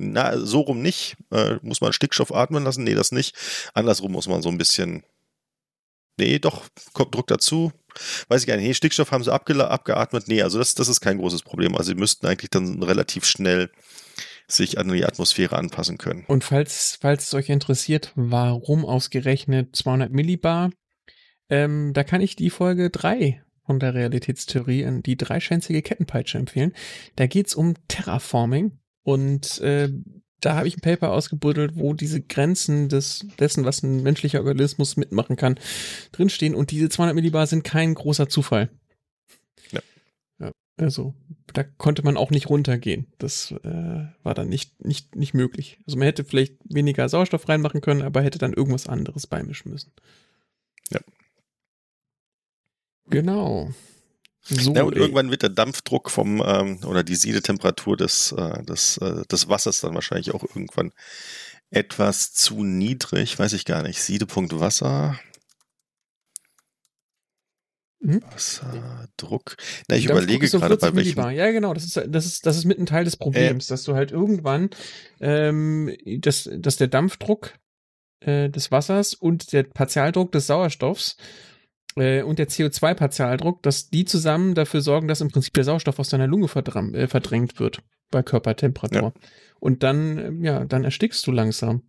[0.00, 1.16] na, so rum nicht.
[1.32, 2.84] Äh, muss man Stickstoff atmen lassen?
[2.84, 3.36] Nee, das nicht.
[3.74, 5.02] Andersrum muss man so ein bisschen.
[6.16, 7.72] Nee, doch, kommt Druck dazu.
[8.28, 8.66] Weiß ich gar nicht.
[8.66, 10.28] Nee, Stickstoff haben sie abgeatmet.
[10.28, 11.74] Nee, also das, das ist kein großes Problem.
[11.76, 13.70] Also sie müssten eigentlich dann relativ schnell
[14.46, 16.24] sich an die Atmosphäre anpassen können.
[16.26, 20.70] Und falls, falls es euch interessiert, warum ausgerechnet 200 Millibar,
[21.50, 26.72] ähm, da kann ich die Folge 3 von der Realitätstheorie, die dreischänzige Kettenpeitsche empfehlen.
[27.16, 29.90] Da geht es um Terraforming und äh,
[30.40, 34.96] da habe ich ein Paper ausgebuddelt, wo diese Grenzen des, dessen, was ein menschlicher Organismus
[34.96, 35.60] mitmachen kann,
[36.12, 36.54] drinstehen.
[36.54, 38.70] Und diese 200 Millibar sind kein großer Zufall.
[39.70, 39.80] Ja.
[40.38, 41.12] ja also,
[41.52, 43.06] da konnte man auch nicht runtergehen.
[43.18, 45.78] Das äh, war dann nicht, nicht, nicht möglich.
[45.86, 49.92] Also man hätte vielleicht weniger Sauerstoff reinmachen können, aber hätte dann irgendwas anderes beimischen müssen.
[53.10, 53.70] Genau.
[54.42, 58.96] So, ja, und irgendwann wird der Dampfdruck vom ähm, oder die Siedetemperatur des, äh, des,
[58.98, 60.92] äh, des Wassers dann wahrscheinlich auch irgendwann
[61.70, 64.00] etwas zu niedrig, weiß ich gar nicht.
[64.02, 65.18] Siedepunkt Wasser.
[68.00, 68.22] Hm?
[68.30, 69.56] Wasserdruck.
[69.88, 70.96] Na, ich überlege gerade bei welchem.
[70.96, 71.32] Millibar.
[71.32, 71.74] Ja, genau.
[71.74, 74.12] Das ist, das ist, das ist mit ein Teil des Problems, äh, dass du halt
[74.12, 74.70] irgendwann,
[75.20, 77.54] ähm, dass, dass der Dampfdruck
[78.20, 81.16] äh, des Wassers und der Partialdruck des Sauerstoffs
[82.00, 86.08] äh, und der CO2-Partialdruck, dass die zusammen dafür sorgen, dass im Prinzip der Sauerstoff aus
[86.08, 89.12] deiner Lunge äh, verdrängt wird bei Körpertemperatur.
[89.14, 89.30] Ja.
[89.60, 91.82] Und dann, äh, ja, dann erstickst du langsam.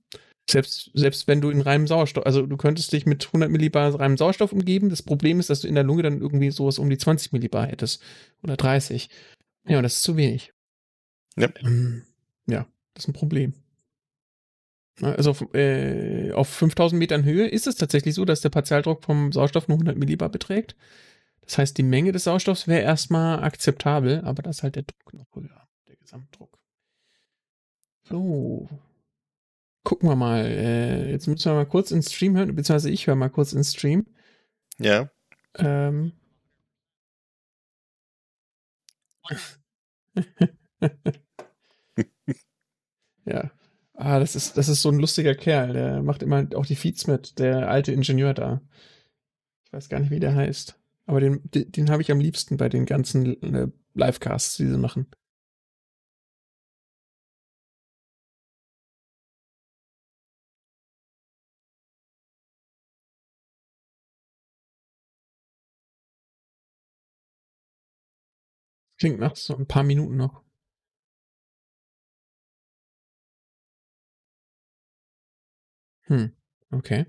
[0.50, 4.18] Selbst, selbst wenn du in reinem Sauerstoff, also du könntest dich mit 100 Millibar reinem
[4.18, 4.90] Sauerstoff umgeben.
[4.90, 7.68] Das Problem ist, dass du in der Lunge dann irgendwie sowas um die 20 Millibar
[7.68, 8.02] hättest.
[8.44, 9.10] Oder 30.
[9.68, 10.52] Ja, und das ist zu wenig.
[11.38, 11.50] Ja.
[11.62, 12.04] Ähm,
[12.48, 13.54] ja, das ist ein Problem.
[15.02, 19.32] Also auf, äh, auf 5000 Metern Höhe ist es tatsächlich so, dass der Partialdruck vom
[19.32, 20.76] Sauerstoff nur 100 Millibar beträgt.
[21.42, 25.14] Das heißt, die Menge des Sauerstoffs wäre erstmal akzeptabel, aber das ist halt der Druck
[25.14, 26.60] noch höher, der Gesamtdruck.
[28.04, 28.68] So.
[29.84, 30.46] Gucken wir mal.
[30.46, 33.74] Äh, jetzt müssen wir mal kurz ins Stream hören, beziehungsweise ich höre mal kurz ins
[33.74, 34.06] Stream.
[34.78, 35.10] Ja.
[35.56, 36.12] Ähm.
[43.26, 43.52] ja,
[44.02, 45.74] Ah, das ist, das ist so ein lustiger Kerl.
[45.74, 48.62] Der macht immer auch die Feeds mit, der alte Ingenieur da.
[49.66, 50.78] Ich weiß gar nicht, wie der heißt.
[51.06, 54.78] Aber den, den, den habe ich am liebsten bei den ganzen äh, Livecasts, die sie
[54.78, 55.08] machen.
[69.00, 70.44] Klingt nach so ein paar Minuten noch.
[76.10, 76.32] Hm,
[76.72, 77.06] okay.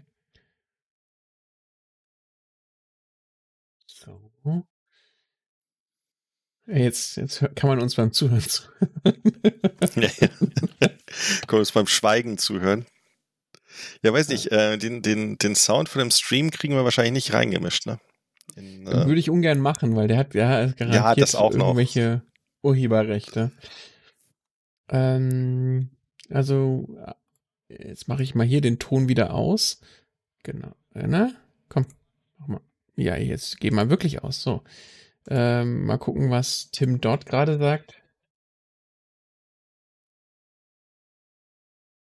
[3.87, 4.31] So.
[6.67, 9.23] Jetzt, jetzt kann man uns beim Zuhören zuhören.
[9.97, 10.29] ja, ja.
[11.47, 12.87] Kann man uns beim Schweigen zuhören.
[14.03, 17.35] Ja, weiß nicht, äh, den, den, den Sound von dem Stream kriegen wir wahrscheinlich nicht
[17.35, 17.99] reingemischt, ne?
[18.55, 22.23] In, äh, Würde ich ungern machen, weil der hat ja garantiert ja, das auch irgendwelche
[22.23, 22.71] noch.
[22.71, 23.53] Urheberrechte.
[24.89, 25.91] Ähm,
[26.29, 26.89] also
[27.79, 29.81] Jetzt mache ich mal hier den Ton wieder aus.
[30.43, 30.75] Genau.
[30.95, 31.35] Äh, ne?
[31.69, 31.87] Komm,
[32.39, 32.61] mach mal.
[32.97, 34.43] Ja, jetzt geh mal wirklich aus.
[34.43, 34.63] So.
[35.29, 38.03] Ähm, mal gucken, was Tim dort gerade sagt.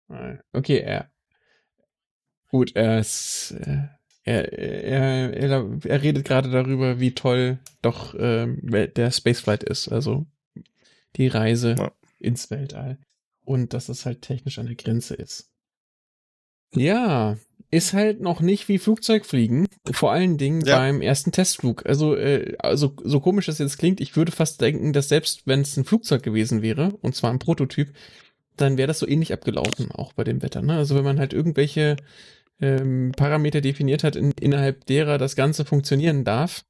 [0.10, 1.12] Äh, okay, er.
[2.50, 3.52] Gut, er ist.
[3.52, 3.88] Äh,
[4.24, 8.48] er, er, er, er redet gerade darüber, wie toll doch äh,
[8.88, 9.88] der Spaceflight ist.
[9.88, 10.26] Also
[11.16, 11.92] die Reise ja.
[12.20, 12.98] ins Weltall.
[13.42, 15.49] Und dass es halt technisch an der Grenze ist.
[16.76, 17.38] Ja,
[17.72, 19.68] ist halt noch nicht wie Flugzeugfliegen.
[19.92, 20.78] Vor allen Dingen ja.
[20.78, 21.86] beim ersten Testflug.
[21.86, 25.62] Also, äh, also, so komisch das jetzt klingt, ich würde fast denken, dass selbst wenn
[25.62, 27.94] es ein Flugzeug gewesen wäre, und zwar ein Prototyp,
[28.58, 30.62] dann wäre das so ähnlich abgelaufen, auch bei dem Wetter.
[30.62, 30.76] Ne?
[30.76, 31.96] Also wenn man halt irgendwelche
[32.60, 36.66] ähm, Parameter definiert hat, in, innerhalb derer das Ganze funktionieren darf,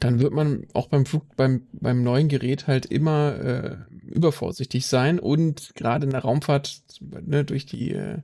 [0.00, 5.18] dann wird man auch beim Flug, beim, beim neuen Gerät halt immer äh, übervorsichtig sein
[5.18, 8.18] und gerade in der Raumfahrt ne, durch die äh,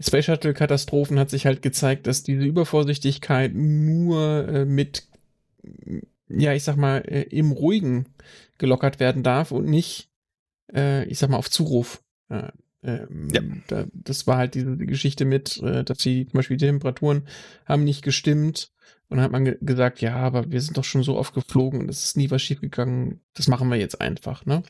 [0.00, 5.08] Space Shuttle-Katastrophen hat sich halt gezeigt, dass diese Übervorsichtigkeit nur äh, mit,
[6.28, 8.06] ja, ich sag mal, äh, im Ruhigen
[8.58, 10.10] gelockert werden darf und nicht,
[10.72, 12.02] äh, ich sag mal, auf Zuruf.
[12.82, 13.40] Ähm, ja.
[13.66, 17.26] Da, das war halt diese die Geschichte mit, äh, dass die zum Beispiel die Temperaturen
[17.64, 18.70] haben nicht gestimmt.
[19.08, 21.80] Und dann hat man ge gesagt, ja, aber wir sind doch schon so oft geflogen
[21.80, 23.20] und es ist nie was schiefgegangen.
[23.34, 24.62] Das machen wir jetzt einfach, ne?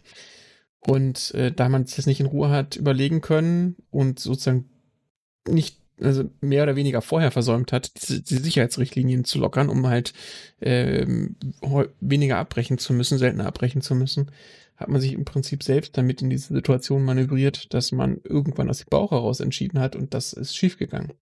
[0.80, 4.70] Und äh, da man sich das nicht in Ruhe hat überlegen können und sozusagen
[5.46, 10.12] nicht also mehr oder weniger vorher versäumt hat, die, die Sicherheitsrichtlinien zu lockern, um halt
[10.60, 11.36] ähm,
[12.00, 14.30] weniger abbrechen zu müssen, seltener abbrechen zu müssen,
[14.76, 18.78] hat man sich im Prinzip selbst damit in diese Situation manövriert, dass man irgendwann aus
[18.78, 21.12] dem Bauch heraus entschieden hat und das ist schiefgegangen.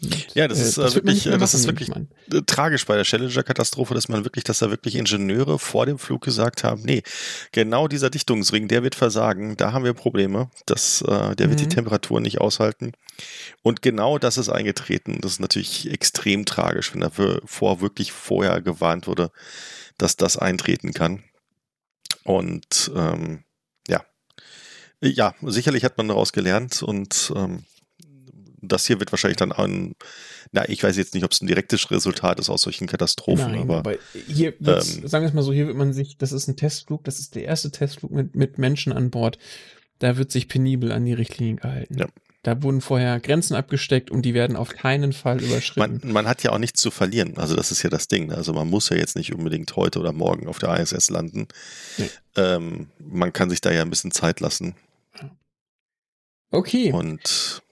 [0.00, 1.90] Und, ja, das äh, ist das wirklich, äh, das ist wirklich
[2.46, 6.64] tragisch bei der Challenger-Katastrophe, dass man wirklich, dass da wirklich Ingenieure vor dem Flug gesagt
[6.64, 7.02] haben, nee,
[7.52, 11.64] genau dieser Dichtungsring, der wird versagen, da haben wir Probleme, das, äh, der wird mhm.
[11.64, 12.92] die Temperatur nicht aushalten.
[13.62, 15.20] Und genau das ist eingetreten.
[15.20, 19.30] Das ist natürlich extrem tragisch, wenn davor wirklich vorher gewarnt wurde,
[19.96, 21.24] dass das eintreten kann.
[22.22, 23.42] Und ähm,
[25.00, 27.64] Ja, sicherlich hat man daraus gelernt und ähm,
[28.60, 29.94] das hier wird wahrscheinlich dann ein,
[30.52, 33.62] na, ich weiß jetzt nicht, ob es ein direktes Resultat ist aus solchen Katastrophen, Nein,
[33.62, 33.94] aber, aber
[34.26, 37.04] hier ähm, sagen wir es mal so, hier wird man sich, das ist ein Testflug,
[37.04, 39.38] das ist der erste Testflug mit, mit Menschen an Bord.
[39.98, 41.98] Da wird sich penibel an die Richtlinien gehalten.
[41.98, 42.06] Ja.
[42.44, 46.00] Da wurden vorher Grenzen abgesteckt und die werden auf keinen Fall überschritten.
[46.02, 47.36] man, man hat ja auch nichts zu verlieren.
[47.36, 48.28] Also das ist ja das Ding.
[48.28, 48.36] ne?
[48.36, 51.48] Also man muss ja jetzt nicht unbedingt heute oder morgen auf der ISS landen.
[51.96, 52.08] Nee.
[52.36, 54.76] Ähm, man kann sich da ja ein bisschen Zeit lassen.
[56.52, 57.62] okay, Und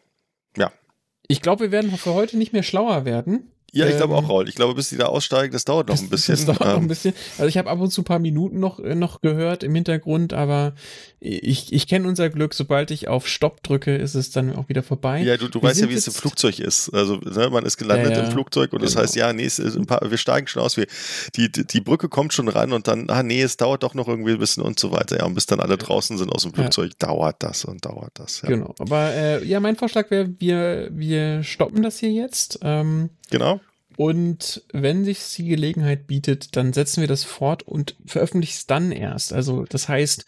[1.29, 3.51] ich glaube, wir werden für heute nicht mehr schlauer werden.
[3.77, 4.49] Ja, ich Ähm, glaube auch, Raul.
[4.49, 6.37] Ich glaube, bis die da aussteigen, das dauert noch ein bisschen.
[6.37, 7.15] Das dauert noch ein Ähm, bisschen.
[7.39, 10.33] Also ich habe ab und zu ein paar Minuten noch, äh, noch gehört im Hintergrund,
[10.33, 10.75] aber
[11.21, 12.55] ich, ich kenne unser Glück.
[12.55, 15.23] Sobald ich auf Stopp drücke, ist es dann auch wieder vorbei.
[15.23, 16.91] Ja, du, du Wir weißt ja, wie es im Flugzeug ist.
[16.91, 19.03] Also, ne, man ist gelandet Ja, ja, im Flugzeug und das genau.
[19.03, 20.77] heißt, ja, nee, es ist ein paar, wir steigen schon aus.
[20.77, 20.87] Wir,
[21.35, 24.33] die, die, Brücke kommt schon ran und dann, ah, nee, es dauert doch noch irgendwie
[24.33, 25.19] ein bisschen und so weiter.
[25.19, 26.63] Ja, und bis dann alle draußen sind aus dem Ja.
[26.63, 28.43] Flugzeug, dauert das und dauert das.
[28.43, 28.49] Ja.
[28.49, 28.75] Genau.
[28.79, 32.59] Aber äh, ja, mein Vorschlag wäre, wir, wir stoppen das hier jetzt.
[32.63, 33.61] Ähm, Genau.
[33.97, 38.93] und wenn sich die Gelegenheit bietet, dann setzen wir das fort und veröffentlichen es dann
[38.93, 39.33] erst.
[39.33, 40.27] Also das heißt,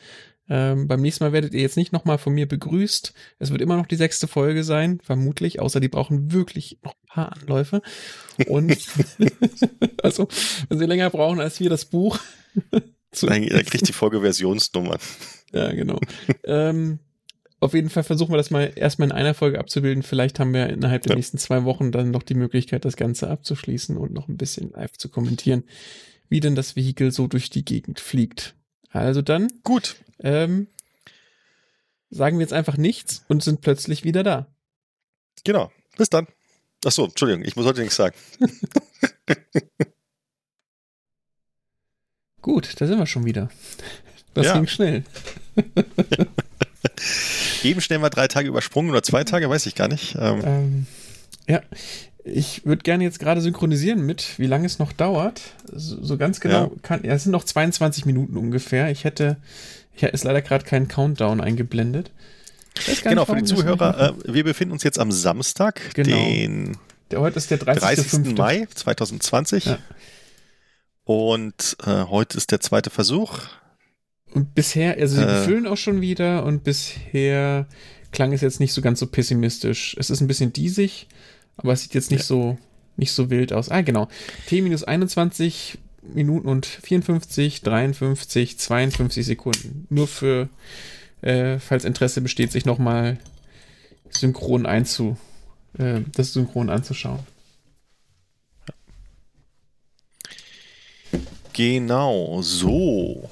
[0.51, 3.13] ähm, beim nächsten Mal werdet ihr jetzt nicht nochmal von mir begrüßt.
[3.39, 7.09] Es wird immer noch die sechste Folge sein, vermutlich, außer die brauchen wirklich noch ein
[7.09, 7.83] paar Anläufe.
[8.47, 8.77] Und
[10.03, 10.29] also,
[10.69, 12.19] wenn sie länger brauchen als wir das Buch.
[13.21, 14.99] Dann, dann kriegt die Folge Versionsnummern.
[15.53, 16.01] ja, genau.
[16.45, 16.99] ähm,
[17.61, 20.03] auf jeden Fall versuchen wir das mal erstmal in einer Folge abzubilden.
[20.03, 21.17] Vielleicht haben wir innerhalb der Ja.
[21.17, 24.97] nächsten zwei Wochen dann noch die Möglichkeit, das Ganze abzuschließen und noch ein bisschen live
[24.97, 25.65] zu kommentieren,
[26.29, 28.55] wie denn das Vehikel so durch die Gegend fliegt.
[28.91, 29.97] Also dann Gut.
[30.21, 30.69] ähm,
[32.11, 34.47] sagen wir jetzt einfach nichts und sind plötzlich wieder da.
[35.45, 35.71] Genau.
[35.97, 36.27] Bis dann.
[36.85, 38.15] Ach so, Entschuldigung, ich muss heute nichts sagen.
[42.41, 43.51] Gut, da sind wir schon wieder.
[44.35, 44.55] Das Ja.
[44.55, 45.03] ging schnell.
[47.65, 50.17] Eben schnell mal drei Tage übersprungen oder zwei Tage, weiß ich gar nicht.
[50.19, 50.87] Ähm, Ähm,
[51.49, 51.63] ja,
[52.25, 55.41] ich würde gerne jetzt gerade synchronisieren mit, wie lange es noch dauert.
[55.73, 56.71] So, so ganz genau Ja.
[56.83, 58.91] kann, ja, es sind noch 22 Minuten ungefähr.
[58.91, 59.37] Ich hätte,
[59.93, 62.11] hätte ist leider gerade keinen Countdown eingeblendet.
[63.03, 66.17] Genau, für die Zuhörer, äh, wir befinden uns jetzt am Samstag, Genau.
[66.17, 66.77] den
[67.11, 67.81] Der, heute ist der 30.
[68.09, 68.37] 30.
[68.37, 69.65] Mai 2020.
[69.65, 69.79] Ja.
[71.05, 73.41] Und äh, heute ist der zweite Versuch.
[74.35, 75.27] Und bisher, also sie Äh.
[75.27, 77.67] befüllen auch schon wieder und bisher
[78.13, 79.97] klang es jetzt nicht so ganz so pessimistisch.
[79.99, 81.09] Es ist ein bisschen diesig,
[81.57, 82.27] aber es sieht jetzt nicht Ja.
[82.27, 82.59] so
[82.97, 83.69] nicht so wild aus.
[83.71, 84.09] Ah, genau.
[84.49, 89.87] T minus 21 Minuten und 54, 53, 52 Sekunden.
[89.89, 90.49] Nur für,
[91.23, 93.19] äh, falls Interesse besteht, sich nochmal
[94.11, 95.17] synchron einzu,
[95.79, 97.21] äh, das synchron anzuschauen.
[101.53, 103.29] Genau, so.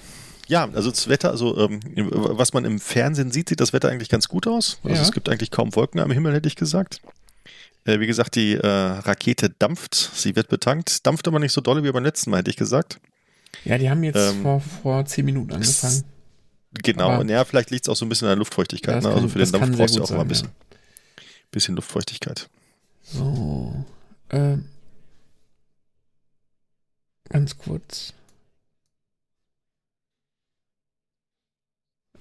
[0.49, 4.09] Ja, also das Wetter, also ähm, was man im Fernsehen sieht, sieht das Wetter eigentlich
[4.09, 4.79] ganz gut aus.
[4.85, 5.03] Also Ja.
[5.03, 7.01] es gibt eigentlich kaum Wolken am Himmel, hätte ich gesagt.
[7.85, 11.83] Äh, wie gesagt, die äh, Rakete dampft, sie wird betankt, dampft aber nicht so dolle
[11.85, 13.01] wie beim letzten Mal, hätte ich gesagt.
[13.65, 16.05] Ja, die haben jetzt Ähm, vor, vor 10 Minuten angefangen.
[16.83, 19.03] Genau, Aber- und ja, vielleicht liegt es auch so ein bisschen an der Luftfeuchtigkeit.
[19.03, 19.15] Ja, ne?
[19.15, 20.49] Also für den Dampf brauchst du auch immer ein bisschen,
[21.51, 22.49] bisschen Luftfeuchtigkeit.
[23.03, 23.85] So.
[24.31, 24.67] Ähm.
[27.29, 28.13] Ganz kurz.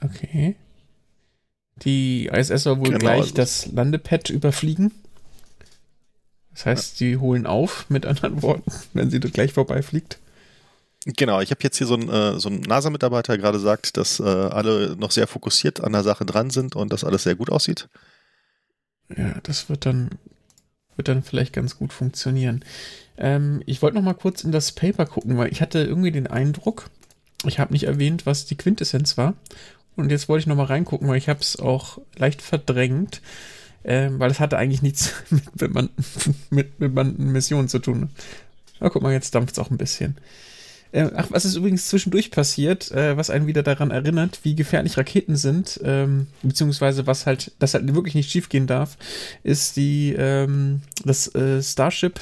[0.02, 0.56] Okay.
[1.78, 4.92] Die ISS soll wohl Genau, gleich also- das Landepad überfliegen.
[6.54, 10.20] Das heißt, sie holen auf, mit anderen Worten, wenn sie dort gleich vorbeifliegt.
[11.06, 14.24] Genau, ich habe jetzt hier so einen, äh, so NASA-Mitarbeiter der gerade sagt, dass äh,
[14.24, 17.90] alle noch sehr fokussiert an der Sache dran sind und dass alles sehr gut aussieht.
[19.16, 20.10] Ja, das wird dann,
[20.96, 22.66] wird dann vielleicht ganz gut funktionieren.
[23.18, 26.26] Ähm, ich wollte noch mal kurz in das Paper gucken, weil ich hatte irgendwie den
[26.26, 26.90] Eindruck,
[27.46, 29.36] ich habe nicht erwähnt, was die Quintessenz war.
[29.96, 33.22] Und jetzt wollte ich noch mal reingucken, weil ich habe es auch leicht verdrängt,
[33.84, 36.06] ähm, weil es hatte eigentlich nichts mit bemannten,
[36.50, 38.10] mit bemannten Missionen zu tun.
[38.80, 40.18] Aber guck mal, jetzt dampft es auch ein bisschen.
[40.92, 44.98] Äh, ach, was ist übrigens zwischendurch passiert, äh, was einen wieder daran erinnert, wie gefährlich
[44.98, 48.98] Raketen sind, ähm, beziehungsweise was halt, das halt wirklich nicht schiefgehen darf,
[49.44, 52.20] ist die, ähm, das äh, Starship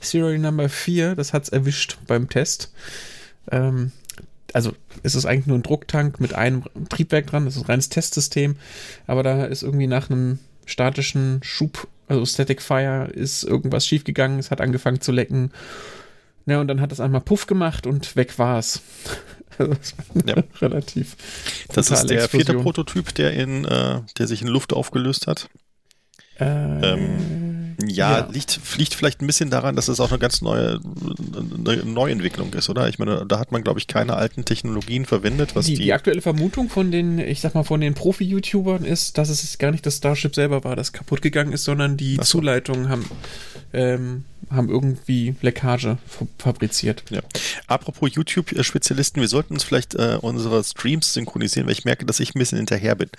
[0.00, 2.72] Serial Number 4, das hat's erwischt beim Test.
[3.50, 3.92] Ähm,
[4.56, 7.90] also es ist eigentlich nur ein Drucktank mit einem Triebwerk dran, das ist ein reines
[7.90, 8.56] Testsystem,
[9.06, 14.50] aber da ist irgendwie nach einem statischen Schub, also Static Fire, ist irgendwas schiefgegangen, es
[14.50, 15.52] hat angefangen zu lecken.
[16.46, 18.80] Ja, und dann hat es einmal Puff gemacht und weg war es.
[19.58, 19.94] Also, das
[20.26, 20.34] Ja.
[20.60, 21.16] relativ.
[21.72, 22.62] Das ist der vierte Explosion.
[22.62, 25.48] Prototyp, der in, äh, der sich in Luft aufgelöst hat.
[26.38, 27.45] Äh, Ähm,
[27.88, 28.28] Ja, ja.
[28.30, 30.80] Liegt, liegt vielleicht ein bisschen daran, dass es auch eine ganz neue
[31.66, 32.88] eine Neuentwicklung ist, oder?
[32.88, 35.54] Ich meine, da hat man, glaube ich, keine alten Technologien verwendet.
[35.54, 39.18] Was die, die, die aktuelle Vermutung von den, ich sag mal, von den Profi-YouTubern ist,
[39.18, 42.22] dass es gar nicht das Starship selber war, das kaputt gegangen ist, sondern die so.
[42.22, 43.04] Zuleitungen haben,
[43.72, 45.98] ähm, haben irgendwie Leckage
[46.38, 47.04] fabriziert.
[47.10, 47.20] Ja.
[47.66, 52.34] Apropos YouTube-Spezialisten, wir sollten uns vielleicht äh, unsere Streams synchronisieren, weil ich merke, dass ich
[52.34, 53.10] ein bisschen hinterher bin.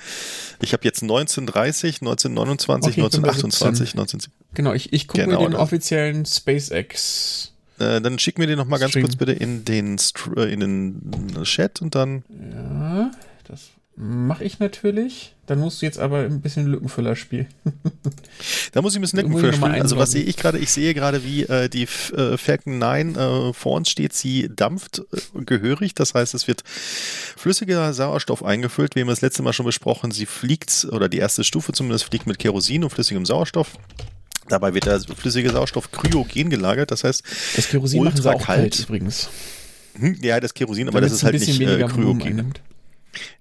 [0.62, 4.20] Ich habe jetzt 1930, 1929, okay, 1928, 19...
[4.54, 5.62] Genau, ich, ich gucke genau, mir den dann.
[5.62, 7.52] offiziellen SpaceX.
[7.80, 9.98] Äh, dann schick mir den nochmal ganz kurz bitte in den,
[10.36, 12.24] äh, in den Chat und dann.
[12.30, 13.12] Ja,
[13.48, 15.34] das mache ich natürlich.
[15.48, 17.48] Dann musst du jetzt aber ein bisschen Lückenfüller spielen.
[18.72, 19.82] da muss ich ein bisschen Lückenfüller spielen.
[19.82, 20.60] Also was sehe ich gerade?
[20.60, 24.14] Ich sehe gerade, wie äh, die äh, Falcon 9 äh, vor uns steht.
[24.14, 25.96] Sie dampft äh, gehörig.
[25.96, 28.96] Das heißt, es wird flüssiger Sauerstoff eingefüllt.
[28.96, 30.12] Wir haben das letzte Mal schon besprochen.
[30.12, 33.78] Sie fliegt, oder die erste Stufe zumindest, fliegt mit Kerosin und flüssigem Sauerstoff.
[34.48, 37.22] Dabei wird der flüssige Sauerstoff kryogen gelagert, das heißt
[37.58, 38.46] das Kerosin ultra kalt.
[38.46, 39.30] kalt übrigens.
[40.00, 42.54] Hm, ja, das Kerosin, aber das ist halt nicht äh, kryogen.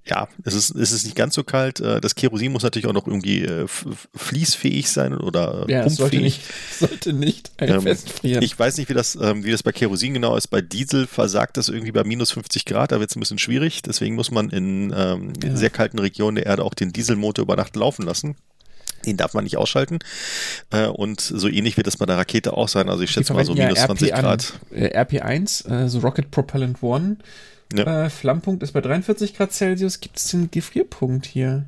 [0.05, 1.81] Ja, es ist, es ist nicht ganz so kalt.
[1.81, 3.67] Äh, das Kerosin muss natürlich auch noch irgendwie äh,
[4.15, 6.43] fließfähig sein oder ja, es sollte nicht,
[6.79, 8.43] sollte nicht ähm, festfrieren.
[8.43, 10.47] Ich weiß nicht, wie das, ähm, wie das bei Kerosin genau ist.
[10.49, 12.93] Bei Diesel versagt das irgendwie bei minus 50 Grad.
[12.93, 13.83] Da wird es ein bisschen schwierig.
[13.83, 15.57] Deswegen muss man in ähm, ja.
[15.57, 18.37] sehr kalten Regionen der Erde auch den Dieselmotor über Nacht laufen lassen.
[19.05, 19.99] Den darf man nicht ausschalten.
[20.71, 22.89] Äh, und so ähnlich wird es bei der Rakete auch sein.
[22.89, 24.53] Also ich schätze mal so minus ja, 20 Grad.
[24.71, 27.17] Äh, RP1, äh, so Rocket Propellant One.
[27.73, 28.07] Ja.
[28.07, 30.01] Äh, Flammpunkt ist bei 43 Grad Celsius.
[30.01, 31.65] Gibt es den Gefrierpunkt hier?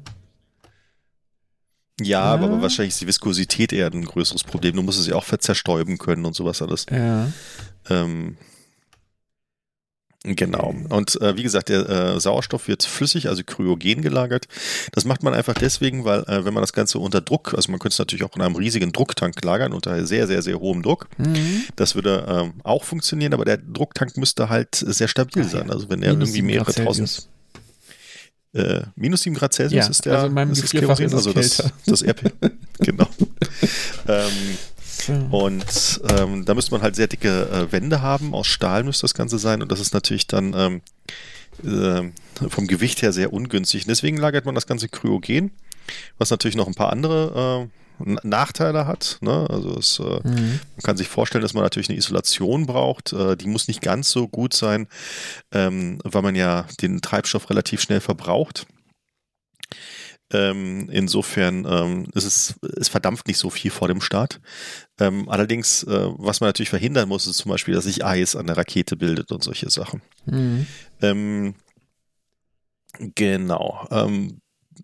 [2.01, 4.76] Ja, ja, aber wahrscheinlich ist die Viskosität eher ein größeres Problem.
[4.76, 6.86] Du musst es ja auch verzerstäuben können und sowas alles.
[6.90, 7.32] Ja.
[7.90, 8.36] Ähm,
[10.36, 10.74] Genau.
[10.88, 14.46] Und äh, wie gesagt, der äh, Sauerstoff wird flüssig, also kryogen gelagert.
[14.92, 17.78] Das macht man einfach deswegen, weil äh, wenn man das Ganze unter Druck, also man
[17.78, 21.08] könnte es natürlich auch in einem riesigen Drucktank lagern, unter sehr, sehr, sehr hohem Druck.
[21.18, 21.64] Mhm.
[21.76, 25.70] Das würde ähm, auch funktionieren, aber der Drucktank müsste halt sehr stabil ah, sein.
[25.70, 27.28] Also wenn er irgendwie mehrere tausend.
[28.54, 31.32] Äh, minus 7 Grad Celsius ja, ist der also in meinem ist das ist also
[31.34, 32.32] das, das RP.
[32.78, 33.06] genau.
[34.08, 34.32] ähm,
[35.30, 38.34] und ähm, da müsste man halt sehr dicke äh, Wände haben.
[38.34, 39.62] Aus Stahl müsste das Ganze sein.
[39.62, 40.80] Und das ist natürlich dann ähm,
[41.64, 43.84] äh, vom Gewicht her sehr ungünstig.
[43.84, 45.51] Und deswegen lagert man das Ganze kryogen,
[46.18, 47.78] was natürlich noch ein paar andere äh,
[48.22, 49.18] Nachteile hat.
[49.20, 49.46] Ne?
[49.51, 50.61] Also es, äh, mhm.
[50.76, 53.12] man kann sich vorstellen, dass man natürlich eine Isolation braucht.
[53.12, 54.86] Äh, die muss nicht ganz so gut sein,
[55.53, 58.66] ähm, weil man ja den Treibstoff relativ schnell verbraucht.
[60.30, 64.40] Ähm, insofern ähm, ist es, es verdampft nicht so viel vor dem Start.
[65.00, 68.46] Ähm, allerdings, äh, was man natürlich verhindern muss, ist zum Beispiel, dass sich Eis an
[68.46, 70.02] der Rakete bildet und solche Sachen.
[70.26, 70.66] Mhm.
[71.00, 71.54] Ähm,
[73.14, 73.88] genau.
[73.90, 74.40] Ähm,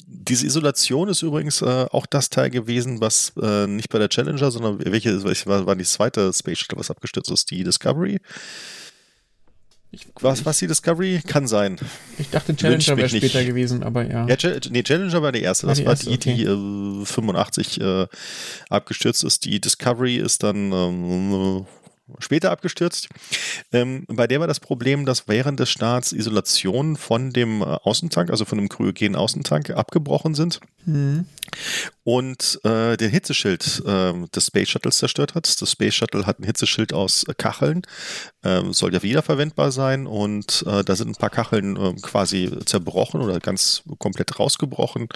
[0.07, 4.51] diese Isolation ist übrigens äh, auch das Teil gewesen, was äh, nicht bei der Challenger,
[4.51, 8.21] sondern welche, welche war, war die zweite Space Shuttle, was abgestürzt ist, die Discovery.
[9.95, 11.21] Ich, was, was die Discovery?
[11.25, 11.79] Kann sein.
[12.19, 14.27] Ich dachte, Challenger wäre später gewesen, aber ja.
[14.27, 14.37] ja
[14.71, 15.67] nee, Challenger war die erste.
[15.67, 16.95] Das war die, erste, war die, okay.
[16.97, 18.07] die äh, 85 äh,
[18.71, 19.45] abgestürzt ist.
[19.45, 21.67] Die Discovery ist dann ähm,
[22.19, 23.09] später abgestürzt.
[23.73, 28.31] Ähm, bei der war das Problem, dass während des Starts Isolationen von dem äh, Außentank,
[28.31, 30.61] also von dem kryogenen Außentank, abgebrochen sind.
[30.87, 31.27] Mhm.
[32.03, 35.61] Und äh, den Hitzeschild äh, des Space Shuttles zerstört hat.
[35.63, 37.83] Das Space Shuttle hat ein Hitzeschild aus äh, Kacheln,
[38.43, 43.23] ähm, soll ja wiederverwendbar sein und äh, da sind ein paar Kacheln ähm, quasi zerbrochen
[43.23, 45.09] oder ganz komplett rausgebrochen.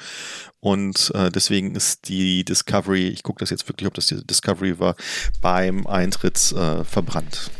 [0.60, 4.78] Und äh, deswegen ist die Discovery, ich gucke das jetzt wirklich, ob das die Discovery
[4.80, 4.96] war,
[5.40, 7.50] beim Eintritt äh, verbrannt.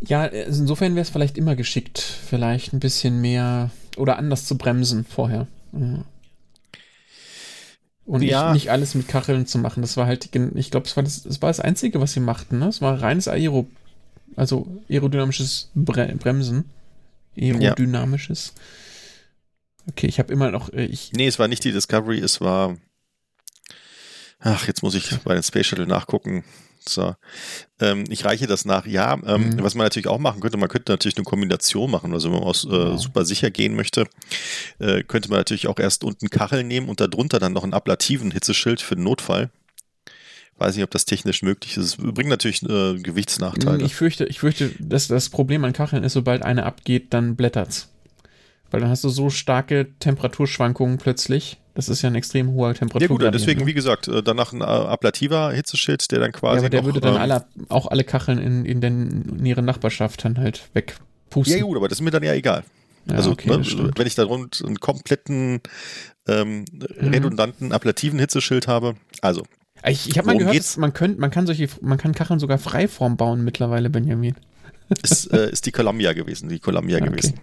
[0.00, 5.04] Ja, insofern wäre es vielleicht immer geschickt, vielleicht ein bisschen mehr oder anders zu bremsen
[5.04, 5.46] vorher.
[5.72, 6.04] Ja.
[8.06, 8.52] Und ja.
[8.52, 9.80] nicht, nicht, alles mit Kacheln zu machen.
[9.80, 12.58] Das war halt, ich glaube, es war das, das war das Einzige, was sie machten.
[12.58, 12.68] Ne?
[12.68, 13.66] Es war reines Aero,
[14.36, 16.70] also aerodynamisches Bre Bremsen.
[17.36, 18.52] Aerodynamisches.
[18.54, 18.62] Ja.
[19.90, 20.72] Okay, ich habe immer noch.
[20.72, 22.76] Äh, ich nee, es war nicht die Discovery, es war.
[24.40, 26.44] Ach, jetzt muss ich bei den Space Shuttle nachgucken.
[26.88, 27.14] So.
[27.80, 28.86] Ähm, ich reiche das nach.
[28.86, 29.62] Ja, ähm, mhm.
[29.62, 32.12] was man natürlich auch machen könnte, man könnte natürlich eine Kombination machen.
[32.12, 34.06] Also wenn man aus, äh, super sicher gehen möchte,
[34.78, 38.30] äh, könnte man natürlich auch erst unten Kacheln nehmen und darunter dann noch einen ablativen
[38.30, 39.50] Hitzeschild für den Notfall.
[40.56, 41.84] Weiß nicht, ob das technisch möglich ist.
[41.84, 43.84] Es bringt natürlich äh, Gewichtsnachteile.
[43.84, 47.88] Ich fürchte, ich fürchte, dass das Problem an Kacheln ist, sobald eine abgeht, dann blättert's.
[48.70, 51.58] Weil dann hast du so starke Temperaturschwankungen plötzlich.
[51.74, 53.18] Das ist ja ein extrem hoher Temperatur.
[53.18, 53.66] Ja gut, deswegen, ne?
[53.66, 56.56] wie gesagt, äh, danach ein äh, ablativer Hitzeschild, der dann quasi.
[56.56, 59.46] Ja, aber der noch, würde dann ähm, alle, auch alle Kacheln in, in, den, in
[59.46, 61.58] ihre Nachbarschaft dann halt wegpusten.
[61.58, 62.62] Ja gut, aber das ist mir dann ja egal.
[63.06, 65.60] Ja, also, okay, ne, wenn ich da rund einen kompletten
[66.26, 67.08] ähm, mhm.
[67.08, 69.42] redundanten, ablativen Hitzeschild habe, also
[69.86, 73.16] Ich, ich habe mal gehört, man, könnt, man kann solche, man kann Kacheln sogar Freiform
[73.16, 74.36] bauen mittlerweile, Benjamin.
[75.02, 77.08] Ist, äh, ist die Columbia gewesen, die Columbia okay.
[77.08, 77.40] gewesen.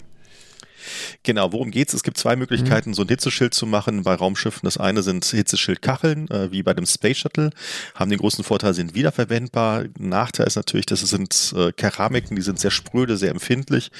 [1.23, 1.93] Genau, worum geht's?
[1.93, 2.93] Es gibt zwei Möglichkeiten, mhm.
[2.93, 4.61] so ein Hitzeschild zu machen bei Raumschiffen.
[4.63, 7.51] Das eine sind Hitzeschildkacheln, äh, wie bei dem Space Shuttle,
[7.95, 9.85] haben den großen Vorteil, sind wiederverwendbar.
[9.97, 13.91] Nachteil ist natürlich, dass es sind äh, Keramiken, die sind sehr spröde, sehr empfindlich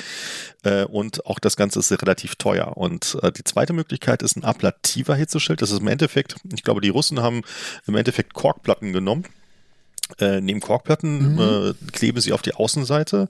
[0.63, 2.77] äh, und auch das Ganze ist relativ teuer.
[2.77, 5.61] Und äh, die zweite Möglichkeit ist ein ablativer Hitzeschild.
[5.61, 7.41] Das ist im Endeffekt, ich glaube, die Russen haben
[7.87, 9.25] im Endeffekt Korkplatten genommen
[10.19, 11.39] äh, nehmen Korkplatten, mhm.
[11.39, 13.27] äh, kleben sie auf die Außenseite,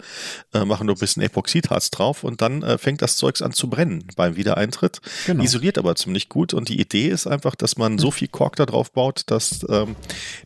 [0.53, 3.69] äh, machen nur ein bisschen Epoxidharz drauf und dann äh, fängt das Zeugs an zu
[3.69, 5.01] brennen beim Wiedereintritt.
[5.25, 5.43] Genau.
[5.43, 7.99] Isoliert aber ziemlich gut und die Idee ist einfach, dass man mhm.
[7.99, 9.95] so viel Kork da drauf baut, dass ähm,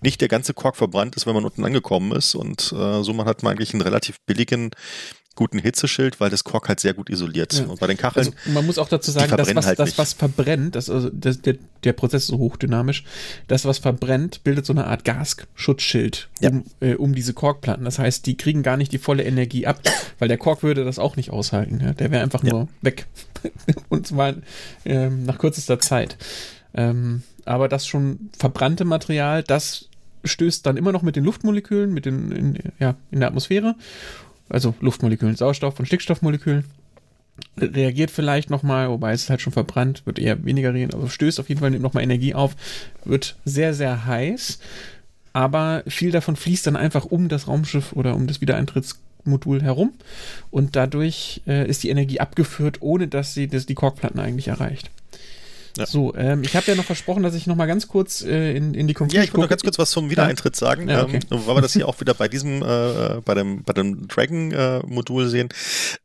[0.02, 3.26] nicht der ganze Kork verbrannt ist, wenn man unten angekommen ist und äh, so man
[3.26, 4.72] hat man eigentlich einen relativ billigen
[5.36, 7.54] guten Hitzeschild, weil das Kork halt sehr gut isoliert.
[7.54, 7.66] Ja.
[7.66, 8.28] Und bei den Kacheln.
[8.28, 11.42] Also man muss auch dazu sagen, das was, halt das, was verbrennt, das, also das,
[11.42, 13.04] der, der Prozess ist so hochdynamisch,
[13.48, 16.50] das, was verbrennt, bildet so eine Art Gasschutzschild ja.
[16.50, 17.84] um, äh, um diese Korkplatten.
[17.84, 19.82] Das heißt, die kriegen gar nicht die volle Energie ab,
[20.20, 21.82] weil der Kork würde das auch nicht aushalten.
[21.82, 21.94] Ja?
[21.94, 22.68] Der wäre einfach nur ja.
[22.82, 23.08] weg.
[23.90, 24.36] Und zwar
[24.86, 26.18] ähm, nach kürzester Zeit.
[26.74, 29.90] Ähm, aber das schon verbrannte Material, das
[30.24, 33.76] stößt dann immer noch mit den Luftmolekülen, mit den, in, ja, in der Atmosphäre
[34.50, 36.66] also Luftmolekülen, Sauerstoff und Stickstoffmolekülen.
[37.58, 41.50] Reagiert vielleicht nochmal, wobei es halt schon verbrannt, wird eher weniger reagieren, aber stößt auf
[41.50, 42.56] jeden Fall nochmal Energie auf,
[43.04, 44.60] wird sehr, sehr heiß,
[45.34, 49.94] aber viel davon fließt dann einfach um das Raumschiff oder um das Wiedereintrittsmodul herum
[50.50, 54.90] und dadurch äh, ist die Energie abgeführt, ohne dass sie das, die Korkplatten eigentlich erreicht.
[55.78, 55.86] Ja.
[55.86, 58.74] So, ähm, ich habe ja noch versprochen, dass ich noch mal ganz kurz äh, in,
[58.74, 61.20] in die Conclusion Ja, ich wollte noch ganz kurz was zum Wiedereintritt sagen, ja, okay.
[61.30, 65.26] ähm, weil wir das hier auch wieder bei diesem, äh, bei dem, bei dem Dragon-Modul
[65.26, 65.50] äh, sehen.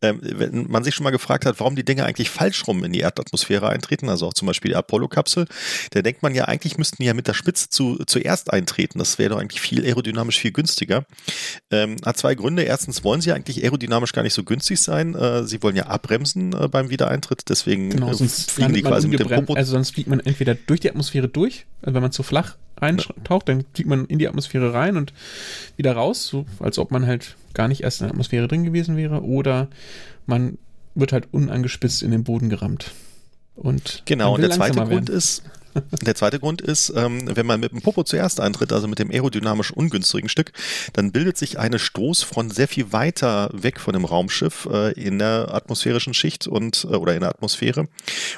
[0.02, 2.92] Ähm, wenn man sich schon mal gefragt hat, warum die Dinge eigentlich falsch rum in
[2.92, 5.46] die Erdatmosphäre eintreten, also auch zum Beispiel die Apollo-Kapsel,
[5.90, 8.98] da denkt man ja, eigentlich müssten die ja mit der Spitze zu, zuerst eintreten.
[8.98, 11.04] Das wäre doch eigentlich viel aerodynamisch viel günstiger.
[11.70, 12.62] Ähm, hat zwei Gründe.
[12.62, 15.14] Erstens wollen sie eigentlich aerodynamisch gar nicht so günstig sein.
[15.14, 19.20] Äh, sie wollen ja abbremsen äh, beim Wiedereintritt, deswegen genau, äh, fliegen die quasi mit
[19.20, 22.22] dem Popo also sonst fliegt man entweder durch die Atmosphäre durch, also wenn man zu
[22.22, 25.12] flach eintaucht, dann fliegt man in die Atmosphäre rein und
[25.76, 28.96] wieder raus, so als ob man halt gar nicht erst in der Atmosphäre drin gewesen
[28.96, 29.68] wäre, oder
[30.24, 30.56] man
[30.94, 32.92] wird halt unangespitzt in den Boden gerammt.
[33.54, 35.42] Und genau, und der zweite Grund ist,
[36.02, 39.10] der zweite Grund ist, ähm, wenn man mit dem Popo zuerst eintritt, also mit dem
[39.10, 40.52] aerodynamisch ungünstigen Stück,
[40.92, 45.52] dann bildet sich eine Stoßfront sehr viel weiter weg von dem Raumschiff äh, in der
[45.52, 47.88] atmosphärischen Schicht und äh, oder in der Atmosphäre.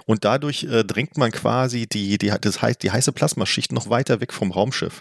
[0.07, 4.21] Und dadurch äh, drängt man quasi die, die, das heißt, die heiße Plasmaschicht noch weiter
[4.21, 5.01] weg vom Raumschiff.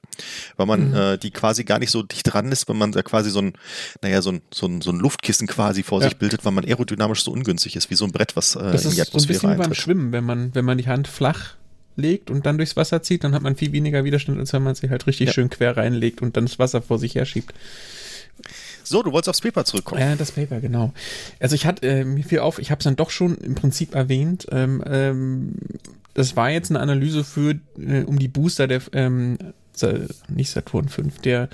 [0.57, 0.95] Weil man mhm.
[0.95, 3.53] äh, die quasi gar nicht so dicht dran ist, wenn man da quasi so ein,
[4.01, 6.09] naja, so ein, so ein, so ein Luftkissen quasi vor ja.
[6.09, 8.86] sich bildet, weil man aerodynamisch so ungünstig ist, wie so ein Brett, was äh, das
[8.86, 9.67] in die Atmosphäre ist so ein bisschen eintritt.
[9.67, 11.55] beim Schwimmen, wenn man, wenn man die Hand flach
[12.02, 14.76] legt und dann durchs Wasser zieht, dann hat man viel weniger Widerstand, als wenn man
[14.76, 15.34] sie halt richtig ja.
[15.34, 17.54] schön quer reinlegt und dann das Wasser vor sich her schiebt.
[18.84, 20.02] So, du wolltest aufs Paper zurückkommen.
[20.02, 20.93] Ja, das Paper, genau.
[21.39, 23.95] Also ich hatte äh, mir viel auf, ich habe es dann doch schon im Prinzip
[23.95, 24.47] erwähnt.
[24.52, 25.54] Ähm, ähm,
[26.14, 29.38] das war jetzt eine Analyse für, äh, um die Booster der, ähm,
[30.28, 31.49] nicht Saturn 5, der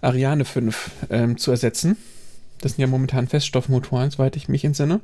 [0.00, 1.96] Ariane 5 ähm, zu ersetzen.
[2.60, 5.00] Das sind ja momentan Feststoffmotoren, soweit ich mich entsinne.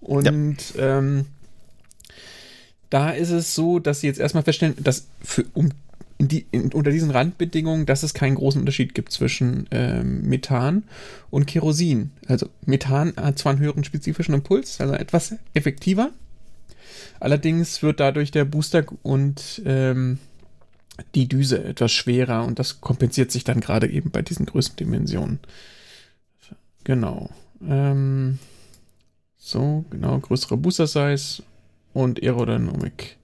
[0.00, 0.98] Und ja.
[0.98, 1.26] ähm,
[2.94, 5.70] da ist es so, dass sie jetzt erstmal feststellen, dass für, um
[6.16, 10.84] in die, in, unter diesen Randbedingungen, dass es keinen großen Unterschied gibt zwischen ähm, Methan
[11.28, 12.12] und Kerosin.
[12.28, 16.10] Also Methan hat zwar einen höheren spezifischen Impuls, also etwas effektiver.
[17.18, 20.20] Allerdings wird dadurch der Booster und ähm,
[21.16, 25.40] die Düse etwas schwerer und das kompensiert sich dann gerade eben bei diesen Größendimensionen.
[26.84, 27.30] Genau.
[27.66, 28.38] Ähm,
[29.36, 31.42] so, genau, größere Booster-Size
[31.94, 33.16] und Aerodynamik.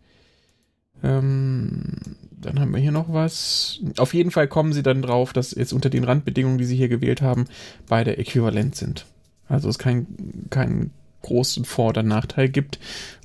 [1.03, 3.81] Ähm, dann haben wir hier noch was.
[3.99, 6.89] Auf jeden Fall kommen sie dann drauf, dass jetzt unter den Randbedingungen, die sie hier
[6.89, 7.45] gewählt haben,
[7.87, 9.05] beide äquivalent sind.
[9.49, 10.91] Also es keinen kein
[11.23, 12.79] großen Vor- oder Nachteil gibt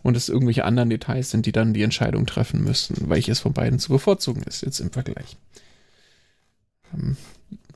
[0.04, 3.80] und es irgendwelche anderen Details sind, die dann die Entscheidung treffen müssen, welches von beiden
[3.80, 5.38] zu bevorzugen ist, jetzt im Vergleich.
[6.94, 7.16] Ähm,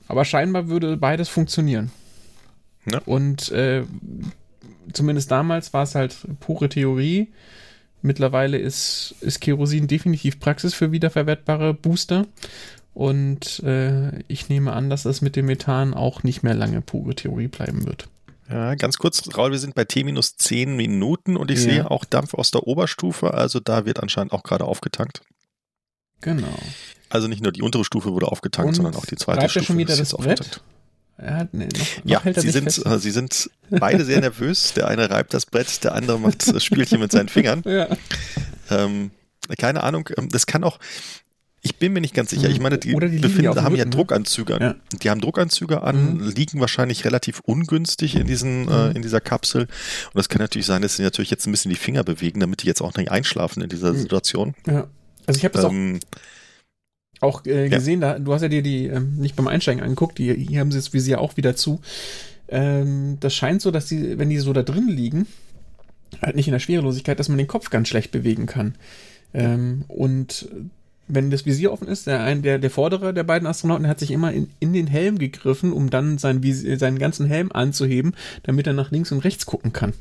[0.08, 1.90] aber scheinbar würde beides funktionieren.
[2.90, 3.00] Ja.
[3.06, 3.84] Und äh,
[4.92, 7.28] zumindest damals war es halt pure Theorie.
[8.02, 12.26] Mittlerweile ist, ist Kerosin definitiv Praxis für wiederverwertbare Booster.
[12.94, 17.14] Und äh, ich nehme an, dass es mit dem Methan auch nicht mehr lange pure
[17.14, 18.08] Theorie bleiben wird.
[18.50, 21.70] Ja, ganz kurz, Raul, wir sind bei T minus 10 Minuten und ich ja.
[21.70, 25.22] sehe auch Dampf aus der Oberstufe, also da wird anscheinend auch gerade aufgetankt.
[26.20, 26.58] Genau.
[27.08, 29.66] Also nicht nur die untere Stufe wurde aufgetankt, und sondern auch die zweite Stufe.
[29.66, 30.62] schon wieder das Brett?
[31.22, 32.82] Hat, nee, noch, noch ja, sie sind, fest.
[33.02, 34.72] sie sind beide sehr nervös.
[34.74, 37.62] Der eine reibt das Brett, der andere macht das Spielchen mit seinen Fingern.
[37.66, 37.88] Ja.
[38.70, 39.10] Ähm,
[39.58, 40.78] keine Ahnung, ähm, das kann auch,
[41.62, 42.48] Ich bin mir nicht ganz sicher.
[42.48, 43.96] Ich meine, die, die befinden, ja haben ja Rücken, ne?
[43.96, 44.62] Druckanzüge an.
[44.62, 44.74] Ja.
[45.02, 46.28] Die haben Druckanzüge an, Mhm.
[46.30, 48.96] liegen wahrscheinlich relativ ungünstig in, diesen, äh, Mhm.
[48.96, 49.62] in dieser Kapsel.
[49.64, 52.62] Und das kann natürlich sein, dass sie natürlich jetzt ein bisschen die Finger bewegen, damit
[52.62, 53.98] die jetzt auch nicht einschlafen in dieser Mhm.
[53.98, 54.54] Situation.
[54.66, 54.86] Ja.
[55.26, 56.18] Also ich habe das Ähm, auch
[57.46, 57.78] äh, Ja.
[57.78, 60.72] gesehen, da, du hast ja dir die ähm, nicht beim Einsteigen angeguckt, die, hier haben
[60.72, 61.80] sie das Visier auch wieder zu.
[62.48, 65.26] Ähm, das scheint so, dass die, wenn die so da drin liegen,
[66.22, 68.74] halt nicht in der Schwerelosigkeit, dass man den Kopf ganz schlecht bewegen kann.
[69.32, 70.48] Ähm, und
[71.06, 73.98] wenn das Visier offen ist, der, ein, der, der vordere der beiden Astronauten der hat
[73.98, 78.14] sich immer in, in den Helm gegriffen, um dann sein Visier, seinen ganzen Helm anzuheben,
[78.44, 79.92] damit er nach links und rechts gucken kann.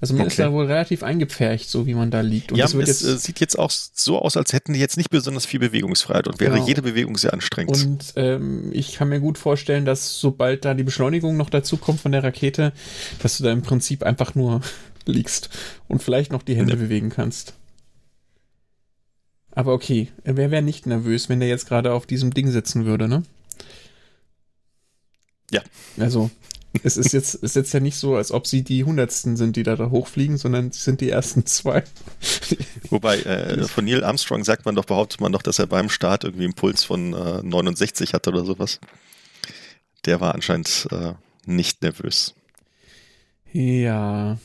[0.00, 0.42] Also man ist Okay.
[0.42, 2.52] da wohl relativ eingepfercht, so wie man da liegt.
[2.52, 5.10] Und ja, es jetzt äh, sieht jetzt auch so aus, als hätten die jetzt nicht
[5.10, 6.66] besonders viel Bewegungsfreiheit und wäre Genau.
[6.68, 7.84] jede Bewegung sehr anstrengend.
[7.84, 12.00] Und ähm, ich kann mir gut vorstellen, dass sobald da die Beschleunigung noch dazu kommt
[12.00, 12.72] von der Rakete,
[13.20, 14.60] dass du da im Prinzip einfach nur
[15.04, 15.48] liegst
[15.88, 16.78] und vielleicht noch die Hände Ja.
[16.78, 17.54] bewegen kannst.
[19.50, 23.08] Aber okay, wer wäre nicht nervös, wenn der jetzt gerade auf diesem Ding sitzen würde,
[23.08, 23.24] ne?
[25.50, 25.62] Ja.
[25.98, 26.30] Also,
[26.82, 29.62] es ist jetzt, ist jetzt ja nicht so, als ob sie die Hundertsten sind, die
[29.62, 31.82] da, da hochfliegen, sondern sie sind die ersten zwei.
[32.90, 36.24] Wobei, äh, von Neil Armstrong sagt man doch, behauptet man doch, dass er beim Start
[36.24, 38.80] irgendwie einen Puls von äh, 69 hatte oder sowas.
[40.04, 41.14] Der war anscheinend äh,
[41.46, 42.34] nicht nervös.
[43.52, 44.38] Ja.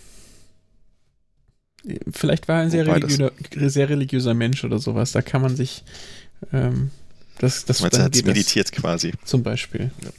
[2.09, 5.11] Vielleicht war er ein sehr, religiöser, sehr religiöser Mensch oder sowas.
[5.11, 5.83] Da kann man sich
[6.53, 6.91] ähm,
[7.39, 9.11] das, das, Meinst er hat meditiert quasi?
[9.25, 9.91] zum Beispiel.
[10.01, 10.09] Ja,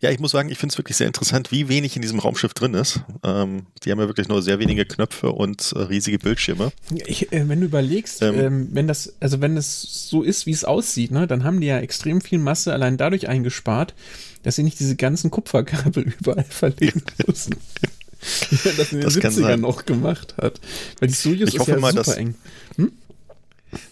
[0.00, 2.74] ich muss sagen, ich finde es wirklich sehr interessant, wie wenig in diesem Raumschiff drin
[2.74, 3.00] ist.
[3.24, 6.72] Ähm, die haben ja wirklich nur sehr wenige Knöpfe und äh, riesige Bildschirme.
[7.06, 8.38] Ich, äh, wenn du überlegst, Ähm.
[8.38, 11.66] ähm, wenn das, also wenn es so ist, wie es aussieht, ne, dann haben die
[11.66, 13.94] ja extrem viel Masse allein dadurch eingespart,
[14.42, 17.56] dass sie nicht diese ganzen Kupferkabel überall verlegen müssen.
[18.50, 19.60] Wie man das in den Das kann 70ern sein.
[19.60, 20.60] noch gemacht hat.
[21.00, 22.34] Weil die Sojus Ich ist hoffe ja mal, super dass- eng.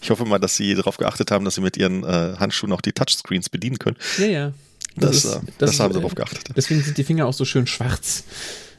[0.01, 2.81] Ich hoffe mal, dass sie darauf geachtet haben, dass sie mit ihren äh, Handschuhen auch
[2.81, 3.97] die Touchscreens bedienen können.
[4.17, 4.53] Ja, ja.
[4.97, 6.49] Das, ist- äh, das, ist, haben sie äh, darauf geachtet.
[6.55, 8.23] Deswegen sind die Finger auch so schön schwarz.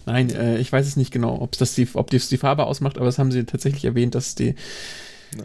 [0.06, 2.96] Nein, äh, ich weiß es nicht genau, ob das die, ob das die Farbe ausmacht,
[2.96, 4.54] aber das haben sie tatsächlich erwähnt, dass die,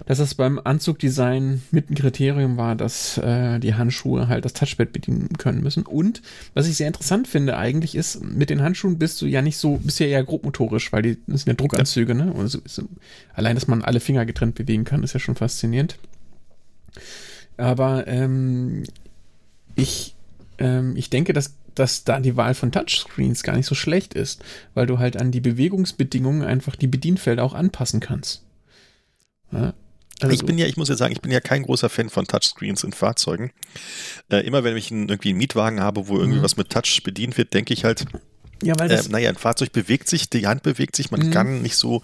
[0.05, 4.93] dass das beim Anzugdesign mit ein Kriterium war, dass äh, die Handschuhe halt das Touchpad
[4.93, 5.84] bedienen können müssen.
[5.84, 6.22] Und
[6.53, 9.78] was ich sehr interessant finde eigentlich ist, mit den Handschuhen bist du ja nicht so,
[9.78, 12.32] bist ja eher grobmotorisch, weil die das sind ja Druckanzüge, ne?
[12.32, 12.84] Und so, so,
[13.34, 15.97] allein, dass man alle Finger getrennt bewegen kann, ist ja schon faszinierend.
[17.57, 18.84] Aber ähm,
[19.76, 20.15] ich
[20.58, 24.43] ähm, ich denke, dass, dass da die Wahl von Touchscreens gar nicht so schlecht ist,
[24.74, 28.43] weil du halt an die Bewegungsbedingungen einfach die Bedienfelder auch anpassen kannst.
[29.52, 29.74] Ja,
[30.22, 32.26] also- ich bin ja, ich muss ja sagen, ich bin ja kein großer Fan von
[32.26, 33.52] Touchscreens in Fahrzeugen.
[34.30, 36.43] Äh, immer wenn ich einen, irgendwie einen Mietwagen habe, wo irgendwie Mhm.
[36.43, 38.06] was mit Touch bedient wird, denke ich halt,
[38.64, 41.32] ja, weil äh, naja, ein Fahrzeug bewegt sich, die Hand bewegt sich, man Mhm.
[41.32, 42.04] kann nicht so,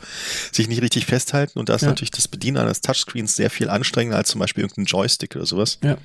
[0.52, 1.90] sich nicht richtig festhalten und da ist Ja.
[1.90, 5.78] natürlich das Bedienen eines Touchscreens sehr viel anstrengender als zum Beispiel irgendein Joystick oder sowas.
[5.84, 5.98] ja,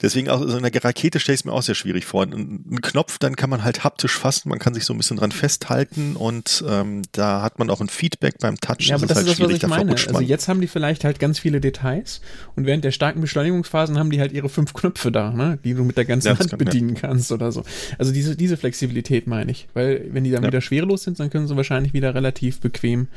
[0.00, 2.22] Deswegen auch so eine Rakete stelle ich mir auch sehr schwierig vor.
[2.24, 5.32] Ein, Knopf, dann kann man halt haptisch fassen, man kann sich so ein bisschen dran
[5.32, 8.76] festhalten und ähm, da hat man auch ein Feedback beim Touch.
[8.88, 9.92] ja, aber das halt ist das, was ich meine.
[9.92, 12.20] Also jetzt haben die vielleicht halt ganz viele Details
[12.56, 15.84] und während der starken Beschleunigungsphasen haben die halt ihre fünf Knöpfe da, ne, die du
[15.84, 16.64] mit der ganzen Ja, das Hand kann- ja.
[16.64, 17.64] bedienen kannst oder so.
[17.98, 20.48] Also diese, diese Flexibilität meine ich, weil wenn die dann Ja.
[20.48, 23.08] wieder schwerelos sind, dann können sie wahrscheinlich wieder relativ bequem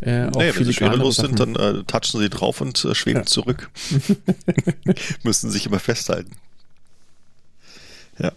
[0.00, 3.20] äh, auch Naja, wenn sie schwerelos sind, dann äh, touchen sie drauf und äh, schweben
[3.20, 3.26] Ja.
[3.26, 3.70] zurück.
[5.24, 6.07] Müssen sich immer festhalten.
[8.18, 8.32] Ja.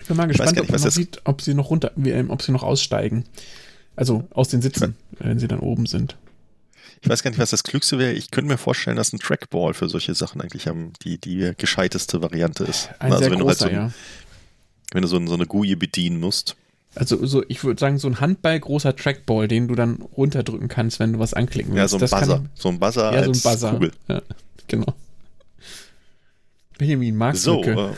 [0.00, 2.42] Ich bin mal gespannt, gar ob nicht, man sieht, ob sie noch runter, ähm, ob
[2.42, 3.24] sie noch aussteigen.
[3.96, 6.16] Also aus den Sitzen, wenn sie dann oben sind.
[7.02, 8.12] Ich weiß gar nicht, was das Klügste wäre.
[8.12, 12.22] Ich könnte mir vorstellen, dass ein Trackball für solche Sachen eigentlich am, die, die gescheiteste
[12.22, 12.90] Variante ist.
[12.98, 13.92] Ein also sehr wenn du halt so, großer, ein, ja.
[14.92, 16.56] wenn du so, so eine GUI bedienen musst.
[16.94, 21.12] Also so, ich würde sagen, so ein handballgroßer Trackball, den du dann runterdrücken kannst, wenn
[21.14, 21.92] du was anklicken Ja, willst.
[21.92, 22.44] so ein Das kann- Buzzer.
[22.54, 23.70] So ein Buzzer Ja, so ein als Buzzer.
[23.72, 23.92] Kugel.
[24.08, 24.22] Ja,
[24.66, 24.94] genau.
[26.80, 27.92] Benjamin, magst So, äh,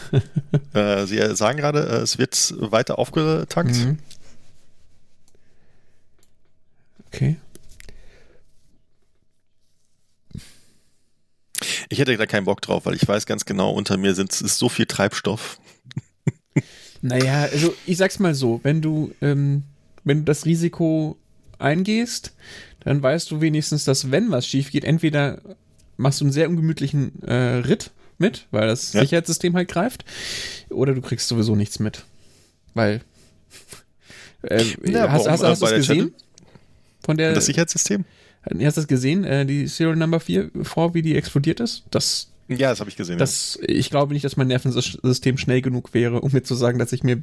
[0.75, 3.77] äh, Sie sagen gerade, äh, es wird weiter aufgetankt.
[3.77, 3.99] Mhm.
[7.07, 7.37] Okay.
[11.91, 14.59] Ich hätte da keinen Bock drauf, weil ich weiß ganz genau, unter mir sind, ist
[14.59, 15.61] so viel Treibstoff.
[17.03, 19.63] Naja, also ich sag's mal so, wenn du, ähm,
[20.03, 21.17] wenn du das Risiko
[21.61, 22.33] eingehst,
[22.81, 25.41] dann weißt du wenigstens, dass wenn was schief geht, entweder
[25.97, 29.01] machst du einen sehr ungemütlichen äh, Ritt mit, weil das Ja.
[29.03, 30.05] Sicherheitssystem halt greift,
[30.71, 32.05] oder du kriegst sowieso nichts mit.
[32.75, 33.01] Weil
[34.43, 36.15] äh, Ja, hast, warum, hast, äh, hast du bei es der gesehen?
[37.05, 38.05] Von der, das Sicherheitssystem?
[38.45, 41.85] hast du das gesehen, äh, die Serial Number 4, vor wie die explodiert ist?
[41.91, 43.19] Das Ja, das habe ich gesehen.
[43.19, 46.93] Das, Ich glaube nicht, dass mein Nervensystem schnell genug wäre, um mir zu sagen, dass
[46.93, 47.23] ich mir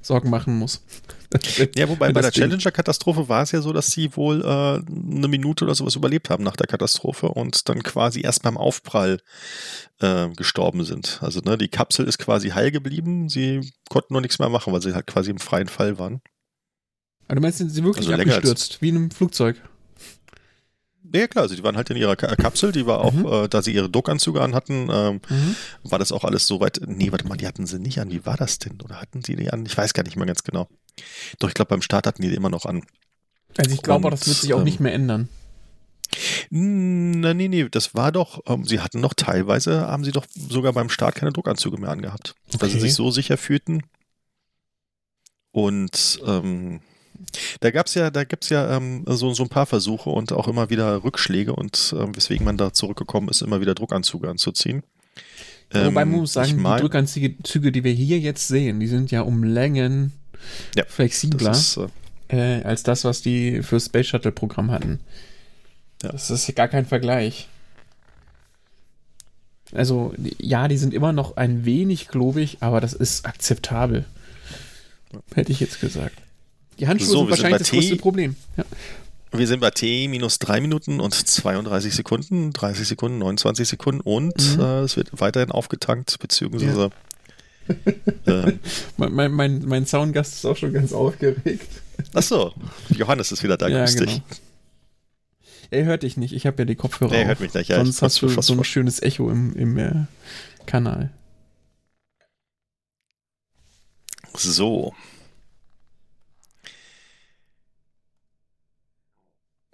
[0.00, 0.82] Sorgen machen muss.
[1.76, 5.64] Ja, wobei bei der Challenger-Katastrophe war es ja so, dass sie wohl äh, eine Minute
[5.64, 9.18] oder sowas überlebt haben nach der Katastrophe und dann quasi erst beim Aufprall
[10.00, 11.20] äh, gestorben sind.
[11.22, 14.82] Also ne, die Kapsel ist quasi heil geblieben, sie konnten nur nichts mehr machen, weil
[14.82, 16.20] sie halt quasi im freien Fall waren.
[17.28, 19.56] Aber du meinst, sind sie wirklich also abgestürzt, wie in einem Flugzeug?
[21.14, 23.26] Ja, klar, also die waren halt in ihrer Kapsel, die war auch, mhm.
[23.26, 25.56] äh, da sie ihre Druckanzüge anhatten, ähm, mhm.
[25.82, 26.80] war das auch alles soweit.
[26.86, 28.10] Nee, warte mal, die hatten sie nicht an.
[28.10, 28.80] Wie war das denn?
[28.82, 29.66] Oder hatten sie die an?
[29.66, 30.68] Ich weiß gar nicht mehr ganz genau.
[31.38, 32.82] Doch, ich glaube, beim Start hatten die die immer noch an.
[33.58, 35.28] Also ich glaube, das wird sich auch ähm, nicht mehr ändern.
[36.50, 40.72] Na, nee, nee, das war doch, ähm, sie hatten noch teilweise, haben sie doch sogar
[40.72, 42.34] beim Start keine Druckanzüge mehr angehabt.
[42.48, 42.56] Okay.
[42.60, 43.82] Weil sie sich so sicher fühlten.
[45.52, 46.80] Und ähm,
[47.60, 50.70] da gab's ja, da gibt's ja ähm, so, so ein paar Versuche und auch immer
[50.70, 54.82] wieder Rückschläge und ähm, weswegen man da zurückgekommen ist, immer wieder Druckanzüge anzuziehen.
[55.72, 59.22] Ähm, Wobei man muss sagen, die Druckanzüge, die wir hier jetzt sehen, die sind ja
[59.22, 60.12] um Längen
[60.76, 61.78] ja, flexibler ist,
[62.28, 65.00] äh, äh, als das, was die für Space Shuttle Programm hatten.
[66.02, 66.12] Ja.
[66.12, 67.48] Das ist gar kein Vergleich.
[69.72, 74.04] Also, ja, die sind immer noch ein wenig globig, aber das ist akzeptabel.
[75.34, 76.16] Hätte ich jetzt gesagt.
[76.82, 78.34] Die Handschuhe so, sind wahrscheinlich sind das größte Problem.
[78.56, 78.64] Ja.
[79.30, 84.56] Wir sind bei T minus 3 Minuten und 32 Sekunden, 30 Sekunden, 29 Sekunden und
[84.56, 84.60] mhm.
[84.60, 86.90] äh, es wird weiterhin aufgetankt, beziehungsweise.
[88.26, 88.48] Ja.
[88.48, 88.58] äh,
[88.96, 91.68] mein, mein, mein Soundgast ist auch schon ganz aufgeregt.
[92.14, 92.52] Achso,
[92.88, 94.10] Johannes ist wieder da, ja, grüß genau.
[94.10, 94.22] dich.
[95.70, 97.14] Er hört dich nicht, ich habe ja die Kopfhörer.
[97.14, 97.76] Er hört mich nicht, ja.
[97.76, 100.06] Sonst hast du so ein schönes Echo im, im äh,
[100.66, 101.12] Kanal.
[104.34, 104.92] So,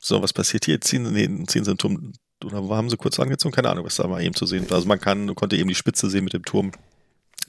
[0.08, 0.80] So, was passiert hier?
[0.80, 3.54] Ziehen, nee, ziehen sie einen Turm, oder haben sie kurz angezogen?
[3.54, 4.76] Keine Ahnung, was da mal eben zu sehen war.
[4.76, 6.72] Also man kann, konnte eben die Spitze sehen mit dem Turm,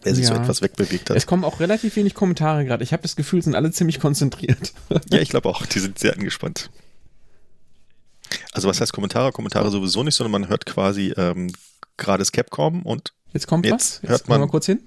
[0.03, 0.35] der sich ja.
[0.35, 1.15] so etwas wegbewegt hat.
[1.15, 2.83] Es kommen auch relativ wenig Kommentare gerade.
[2.83, 4.73] Ich habe das Gefühl, sind alle ziemlich konzentriert.
[5.09, 5.65] ja, ich glaube auch.
[5.65, 6.69] Die sind sehr angespannt.
[8.51, 9.31] Also was heißt Kommentare?
[9.31, 11.53] Kommentare sowieso nicht, sondern man hört quasi ähm,
[11.95, 14.01] gerade das Capcom und jetzt kommt jetzt was.
[14.01, 14.81] Jetzt hört man mal kurz hin.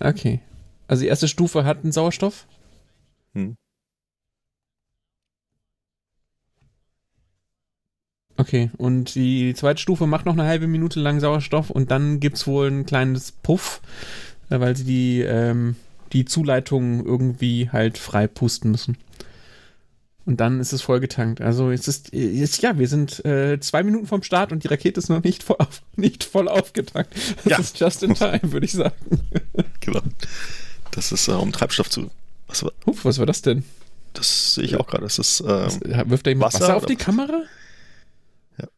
[0.00, 0.42] Okay.
[0.92, 2.46] Also die erste Stufe hat einen Sauerstoff.
[3.32, 3.56] Hm.
[8.36, 12.36] Okay, und die zweite Stufe macht noch eine halbe Minute lang Sauerstoff und dann gibt
[12.36, 13.80] es wohl ein kleines Puff,
[14.50, 15.76] äh, weil sie die, ähm,
[16.12, 18.98] die Zuleitung irgendwie halt frei pusten müssen.
[20.26, 21.40] Und dann ist es vollgetankt.
[21.40, 25.00] Also es ist, ist ja, wir sind äh, zwei Minuten vom Start und die Rakete
[25.00, 27.14] ist noch nicht voll, auf, nicht voll aufgetankt.
[27.44, 27.58] Das ja.
[27.58, 28.92] ist just in time, würde ich sagen.
[29.80, 30.02] Genau.
[30.92, 32.10] Das ist, äh, um Treibstoff zu.
[32.46, 33.64] Was war, Hup, was war das denn?
[34.12, 35.04] Das sehe ich auch gerade.
[35.04, 35.40] Das ist.
[35.40, 35.70] Ähm,
[36.06, 37.42] wirft da jemand Wasser, Wasser auf die Kamera?
[38.58, 38.68] Ja.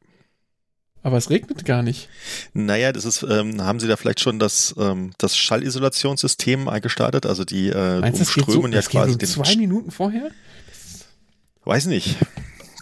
[1.03, 2.09] Aber es regnet gar nicht.
[2.53, 7.27] Naja, das ist, ähm, haben Sie da vielleicht schon das, ähm, das Schallisolationssystem eingestartet?
[7.27, 9.29] Also die äh, Meinst, umströmen so, ja quasi so den.
[9.29, 10.31] Zwei Minuten vorher?
[11.65, 12.17] Weiß nicht.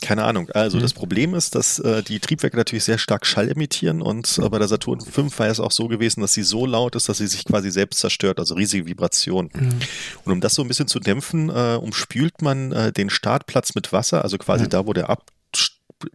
[0.03, 0.51] Keine Ahnung.
[0.51, 0.83] Also mhm.
[0.83, 4.59] das Problem ist, dass äh, die Triebwerke natürlich sehr stark Schall emittieren und äh, bei
[4.59, 7.27] der Saturn V war es auch so gewesen, dass sie so laut ist, dass sie
[7.27, 9.51] sich quasi selbst zerstört, also riesige Vibrationen.
[9.55, 9.79] Mhm.
[10.25, 13.93] Und um das so ein bisschen zu dämpfen, äh, umspült man äh, den Startplatz mit
[13.93, 14.71] Wasser, also quasi mhm.
[14.71, 15.31] da, wo der Ab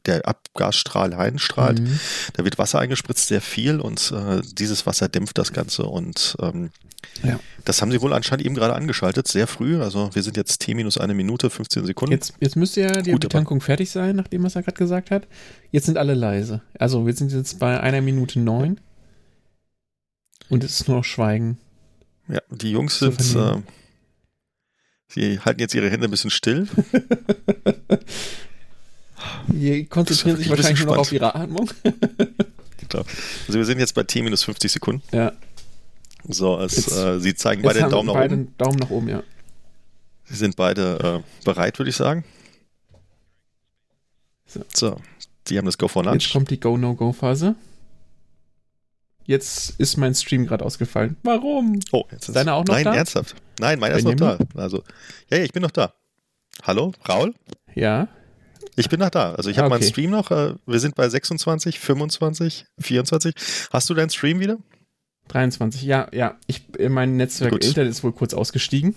[0.06, 1.80] der Abgasstrahl einstrahlt.
[1.80, 2.00] Mhm.
[2.34, 6.72] Da wird Wasser eingespritzt, sehr viel und äh, dieses Wasser dämpft das Ganze und ähm,
[7.24, 7.40] ja.
[7.66, 9.82] das haben sie wohl anscheinend eben gerade angeschaltet, sehr früh.
[9.82, 12.14] Also wir sind jetzt T minus eine Minute, 15 Sekunden.
[12.14, 15.28] Jetzt, jetzt müsste ja die Gut, Betankung fertig sein, nachdem was er gerade gesagt hat.
[15.72, 16.62] Jetzt sind alle leise.
[16.78, 18.80] Also wir sind jetzt bei einer Minute neun
[20.50, 21.58] und es ist nur noch Schweigen.
[22.28, 23.62] Ja, die Jungs sind, äh,
[25.08, 26.68] sie halten jetzt ihre Hände ein bisschen still.
[29.48, 31.70] Die konzentrieren sich wahrscheinlich nur noch auf ihre Atmung.
[31.84, 33.04] genau.
[33.48, 35.02] Also wir sind jetzt bei T minus 50 Sekunden.
[35.12, 35.34] Ja.
[36.28, 38.58] So, es, äh, sie zeigen beide den Daumen nach beide oben.
[38.58, 39.24] Daumen nach oben, ja.
[40.26, 42.26] Sie sind beide äh, bereit, würde ich sagen.
[44.46, 44.62] So.
[44.74, 45.02] so,
[45.48, 46.24] die haben das Go for Lunch.
[46.24, 47.56] Jetzt kommt die Go-No-Go-Phase.
[49.26, 51.18] Jetzt ist mein Stream gerade ausgefallen.
[51.24, 51.80] Warum?
[51.92, 52.92] Oh, jetzt ist Deiner auch noch Nein, da?
[52.92, 53.36] Nein, ernsthaft.
[53.60, 54.38] Nein, meiner ist noch da.
[54.56, 54.84] Also,
[55.30, 55.94] ja, ja, ich bin noch da.
[56.64, 57.34] Hallo, Raul?
[57.76, 58.08] Ja.
[58.78, 59.34] Ich bin noch da.
[59.34, 59.80] Also ich habe okay.
[59.80, 60.32] meinen Stream noch.
[60.32, 63.36] Äh, wir sind bei 26, 25, 24.
[63.72, 64.58] Hast du deinen Stream wieder?
[65.28, 66.38] 23, ja, ja.
[66.48, 67.66] Ich, mein Netzwerk Gut.
[67.66, 68.96] Internet ist wohl kurz ausgestiegen.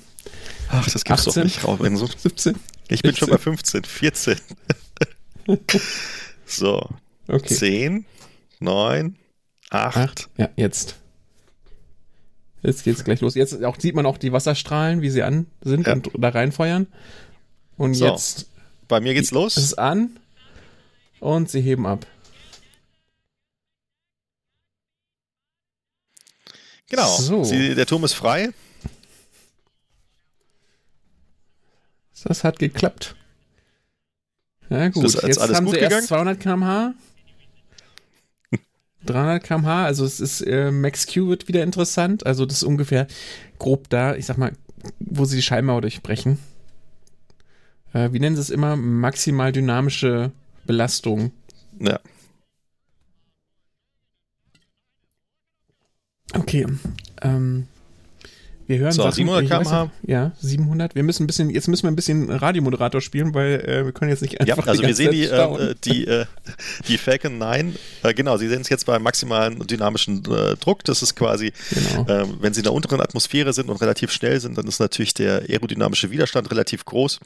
[0.69, 1.99] Ach, das gibt's 18, doch nicht.
[1.99, 2.57] So 17.
[2.89, 3.17] Ich bin 16.
[3.17, 4.37] schon bei 15, 14.
[6.47, 6.89] so.
[7.29, 7.55] Okay.
[7.55, 8.05] 10,
[8.61, 9.17] 9,
[9.71, 9.97] 8.
[9.97, 10.29] 8.
[10.37, 10.97] Ja, jetzt.
[12.63, 13.35] Jetzt geht's gleich los.
[13.35, 15.95] Jetzt auch, sieht man auch die Wasserstrahlen, wie sie an sind ja.
[15.95, 16.87] und da reinfeuern.
[17.77, 18.07] Und so.
[18.07, 18.51] jetzt
[18.89, 19.57] bei mir geht's los.
[19.57, 20.19] Es ist an
[21.21, 22.07] und sie heben ab.
[26.91, 27.17] Genau.
[27.17, 27.45] So.
[27.45, 28.51] Sie, der Turm ist frei.
[32.25, 33.17] Das hat geklappt.
[34.69, 36.01] Ja gut, ist jetzt alles haben gut sie gegangen?
[36.01, 36.95] erst 200 km/h.
[39.07, 43.07] 300 km/h, also es ist äh, Max Q wird wieder interessant, also das ist ungefähr
[43.59, 44.53] grob da, ich sag mal,
[44.99, 46.39] wo sie die Schallmauer durchbrechen.
[47.95, 48.77] Äh, wie nennen sie es immer?
[48.77, 50.31] Maximal dynamische
[50.67, 51.33] Belastung.
[51.81, 52.01] Ja.
[56.35, 56.67] Okay.
[57.23, 57.67] Ähm,
[58.71, 59.91] wir hören So, Sachen- 700 ich weiß km/h.
[60.07, 60.95] Ja, 700.
[60.95, 64.11] Wir müssen ein bisschen, jetzt müssen wir ein bisschen Radiomoderator spielen, weil äh, wir können
[64.11, 65.71] jetzt nicht Ja, einfach also die wir sehen die, staunen.
[65.71, 66.25] äh, die, äh,
[66.89, 67.75] die Falcon 9,
[68.05, 70.85] äh, genau, Sie sehen es jetzt beim maximalen dynamischen äh, Druck.
[70.85, 72.07] Das ist quasi, Genau.
[72.09, 75.13] ähm, wenn Sie in der unteren Atmosphäre sind und relativ schnell sind, dann ist natürlich
[75.15, 77.19] der aerodynamische Widerstand relativ groß.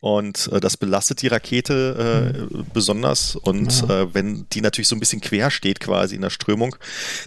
[0.00, 3.36] Und äh, das belastet die Rakete äh, besonders.
[3.36, 3.88] Und Mhm.
[3.90, 4.14] Ja.
[4.14, 6.74] wenn die natürlich so ein bisschen quer steht quasi in der Strömung,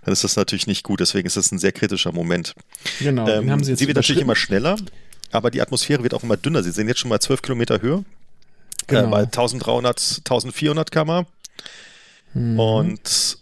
[0.03, 0.99] dann ist das natürlich nicht gut.
[0.99, 2.55] Deswegen ist das ein sehr kritischer Moment.
[2.99, 4.75] Genau, Ähm, haben sie jetzt sie wird natürlich immer schneller,
[5.31, 6.63] aber die Atmosphäre wird auch immer dünner.
[6.63, 8.03] Sie sind jetzt schon mal 12 Kilometer Höhe,
[8.87, 9.07] Genau.
[9.07, 11.25] äh, bei 1300, 1400 km.
[12.33, 12.59] Mhm.
[12.59, 13.37] Und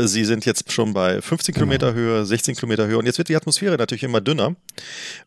[0.00, 1.64] sie sind jetzt schon bei 15 Genau.
[1.64, 2.98] Kilometer Höhe, 16 Kilometer Höhe.
[2.98, 4.54] Und jetzt wird die Atmosphäre natürlich immer dünner.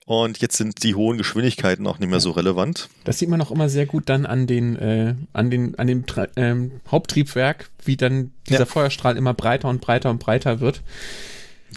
[0.06, 2.88] Und jetzt sind die hohen Geschwindigkeiten auch nicht mehr so relevant.
[3.04, 6.06] Das sieht man auch immer sehr gut dann an den, äh, an den, an dem
[6.38, 8.66] ähm, Haupttriebwerk, wie dann dieser Ja.
[8.66, 10.82] Feuerstrahl immer breiter und breiter und breiter wird.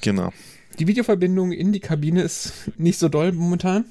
[0.00, 0.32] Genau.
[0.78, 3.84] Die Videoverbindung in die Kabine ist nicht so doll momentan.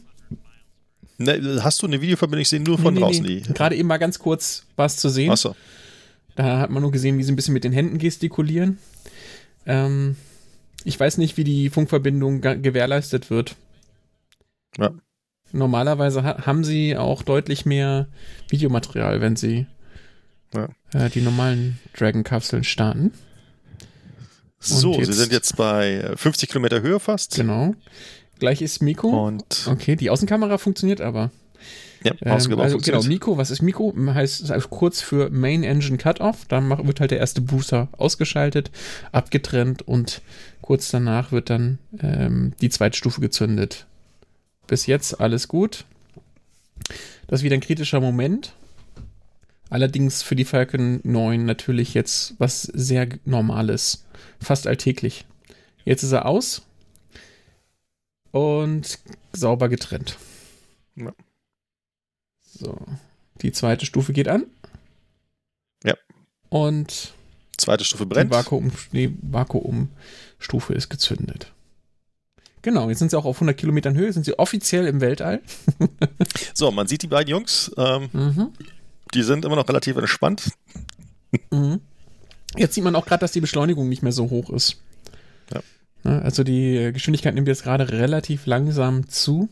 [1.18, 2.42] Ne, hast du eine Videoverbindung?
[2.42, 3.42] Ich sehe nur von Nee, nee, draußen nee.
[3.42, 3.54] die.
[3.54, 5.32] Gerade eben mal ganz kurz was zu sehen.
[5.32, 5.56] Achso.
[6.36, 8.80] Da hat man nur gesehen, wie sie ein bisschen mit den Händen gestikulieren.
[9.68, 10.16] Ähm,
[10.84, 13.56] ich weiß nicht, wie die Funkverbindung gewährleistet wird.
[14.78, 14.92] Ja.
[15.52, 18.08] Normalerweise ha haben sie auch deutlich mehr
[18.50, 19.68] Videomaterial, wenn sie
[20.54, 20.70] Ja.
[20.94, 23.14] äh, die normalen Dragon-Kapseln starten.
[24.66, 27.36] So, jetzt- sie sind jetzt bei äh, 50 Kilometer Höhe fast.
[27.36, 27.74] Genau.
[28.40, 29.28] Gleich ist Miko.
[29.28, 31.32] Und Okay, die Außenkamera funktioniert aber.
[32.04, 32.50] ja, Ähm, also
[32.80, 33.04] genau.
[33.04, 33.94] Miko, was ist Miko?
[34.14, 36.46] Heißt also kurz für Main Engine Cutoff.
[36.48, 38.72] Dann mach- wird halt der erste Booster ausgeschaltet,
[39.12, 40.22] abgetrennt und
[40.62, 43.86] kurz danach wird dann ähm, die zweite Stufe gezündet.
[44.68, 45.86] Bis jetzt alles gut.
[47.28, 48.54] Das ist wieder ein kritischer Moment.
[49.74, 54.06] Allerdings für die Falcon 9 natürlich jetzt was sehr Normales.
[54.40, 55.26] Fast alltäglich.
[55.84, 56.62] Jetzt ist er aus
[58.30, 59.00] und
[59.32, 60.20] sauber getrennt.
[60.96, 61.12] Ja.
[62.44, 62.78] So.
[63.42, 64.46] Die zweite Stufe geht an.
[65.84, 65.96] Ja.
[66.50, 67.16] Und
[67.58, 68.30] Zweite Stufe die brennt.
[68.30, 71.52] Vakuum, die Vakuumstufe ist gezündet.
[72.62, 75.42] Genau, jetzt sind sie auch auf 100 Kilometern Höhe, sind sie offiziell im Weltall.
[76.54, 77.72] So, man sieht die beiden Jungs.
[77.76, 78.54] Ähm, Mhm.
[79.14, 80.52] Die sind immer noch relativ entspannt.
[81.52, 81.80] Mhm.
[82.56, 84.78] Jetzt sieht man auch gerade, dass die Beschleunigung nicht mehr so hoch ist.
[85.54, 85.62] Ja.
[86.04, 89.50] Ne, Also die Geschwindigkeit nimmt jetzt gerade relativ langsam zu.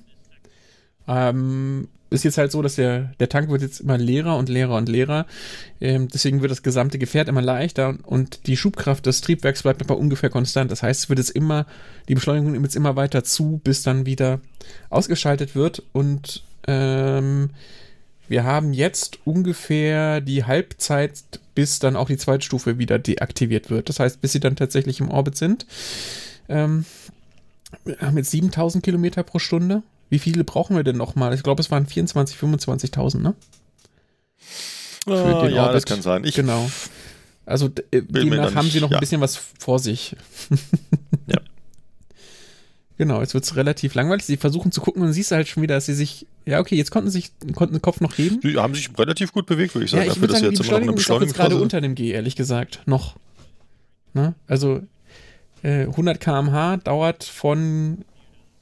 [1.08, 4.76] Ähm, ist jetzt halt so, dass der, der Tank wird jetzt immer leerer und leerer
[4.76, 5.26] und leerer.
[5.80, 9.98] Ähm, deswegen wird das gesamte Gefährt immer leichter und die Schubkraft des Triebwerks bleibt aber
[9.98, 10.72] ungefähr konstant.
[10.72, 11.66] Das heißt, es wird jetzt immer,
[12.10, 14.42] die Beschleunigung nimmt jetzt immer weiter zu, bis dann wieder
[14.90, 17.52] ausgeschaltet wird und ähm,
[18.32, 21.22] wir haben jetzt ungefähr die Halbzeit,
[21.54, 23.90] bis dann auch die zweite Stufe wieder deaktiviert wird.
[23.90, 25.66] Das heißt, bis sie dann tatsächlich im Orbit sind.
[26.48, 26.86] Ähm,
[27.84, 29.84] wir haben jetzt 7000 Kilometer pro Stunde.
[30.10, 31.34] Wie viele brauchen wir denn nochmal?
[31.34, 33.36] Ich glaube, es waren 24.000, 25.000, ne?
[35.08, 35.86] Ah, den ja, das Orbit.
[35.88, 36.24] kann sein.
[36.24, 36.72] Ich, genau.
[37.46, 39.00] Also äh, demnach haben sie noch ein ja.
[39.02, 40.16] bisschen was vor sich.
[43.02, 43.06] Ja.
[43.08, 44.26] Genau, jetzt wird es relativ langweilig.
[44.26, 46.76] Sie versuchen zu gucken und dann siehst halt schon wieder, dass sie sich, ja okay,
[46.76, 48.40] jetzt konnten sie sich, konnten den Kopf noch heben.
[48.42, 50.08] Die haben sich relativ gut bewegt, würde ich Ja, sagen.
[50.08, 52.12] ich dafür, würde dass sagen, sie die Beschleunigung ist auch jetzt gerade unter dem G,
[52.12, 53.16] ehrlich gesagt, noch.
[54.14, 54.36] Ne?
[54.46, 54.84] Also
[55.64, 58.06] äh, 100 km/h dauert von,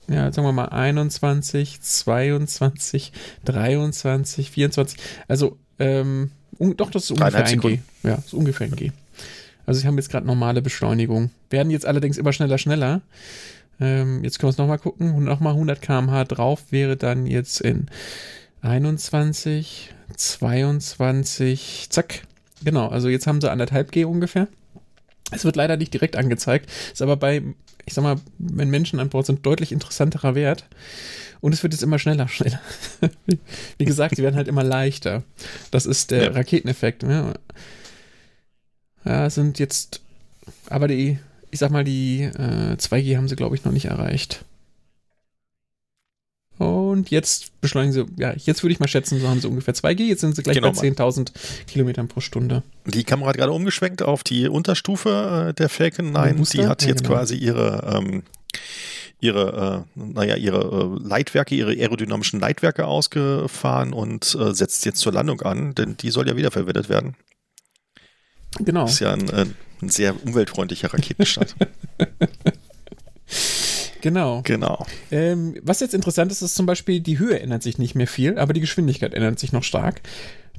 [0.07, 3.11] ja, sagen wir mal 21, 22,
[3.43, 6.31] 23, 24, also ähm,
[6.77, 7.79] doch, das ist ungefähr ein G.
[8.03, 8.91] Ja, ist ungefähr ein G.
[9.65, 11.29] Also sie haben jetzt gerade normale Beschleunigung.
[11.49, 13.01] Werden jetzt allerdings immer schneller, schneller.
[13.79, 15.23] Ähm, jetzt können wir uns nochmal gucken.
[15.23, 17.87] Nochmal 100 km/h drauf wäre dann jetzt in
[18.61, 22.23] 21, 22, zack.
[22.63, 24.47] Genau, also jetzt haben sie anderthalb G ungefähr.
[25.31, 27.43] Es wird leider nicht direkt angezeigt, ist aber bei,
[27.85, 30.65] ich sag mal, wenn Menschen an Bord sind, deutlich interessanterer Wert.
[31.39, 32.59] Und es wird jetzt immer schneller, schneller.
[33.77, 35.23] Wie gesagt, sie werden halt immer leichter.
[35.71, 36.31] Das ist der Ja.
[36.31, 37.03] Raketeneffekt.
[37.03, 37.35] Ne?
[39.05, 40.01] Ja, es sind jetzt,
[40.69, 41.19] aber die,
[41.51, 44.45] ich sag mal, die äh, 2G haben sie, glaube ich, noch nicht erreicht.
[46.57, 50.03] Und jetzt beschleunigen sie, ja, jetzt würde ich mal schätzen, so haben sie ungefähr 2G.
[50.07, 50.71] Jetzt sind sie gleich Genau.
[50.73, 51.31] bei 10.000
[51.67, 52.63] Kilometern pro Stunde.
[52.85, 56.35] Die Kamera hat gerade umgeschwenkt auf die Unterstufe äh, der Falcon 9.
[56.35, 56.57] Booster?
[56.61, 57.15] Die hat Ja, jetzt genau.
[57.15, 58.23] quasi ihre, ähm,
[59.21, 65.13] ihre, äh, naja, ihre äh, Leitwerke, ihre aerodynamischen Leitwerke ausgefahren und äh, setzt jetzt zur
[65.13, 67.15] Landung an, denn die soll ja wiederverwendet werden.
[68.59, 68.81] Genau.
[68.81, 69.45] Das ist ja ein, äh,
[69.81, 71.55] ein sehr umweltfreundlicher Raketenstart.
[74.01, 74.41] Genau.
[74.43, 74.85] genau.
[75.11, 78.39] Ähm, was jetzt interessant ist, ist zum Beispiel, die Höhe ändert sich nicht mehr viel,
[78.39, 80.01] aber die Geschwindigkeit ändert sich noch stark.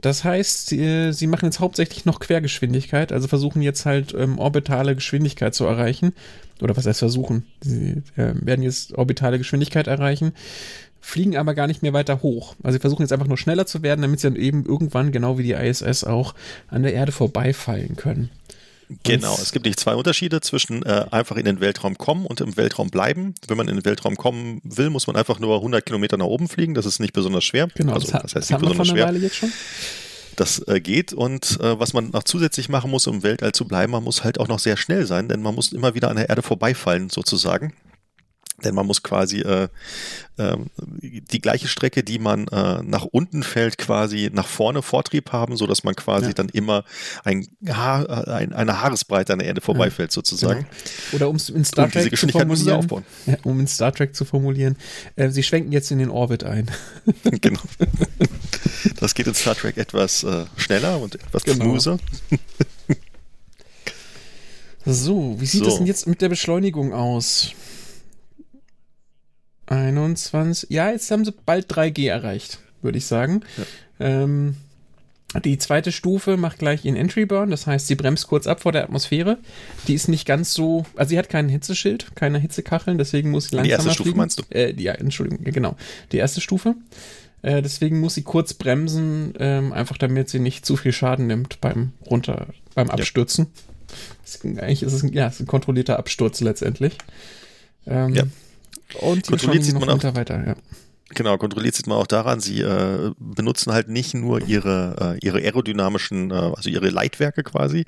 [0.01, 4.95] Das heißt, sie, sie machen jetzt hauptsächlich noch Quergeschwindigkeit, also versuchen jetzt halt ähm, orbitale
[4.95, 6.15] Geschwindigkeit zu erreichen.
[6.63, 7.47] Oder was heißt versuchen?
[7.61, 10.33] Sie äh, werden jetzt orbitale Geschwindigkeit erreichen,
[11.01, 12.55] fliegen aber gar nicht mehr weiter hoch.
[12.63, 15.39] Also sie versuchen jetzt einfach nur schneller zu werden, damit sie dann eben irgendwann, genau
[15.39, 16.35] wie die ISS auch,
[16.69, 18.31] an der Erde vorbeifallen können.
[19.05, 22.57] Genau, es gibt nicht zwei Unterschiede zwischen äh, einfach in den Weltraum kommen und im
[22.57, 23.35] Weltraum bleiben.
[23.47, 26.49] Wenn man in den Weltraum kommen will, muss man einfach nur 100 Kilometer nach oben
[26.49, 26.75] fliegen.
[26.75, 27.69] Das ist nicht besonders schwer.
[27.75, 29.07] Genau, also, das, das heißt nicht besonders schwer.
[29.07, 29.53] Weile jetzt schon.
[30.37, 33.67] Das äh, geht und äh, was man noch zusätzlich machen muss, um im Weltall zu
[33.67, 36.17] bleiben, man muss halt auch noch sehr schnell sein, denn man muss immer wieder an
[36.17, 37.75] der Erde vorbeifallen sozusagen.
[38.65, 39.69] Denn man muss quasi äh,
[40.39, 45.57] ähm, die gleiche Strecke, die man äh, nach unten fällt, quasi nach vorne Vortrieb haben,
[45.57, 46.33] so dass man quasi Ja.
[46.33, 46.85] dann immer
[47.25, 50.61] ein Haar, äh, ein, eine Haaresbreite an der Erde vorbeifällt sozusagen.
[50.61, 51.15] Genau.
[51.15, 53.05] Oder um es in Star Trek zu formulieren, aufbauen.
[53.27, 54.77] ja, um in Star Trek zu formulieren,
[55.17, 56.71] äh, sie schwenken jetzt in den Orbit ein.
[57.41, 57.61] genau.
[58.99, 61.65] Das geht in Star Trek etwas äh, schneller und etwas Genau.
[61.79, 61.99] smoother.
[64.87, 65.69] So, wie sieht So.
[65.69, 67.53] es denn jetzt mit der Beschleunigung aus?
[69.71, 70.69] 21.
[70.71, 73.41] Ja, jetzt haben sie bald 3G erreicht, würde ich sagen.
[73.99, 74.57] Ähm,
[75.45, 78.73] die zweite Stufe macht gleich ihren Entry Burn, das heißt, sie bremst kurz ab vor
[78.73, 79.39] der Atmosphäre.
[79.87, 83.57] Die ist nicht ganz so, also sie hat kein Hitzeschild, keine Hitzekacheln, deswegen muss sie
[83.57, 84.19] langsamer Die erste Stufe fliegen.
[84.19, 84.43] meinst du?
[84.51, 85.77] Äh, die, ja, Entschuldigung, ja, genau.
[86.11, 86.75] Die erste Stufe.
[87.43, 91.61] Äh, deswegen muss sie kurz bremsen, ähm, einfach damit sie nicht zu viel Schaden nimmt
[91.61, 93.47] beim runter, beim Abstürzen.
[94.23, 96.99] Das ist, eigentlich ist es ein, ja, es ist ein kontrollierter Absturz letztendlich.
[97.87, 98.25] Ähm, Ja.
[98.95, 100.55] Und Kontrolliert sieht man auch- weiter, weiter, ja.
[101.13, 105.39] Genau, kontrolliert sieht man auch daran, sie äh, benutzen halt nicht nur ihre, äh, ihre
[105.39, 107.85] aerodynamischen, äh, also ihre Leitwerke quasi,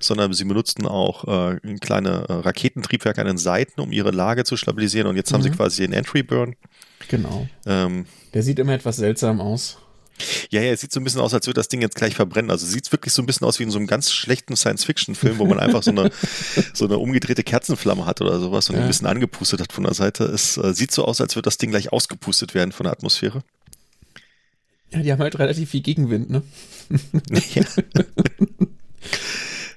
[0.00, 4.56] sondern sie benutzen auch äh, kleine äh, Raketentriebwerke an den Seiten, um ihre Lage zu
[4.56, 5.06] stabilisieren.
[5.06, 5.54] Und jetzt haben sie Mhm.
[5.54, 6.56] quasi den Entry Burn.
[7.06, 7.46] Genau.
[7.66, 8.04] Ähm,
[8.34, 9.78] Der sieht immer etwas seltsam aus.
[10.50, 12.50] Ja, ja, es sieht so ein bisschen aus, als würde das Ding jetzt gleich verbrennen.
[12.50, 15.46] Also sieht wirklich so ein bisschen aus wie in so einem ganz schlechten Science-Fiction-Film, wo
[15.46, 16.10] man einfach so eine,
[16.74, 18.82] so eine umgedrehte Kerzenflamme hat oder sowas und Ja.
[18.82, 20.24] ein bisschen angepustet hat von der Seite.
[20.24, 23.42] Es äh, sieht so aus, als würde das Ding gleich ausgepustet werden von der Atmosphäre.
[24.92, 26.42] Ja, die haben halt relativ viel Gegenwind, ne?
[27.54, 27.64] Ja.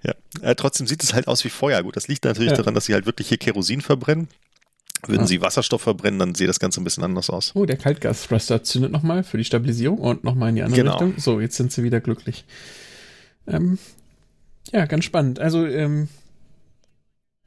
[0.04, 0.14] ja.
[0.42, 1.82] Äh, trotzdem sieht es halt aus wie Feuer.
[1.84, 2.58] Gut, das liegt natürlich Ja.
[2.58, 4.28] daran, dass sie halt wirklich hier Kerosin verbrennen.
[5.08, 5.28] Würden Ja.
[5.28, 7.52] sie Wasserstoff verbrennen, dann sähe das Ganze ein bisschen anders aus.
[7.56, 10.92] Oh, der Kaltgas-Thruster zündet nochmal für die Stabilisierung und nochmal in die andere Genau.
[10.98, 11.14] Richtung.
[11.18, 12.44] So, jetzt sind sie wieder glücklich.
[13.48, 13.78] Ähm,
[14.74, 15.40] ja, ganz spannend.
[15.40, 16.10] Also, ähm,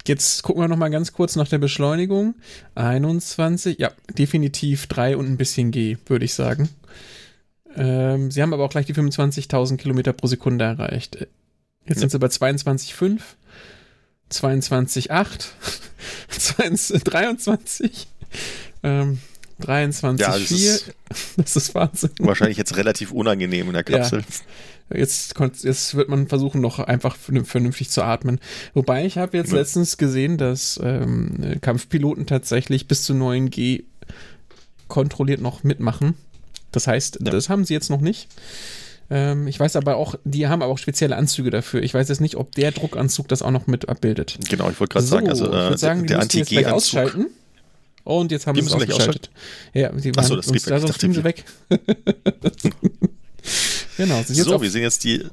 [0.07, 2.35] jetzt gucken wir nochmal ganz kurz nach der Beschleunigung.
[2.75, 6.69] 21, ja, definitiv 3 und ein bisschen G, würde ich sagen.
[7.77, 11.17] Ähm, sie haben aber auch gleich die 25.000 Kilometer pro Sekunde erreicht.
[11.17, 11.31] Jetzt
[11.97, 12.01] Ja.
[12.01, 13.21] sind sie bei 22,5,
[14.33, 15.47] 22,8,
[16.31, 18.07] 22, 23,
[18.83, 19.19] ähm,
[19.61, 20.21] 23,4.
[20.21, 20.93] Ja, das ist
[21.37, 22.11] Das ist Wahnsinn.
[22.19, 24.25] wahrscheinlich jetzt relativ unangenehm in der Kapsel.
[24.93, 28.41] Jetzt, konnt- jetzt wird man versuchen, noch einfach vernün- vernünftig zu atmen.
[28.75, 29.59] Wobei ich habe jetzt Ja.
[29.59, 33.85] letztens gesehen, dass ähm, Kampfpiloten tatsächlich bis zu 9G
[34.89, 36.15] kontrolliert noch mitmachen.
[36.73, 37.31] Das heißt, Ja.
[37.31, 38.29] das haben sie jetzt noch nicht.
[39.11, 41.83] Ähm, ich weiß aber auch, die haben aber auch spezielle Anzüge dafür.
[41.83, 44.39] Ich weiß jetzt nicht, ob der Druckanzug das auch noch mit abbildet.
[44.49, 46.73] Genau, ich wollte gerade sagen, also ich äh, sagen, der Anti-G-Anzug.
[46.73, 47.27] ausschalten.
[48.05, 49.31] Und jetzt haben Die sie es ausgeschaltet.
[49.75, 51.45] Ja, die so, waren das uns, da fliegen sie weg.
[53.97, 55.25] genau, sind So, wir sehen jetzt die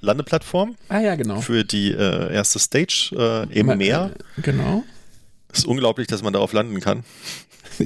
[0.00, 1.40] Landeplattform Ah ja, genau.
[1.40, 3.10] für die äh, erste Stage
[3.50, 4.12] äh, im Ma- Meer.
[4.38, 4.82] äh, Genau.
[5.52, 7.04] Es ist unglaublich, dass man darauf landen kann.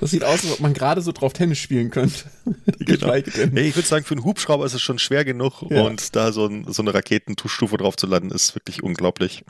[0.00, 2.24] Das sieht aus, als ob man gerade so drauf Tennis spielen könnte.
[2.78, 3.12] Genau.
[3.12, 3.22] Hey,
[3.68, 5.82] ich würde sagen, für einen Hubschrauber ist es schon schwer genug Ja.
[5.82, 9.44] und da so, ein, so eine Raketenstufe drauf zu landen, ist wirklich unglaublich.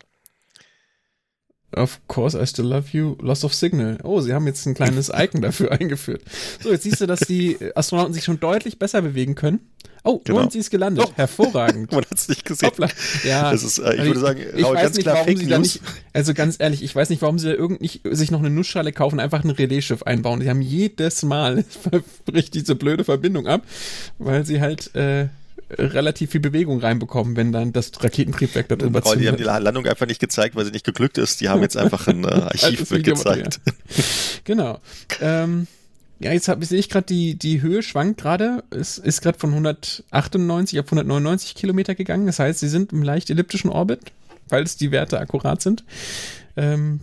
[1.77, 3.17] Of course, I still love you.
[3.21, 3.99] Loss of Signal.
[4.03, 6.23] Oh, sie haben jetzt ein kleines Icon dafür eingeführt.
[6.63, 9.61] So, jetzt siehst du, dass die Astronauten sich schon deutlich besser bewegen können.
[10.05, 10.41] Oh, Genau.
[10.43, 11.05] und sie ist gelandet.
[11.07, 11.13] Oh.
[11.17, 11.93] Hervorragend.
[11.93, 12.69] Man hat es nicht gesehen.
[12.69, 12.89] Hoppla.
[13.25, 15.39] Ja, Das ist, äh, ich also würde sagen, ich Raul, weiß nicht, klar warum Fake
[15.39, 15.75] sie da News.
[15.75, 15.83] nicht,
[16.15, 18.93] also ganz ehrlich, ich weiß nicht, warum sie da irgend nicht sich noch eine Nussschale
[18.93, 20.41] kaufen, einfach ein Relaisschiff einbauen.
[20.41, 21.65] Sie haben jedes Mal
[22.25, 23.63] bricht diese blöde Verbindung ab,
[24.19, 25.29] weil sie halt äh,
[25.71, 29.55] relativ viel Bewegung reinbekommen, wenn dann das Raketentriebwerk darüber Raul, die haben zündet.
[29.57, 31.41] die Landung einfach nicht gezeigt, weil sie nicht geglückt ist.
[31.41, 33.45] Die haben jetzt einfach ein äh, Archiv Altes Videomaterial.
[33.45, 34.45] mitgezeigt.
[34.45, 34.81] Genau.
[35.21, 35.67] Ähm,
[36.21, 38.65] ja, jetzt hab, sehe ich gerade, die, die Höhe schwankt gerade.
[38.71, 42.27] Es ist gerade von 198 auf 199 Kilometer gegangen.
[42.27, 44.01] Das heißt, sie sind im leicht elliptischen Orbit,
[44.49, 45.85] falls die Werte akkurat sind.
[46.57, 47.01] Ähm,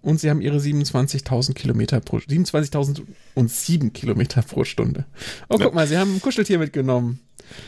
[0.00, 5.04] und sie haben ihre 27.000 Kilometer pro 27.007 Kilometer pro Stunde.
[5.48, 7.20] Oh, guck mal, sie haben ein Kuscheltier mitgenommen.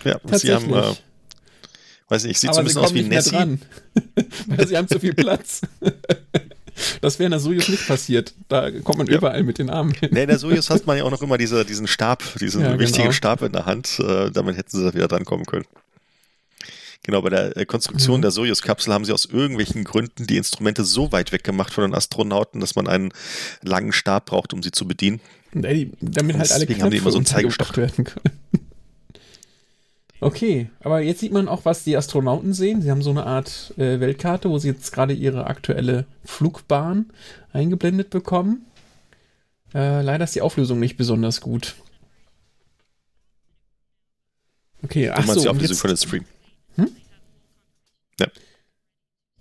[0.04, 0.94] Ja, sie haben, äh,
[2.08, 3.30] weiß nicht, sieht so ein bisschen aus wie Nessie.
[3.30, 3.60] Dran,
[4.46, 5.62] weil sie haben zu viel Platz.
[7.00, 8.32] Das wäre in der Sojus nicht passiert.
[8.48, 9.18] Da kommt man ja.
[9.18, 10.08] überall mit den Armen hin.
[10.12, 12.78] Nee, in der Sojus hat man ja auch noch immer diese, diesen Stab, diesen ja,
[12.78, 13.12] wichtigen genau.
[13.12, 13.98] Stab in der Hand.
[14.00, 15.66] Äh, damit hätten sie da wieder dran kommen können.
[17.02, 18.22] Genau, bei der äh, Konstruktion mhm.
[18.22, 21.94] der Sojus-Kapsel haben sie aus irgendwelchen Gründen die Instrumente so weit weg gemacht von den
[21.94, 23.12] Astronauten, dass man einen
[23.62, 25.20] langen Stab braucht, um sie zu bedienen.
[25.52, 28.38] Nee, damit halt alle Knöpfe haben die immer so einen Zeigestock werden können.
[30.22, 32.82] Okay, aber jetzt sieht man auch, was die Astronauten sehen.
[32.82, 37.10] Sie haben so eine Art äh, Weltkarte, wo sie jetzt gerade ihre aktuelle Flugbahn
[37.52, 38.66] eingeblendet bekommen.
[39.72, 41.74] Äh, leider ist die Auflösung nicht besonders gut.
[44.82, 45.48] Okay, ach so.
[45.48, 46.24] Auflösung jetzt, von Stream.
[46.76, 46.90] Hm?
[48.18, 48.26] Ja.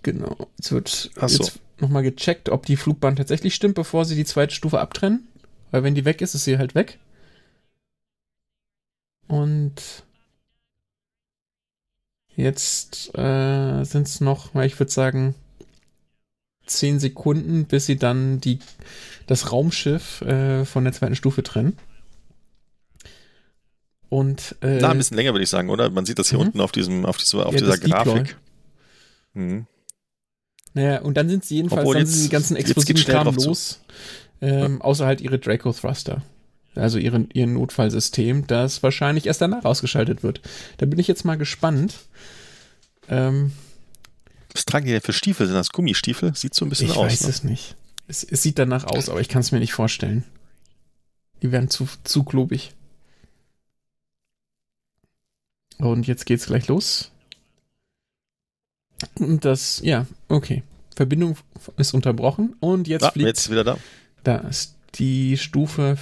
[0.04, 0.50] Genau.
[0.58, 1.44] Jetzt wird ach so.
[1.44, 5.28] jetzt nochmal gecheckt, ob die Flugbahn tatsächlich stimmt, bevor sie die zweite Stufe abtrennen.
[5.72, 7.00] Weil wenn die weg ist, ist sie halt weg.
[9.28, 10.04] Und
[12.40, 15.36] Jetzt äh, sind es noch, ich würde sagen,
[16.66, 18.60] zehn Sekunden, bis sie dann die,
[19.28, 21.78] das Raumschiff äh, von der zweiten Stufe trennen.
[24.08, 25.90] Und, äh, Na, ein bisschen länger würde ich sagen, oder?
[25.90, 26.46] Man sieht das hier mhm.
[26.46, 28.38] unten auf diesem, auf, diese, auf ja, dieser Grafik.
[29.34, 29.68] Mhm.
[30.74, 33.82] Naja, und dann sind sie jedenfalls, Obwohl, dann jetzt, sind die ganzen explosiven Kram los.
[34.40, 34.82] Ähm, ja.
[34.82, 36.22] Außer halt ihre Draco Thruster
[36.80, 40.42] also ihren, ihr Notfallsystem, das wahrscheinlich erst danach ausgeschaltet wird.
[40.78, 41.96] Da bin ich jetzt mal gespannt.
[43.08, 43.52] Ähm,
[44.54, 45.48] Was tragen die denn für Stiefel?
[45.48, 46.36] Sind das Gummistiefel?
[46.36, 47.14] Sieht so ein bisschen ich aus.
[47.14, 47.30] Ich weiß ne?
[47.30, 47.76] es nicht.
[48.08, 50.24] Es, es, sieht danach aus, aber ich kann es mir nicht vorstellen.
[51.42, 52.72] Die werden zu, zu klobig.
[55.78, 57.12] Und jetzt geht's gleich los.
[59.16, 60.64] Und das, ja, okay.
[60.96, 61.38] Verbindung
[61.78, 63.28] ist unterbrochen und jetzt ah, fliegt.
[63.28, 63.78] Jetzt wieder da.
[64.24, 65.98] Da ist die Stufe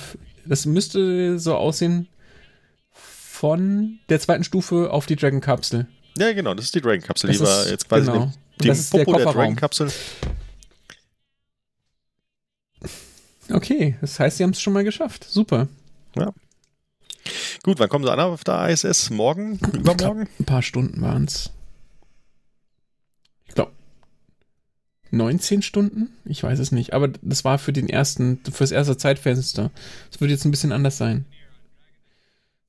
[0.48, 2.08] das müsste so aussehen
[2.92, 5.88] von der zweiten Stufe auf die Dragon-Kapsel.
[6.18, 7.32] Ja, genau, das ist die Dragon-Kapsel.
[7.32, 8.32] Die war jetzt quasi genau.
[8.62, 9.92] dem, dem Popo der, der Dragon-Kapsel.
[13.50, 15.26] Okay, das heißt, sie haben es schon mal geschafft.
[15.30, 15.68] Super.
[16.16, 16.34] Ja.
[17.64, 19.10] Gut, wann kommen sie an auf der ISS?
[19.10, 19.60] Morgen?
[19.74, 20.28] Übermorgen?
[20.40, 21.52] Ein paar Stunden waren es.
[25.12, 26.10] 19 Stunden?
[26.26, 26.94] Ich weiß es nicht.
[26.94, 29.72] Aber das war für den ersten, fürs erste Zeitfenster.
[30.12, 31.26] Das wird jetzt ein bisschen anders sein.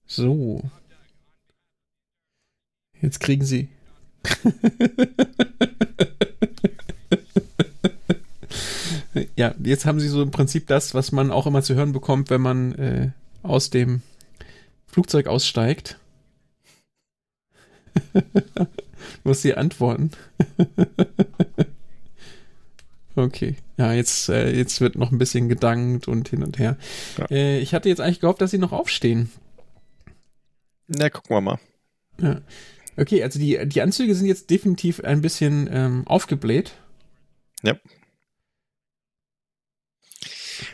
[0.06, 0.62] So.
[3.00, 3.68] Jetzt kriegen sie.
[9.36, 12.30] ja, jetzt haben sie so im Prinzip das, was man auch immer zu hören bekommt,
[12.30, 13.10] wenn man äh,
[13.42, 14.02] aus dem
[14.86, 15.98] Flugzeug aussteigt.
[19.24, 20.10] Muss sie antworten.
[23.18, 23.56] Okay.
[23.76, 26.76] Ja, jetzt, äh, jetzt wird noch ein bisschen gedankt und hin und her.
[27.18, 27.26] Ja.
[27.30, 29.28] Äh, ich hatte jetzt eigentlich gehofft, dass sie noch aufstehen.
[30.86, 31.58] Na, gucken wir mal.
[32.20, 32.40] Ja.
[32.96, 36.74] Okay, also die, die Anzüge sind jetzt definitiv ein bisschen ähm, aufgebläht.
[37.62, 37.76] Ja.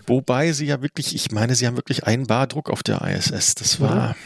[0.07, 3.55] Wobei sie ja wirklich, ich meine, sie haben wirklich einen Bar Druck auf der ISS.
[3.55, 4.17] Das war.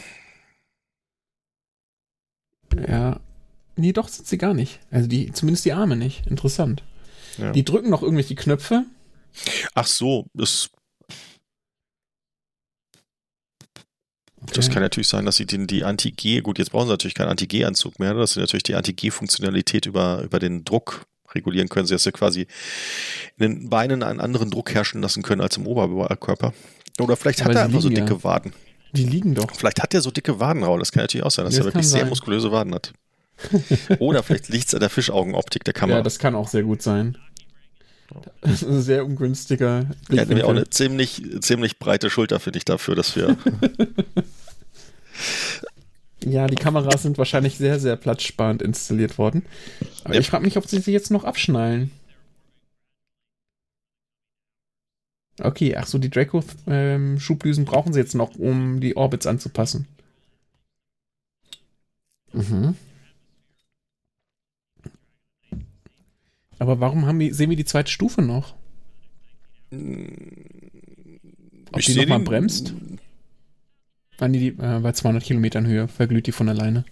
[2.87, 3.19] Ja.
[3.77, 4.81] Nee, doch sind sie gar nicht.
[4.91, 6.27] Also die, zumindest die Arme nicht.
[6.27, 6.83] Interessant.
[7.39, 7.51] Ja.
[7.51, 8.85] Die drücken noch irgendwelche Knöpfe.
[9.73, 10.69] Ach so, das.
[14.41, 14.53] Okay.
[14.53, 17.29] Das kann natürlich sein, dass sie den, die Anti-G, gut, jetzt brauchen sie natürlich keinen
[17.29, 21.05] Anti-G-Anzug mehr, dass sie natürlich die Anti-G-Funktionalität über, über den Druck
[21.35, 22.47] regulieren können, sie dass sie quasi
[23.37, 26.53] in den Beinen einen anderen Druck herrschen lassen können als im Oberkörper.
[26.99, 28.23] Oder vielleicht Aber hat er einfach so dicke ja.
[28.23, 28.53] Waden.
[28.93, 29.51] Die liegen doch.
[29.55, 30.79] Vielleicht hat er so dicke Waden, Raul.
[30.79, 32.93] Das kann natürlich auch sein, dass das er wirklich sehr muskulöse Waden hat.
[33.99, 35.97] Oder vielleicht liegt es an der Fischaugenoptik der Kamera.
[35.99, 37.17] Ja, das kann auch sehr gut sein.
[38.41, 40.19] Das ist ein sehr ungünstiger Blick.
[40.19, 43.37] Ja, wir auch eine ziemlich, ziemlich breite Schulter, finde ich, dafür, dass wir.
[46.25, 49.45] ja, die Kameras sind wahrscheinlich sehr, sehr platzsparend installiert worden.
[50.03, 50.19] Aber ja.
[50.19, 51.91] ich frage mich, ob sie sie jetzt noch abschnallen.
[55.41, 59.87] Okay, ach so, die Draco-Schubdüsen ähm, brauchen sie jetzt noch, um die Orbits anzupassen.
[62.33, 62.75] Mhm.
[66.59, 68.53] Aber warum haben wir, sehen wir die zweite Stufe noch?
[69.71, 69.79] Ob
[71.77, 72.73] ich die nochmal bremst?
[74.17, 76.83] Wann die, äh, bei 200 Kilometern Höhe verglüht die von alleine.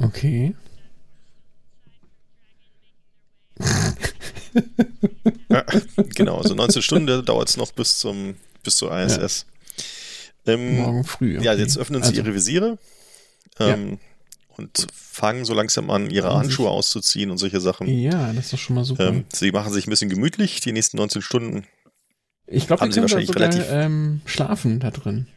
[0.00, 0.54] Okay.
[5.48, 5.64] ja,
[6.14, 9.46] genau, so 19 Stunden dauert es noch bis zum bis zur ISS.
[10.46, 10.54] Ja.
[10.54, 11.36] Ähm, Morgen früh.
[11.36, 11.44] Okay.
[11.44, 12.22] Ja, jetzt öffnen sie also.
[12.22, 12.78] ihre Visiere.
[13.58, 13.98] Ähm, ja.
[14.58, 17.86] Und fangen so langsam an, ihre Handschuhe auszuziehen und solche Sachen.
[17.86, 19.06] Ja, das ist doch schon mal super.
[19.06, 21.64] Ähm, sie machen sich ein bisschen gemütlich, die nächsten 19 Stunden.
[22.46, 25.28] Ich glaube, sie können wahrscheinlich sogar, relativ ähm, schlafen da drin.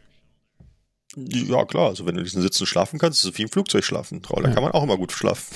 [1.14, 1.88] Ja, klar.
[1.88, 4.22] Also, wenn du diesen Sitzen schlafen kannst, ist es wie im Flugzeug schlafen.
[4.22, 4.54] Da ja.
[4.54, 5.54] kann man auch immer gut schlafen.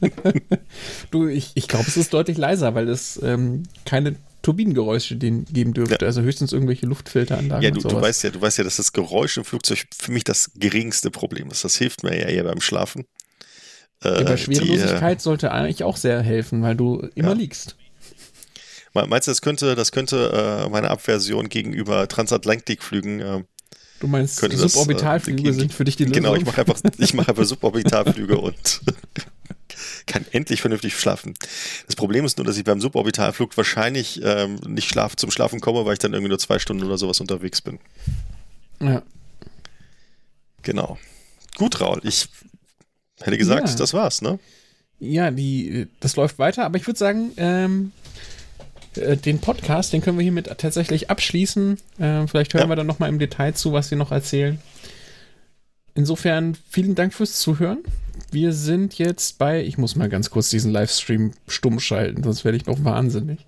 [1.10, 5.98] du, ich, ich glaube, es ist deutlich leiser, weil es ähm, keine Turbinengeräusche geben dürfte.
[6.00, 6.06] Ja.
[6.06, 7.62] Also höchstens irgendwelche Luftfilteranlagen.
[7.62, 10.24] Ja, du, du, weißt ja, du weißt ja, dass das Geräusch im Flugzeug für mich
[10.24, 11.64] das geringste Problem ist.
[11.64, 13.04] Das hilft mir ja eher beim Schlafen.
[14.02, 17.34] Äh, ja, bei Schwerelosigkeit die, äh, sollte eigentlich auch sehr helfen, weil du immer ja.
[17.34, 17.76] liegst.
[18.94, 23.42] Meinst du, das könnte, das könnte äh, meine Abversion gegenüber Transatlantikflügen äh,
[24.00, 26.24] Du meinst, Suborbitalflüge äh, sind für dich die Lösung?
[26.24, 28.80] Genau, ich mache einfach, ich mache einfach Suborbitalflüge und
[30.06, 31.34] kann endlich vernünftig schlafen.
[31.86, 35.84] Das Problem ist nur, dass ich beim Suborbitalflug wahrscheinlich ähm, nicht schlaf, zum Schlafen komme,
[35.84, 37.78] weil ich dann irgendwie nur zwei Stunden oder sowas unterwegs bin.
[38.80, 39.02] Ja.
[40.62, 40.98] Genau.
[41.56, 42.00] Gut, Raul.
[42.04, 42.28] Ich
[43.20, 43.74] hätte gesagt, ja.
[43.74, 44.38] das war's, ne?
[44.98, 47.92] Ja, die, das läuft weiter, aber ich würde sagen, ähm,
[48.96, 51.78] äh, den Podcast, den können wir hiermit tatsächlich abschließen.
[51.98, 52.68] Äh, vielleicht hören ja.
[52.68, 54.60] wir dann nochmal im Detail zu, was sie noch erzählen.
[55.94, 57.78] Insofern vielen Dank fürs Zuhören.
[58.30, 62.56] Wir sind jetzt bei, ich muss mal ganz kurz diesen Livestream stumm schalten, sonst werde
[62.56, 63.46] ich noch wahnsinnig.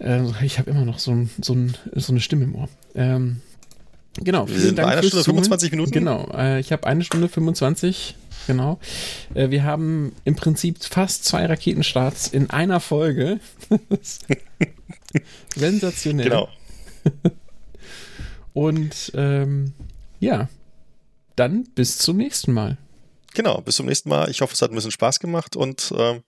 [0.00, 2.68] Äh, ich habe immer noch so, ein, so, ein, so, eine Stimme im Ohr.
[2.94, 3.40] Ähm,
[4.14, 4.48] genau.
[4.48, 5.44] Wir sind Dank bei einer Stunde Zuhören.
[5.44, 5.92] 25 Minuten.
[5.92, 6.30] Genau.
[6.34, 8.14] Äh, ich habe eine Stunde 25
[8.48, 8.80] genau.
[9.34, 13.38] Äh, wir haben im Prinzip fast zwei Raketenstarts in einer Folge.
[15.56, 16.28] Sensationell.
[16.28, 16.48] Genau.
[18.52, 19.72] Und ähm,
[20.18, 20.48] ja,
[21.36, 22.76] dann bis zum nächsten Mal.
[23.38, 24.28] Genau, bis zum nächsten Mal.
[24.30, 26.24] Ich hoffe, es hat ein bisschen Spaß gemacht und ähm,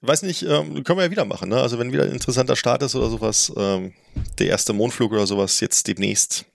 [0.00, 1.50] weiß nicht, ähm, können wir ja wieder machen.
[1.50, 1.60] Ne?
[1.60, 3.92] Also wenn wieder ein interessanter Start ist oder sowas, ähm,
[4.38, 6.46] der erste Mondflug oder sowas, jetzt demnächst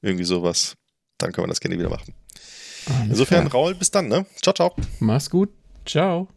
[0.00, 0.76] irgendwie sowas,
[1.18, 2.14] dann können wir das gerne wieder machen.
[2.86, 3.62] Alles Insofern, klar.
[3.62, 4.26] Raul, bis dann, ne?
[4.42, 4.76] Ciao, ciao.
[5.00, 5.50] Mach's gut.
[5.84, 6.28] Ciao.